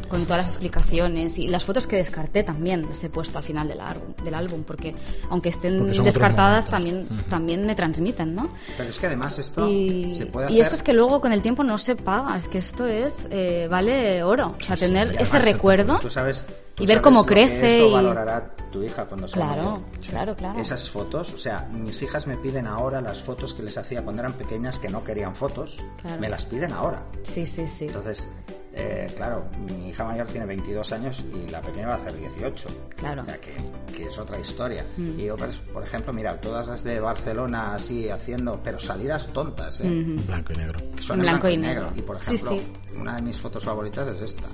con 0.09 0.25
todas 0.25 0.39
las 0.39 0.47
explicaciones 0.55 1.39
y 1.39 1.49
las 1.49 1.65
fotos 1.65 1.87
que 1.87 1.97
descarté 1.97 2.43
también 2.43 2.87
las 2.89 3.05
he 3.05 3.11
puesto 3.11 3.37
al 3.39 3.45
final 3.45 3.69
del 3.69 3.81
álbum, 3.81 4.15
del 4.25 4.35
álbum 4.35 4.65
porque 4.65 4.95
aunque 5.31 5.51
estén 5.51 5.79
Porque 5.79 5.95
son 5.95 6.01
otros 6.01 6.15
descartadas 6.15 6.65
momentos. 6.71 6.79
También, 7.29 7.65
me 7.67 7.75
transmiten, 7.75 8.35
¿no? 8.35 8.49
Pero 8.77 8.89
es 8.89 8.99
que 8.99 9.07
además 9.07 9.39
esto 9.39 9.69
Y, 9.69 10.15
se 10.15 10.27
puede 10.27 10.51
y 10.51 10.55
hacer. 10.61 10.67
eso 10.67 10.77
es 10.77 10.83
que 10.83 10.93
luego 10.93 11.21
con 11.21 11.33
el 11.33 11.43
tiempo 11.43 11.63
no 11.65 11.79
se 11.79 11.95
paga, 11.97 12.37
es 12.37 12.49
que 12.49 12.59
esto 12.59 12.87
es 12.87 13.29
eh, 13.31 13.69
vale 13.71 14.23
oro, 14.23 14.55
o 14.61 14.65
sea, 14.65 14.77
tener 14.77 15.15
Y 15.19 15.23
ese 15.23 15.39
recuerdo 15.39 15.99
Tú 16.01 16.11
sabes, 16.11 16.47
y 16.79 16.87
ver 16.87 17.01
cómo 17.03 17.25
crece 17.27 17.79
Eso 17.79 17.89
y- 17.89 17.93
valorará 17.93 18.55
tu 18.71 18.83
hija 18.83 19.07
cuando 19.07 19.27
sea 19.27 19.47
Claro, 19.47 19.63
mayor. 19.73 19.83
claro, 20.09 20.37
claro. 20.37 20.61
Esas 20.61 20.89
fotos, 20.91 21.33
o 21.33 21.39
sea, 21.39 21.69
mis 21.73 22.03
hijas 22.03 22.27
me 22.27 22.37
piden 22.37 22.67
ahora 22.67 23.01
las 23.01 23.23
fotos 23.23 23.55
que 23.55 23.63
les 23.63 23.79
hacía 23.79 24.03
cuando 24.03 24.21
eran 24.23 24.35
pequeñas 24.35 24.79
que 24.79 24.89
no 24.89 25.03
querían 25.05 25.35
fotos, 25.35 25.79
Claro. 26.03 26.21
me 26.21 26.29
las 26.29 26.45
piden 26.45 26.73
ahora. 26.73 27.05
Sí, 27.23 27.47
sí, 27.47 27.67
sí. 27.67 27.87
Entonces, 27.87 28.29
eh, 28.75 29.11
claro, 29.17 29.47
mi 29.67 29.89
hija 29.89 30.05
mayor 30.05 30.27
tiene 30.27 30.45
22 30.47 30.93
años 30.93 31.25
y 31.35 31.51
la 31.51 31.63
pequeña 31.63 31.89
va 31.89 31.95
a 31.95 31.97
hacer 31.97 32.15
18. 32.17 32.69
Claro. 32.97 33.23
O 33.23 33.25
sea, 33.25 33.41
que, 33.41 33.53
que 33.97 34.05
es 34.07 34.19
otra 34.19 34.39
historia. 34.39 34.85
Mm. 34.99 35.19
Y 35.19 35.25
yo, 35.25 35.37
pues, 35.37 35.57
por 35.73 35.83
ejemplo, 35.83 36.13
mira, 36.13 36.39
todas 36.41 36.69
las 36.69 36.85
de 36.85 37.01
Barcelona 37.01 37.75
así 37.75 38.11
haciendo, 38.11 38.61
pero 38.63 38.79
salidas 38.79 39.29
tontas, 39.29 39.81
¿eh? 39.81 39.87
En 39.87 40.25
blanco 40.27 40.53
y 40.55 40.59
negro. 40.59 40.79
son 41.01 41.19
blanco 41.21 41.41
blanco 41.41 41.49
y 41.49 41.53
y 41.55 41.57
negro. 41.57 41.83
negro. 41.87 41.97
Y 41.99 42.03
por 42.03 42.23
Sí, 42.23 42.35
ejemplo, 42.35 42.59
sí. 42.59 42.97
una 43.01 43.17
de 43.17 43.23
mis 43.23 43.41
fotos 43.41 43.65
favoritas 43.65 44.07
es 44.09 44.21
esta, 44.21 44.47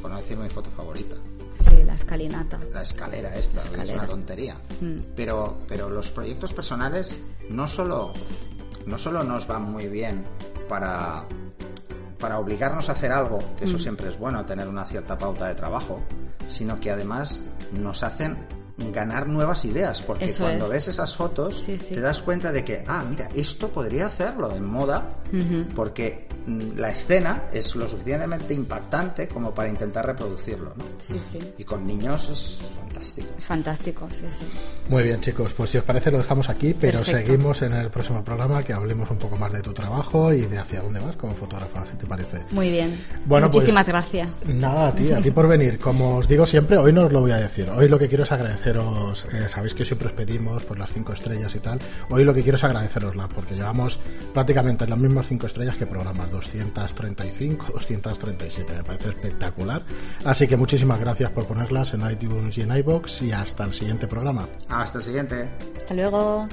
por 0.00 0.10
no 0.10 0.16
decir 0.16 0.36
mi 0.38 0.48
foto 0.48 0.70
favorita. 0.74 1.14
Sí, 1.60 1.82
la 1.84 1.94
escalinata. 1.94 2.58
La 2.72 2.82
escalera 2.82 3.34
esta, 3.36 3.60
La 3.76 3.82
es 3.84 3.90
una 3.90 4.06
tontería. 4.06 4.56
Mm. 4.80 4.98
Pero, 5.16 5.58
pero 5.68 5.88
los 5.90 6.10
proyectos 6.10 6.52
personales 6.52 7.20
no 7.48 7.66
solo, 7.68 8.12
no 8.86 8.98
solo 8.98 9.22
nos 9.24 9.46
van 9.46 9.62
muy 9.62 9.88
bien 9.88 10.24
para, 10.68 11.24
para 12.18 12.38
obligarnos 12.38 12.88
a 12.88 12.92
hacer 12.92 13.12
algo, 13.12 13.38
que 13.58 13.64
Mm. 13.64 13.68
eso 13.68 13.78
siempre 13.78 14.08
es 14.08 14.18
bueno, 14.18 14.44
tener 14.46 14.68
una 14.68 14.84
cierta 14.84 15.18
pauta 15.18 15.46
de 15.48 15.54
trabajo, 15.54 16.00
sino 16.48 16.80
que 16.80 16.90
además 16.90 17.42
nos 17.72 18.02
hacen 18.02 18.38
ganar 18.92 19.28
nuevas 19.28 19.64
ideas, 19.66 20.00
porque 20.00 20.24
Eso 20.24 20.44
cuando 20.44 20.64
es. 20.64 20.70
ves 20.70 20.88
esas 20.88 21.14
fotos 21.14 21.60
Sí, 21.60 21.76
sí. 21.76 21.94
te 21.94 22.00
das 22.00 22.22
cuenta 22.22 22.50
de 22.50 22.64
que, 22.64 22.82
ah, 22.88 23.04
mira, 23.08 23.28
esto 23.34 23.68
podría 23.68 24.06
hacerlo 24.06 24.56
en 24.56 24.64
moda, 24.64 25.06
porque 25.74 26.26
mm, 26.46 26.78
la 26.78 26.90
escena 26.90 27.44
es 27.52 27.74
lo 27.76 27.88
suficientemente 27.88 28.54
impactante 28.54 29.28
como 29.28 29.54
para 29.54 29.68
intentar 29.68 30.06
reproducirlo, 30.06 30.72
¿no? 30.76 30.84
Sí, 30.98 31.20
sí. 31.20 31.38
Y 31.58 31.64
con 31.64 31.86
niños 31.86 32.28
es 32.30 32.60
fantástico. 32.76 33.28
Es 33.38 33.44
fantástico, 33.46 34.08
sí, 34.10 34.26
sí. 34.28 34.44
Muy 34.88 35.04
bien, 35.04 35.20
chicos, 35.20 35.52
pues 35.54 35.70
si 35.70 35.78
os 35.78 35.84
parece 35.84 36.10
lo 36.10 36.18
dejamos 36.18 36.48
aquí, 36.48 36.74
pero 36.78 36.98
Perfecto. 36.98 37.26
seguimos 37.26 37.62
en 37.62 37.72
el 37.72 37.90
próximo 37.90 38.24
programa 38.24 38.62
que 38.62 38.72
hablemos 38.72 39.10
un 39.10 39.18
poco 39.18 39.36
más 39.36 39.52
de 39.52 39.62
tu 39.62 39.72
trabajo 39.72 40.32
y 40.32 40.42
de 40.42 40.58
hacia 40.58 40.82
dónde 40.82 41.00
vas 41.00 41.16
como 41.16 41.34
fotógrafa, 41.34 41.86
si 41.86 41.96
te 41.96 42.06
parece. 42.06 42.44
Muy 42.50 42.70
bien. 42.70 42.98
Bueno, 43.26 43.46
Muchísimas 43.46 43.86
pues, 43.86 43.92
gracias. 43.92 44.46
Nada, 44.48 44.88
a 44.88 44.94
ti, 44.94 45.12
a 45.12 45.20
ti 45.20 45.30
por 45.30 45.46
venir. 45.48 45.78
Como 45.78 46.16
os 46.16 46.28
digo 46.28 46.46
siempre, 46.46 46.76
hoy 46.76 46.92
no 46.92 47.04
os 47.04 47.12
lo 47.12 47.20
voy 47.20 47.32
a 47.32 47.36
decir. 47.36 47.68
Hoy 47.70 47.88
lo 47.88 47.98
que 47.98 48.08
quiero 48.08 48.24
es 48.24 48.32
agradeceros, 48.32 49.26
eh, 49.32 49.48
sabéis 49.48 49.74
que 49.74 49.84
siempre 49.84 50.08
os 50.08 50.14
pedimos 50.14 50.64
por 50.64 50.78
las 50.78 50.92
cinco 50.92 51.12
estrellas 51.12 51.54
y 51.54 51.60
tal. 51.60 51.78
Hoy 52.08 52.24
lo 52.24 52.34
que 52.34 52.42
quiero 52.42 52.56
es 52.56 52.64
agradecerosla, 52.64 53.28
porque 53.28 53.54
llevamos 53.54 53.98
prácticamente 54.32 54.86
las 54.86 54.98
mismas 54.98 55.19
cinco 55.26 55.46
estrellas 55.46 55.76
que 55.76 55.86
programas, 55.86 56.30
235, 56.30 57.66
237, 57.72 58.72
me 58.74 58.84
parece 58.84 59.08
espectacular. 59.10 59.84
Así 60.24 60.46
que 60.46 60.56
muchísimas 60.56 61.00
gracias 61.00 61.30
por 61.30 61.46
ponerlas 61.46 61.94
en 61.94 62.10
iTunes 62.10 62.56
y 62.58 62.62
en 62.62 62.76
iBox 62.76 63.22
y 63.22 63.32
hasta 63.32 63.64
el 63.64 63.72
siguiente 63.72 64.06
programa. 64.06 64.46
Hasta 64.68 64.98
el 64.98 65.04
siguiente. 65.04 65.48
Hasta 65.76 65.94
luego. 65.94 66.48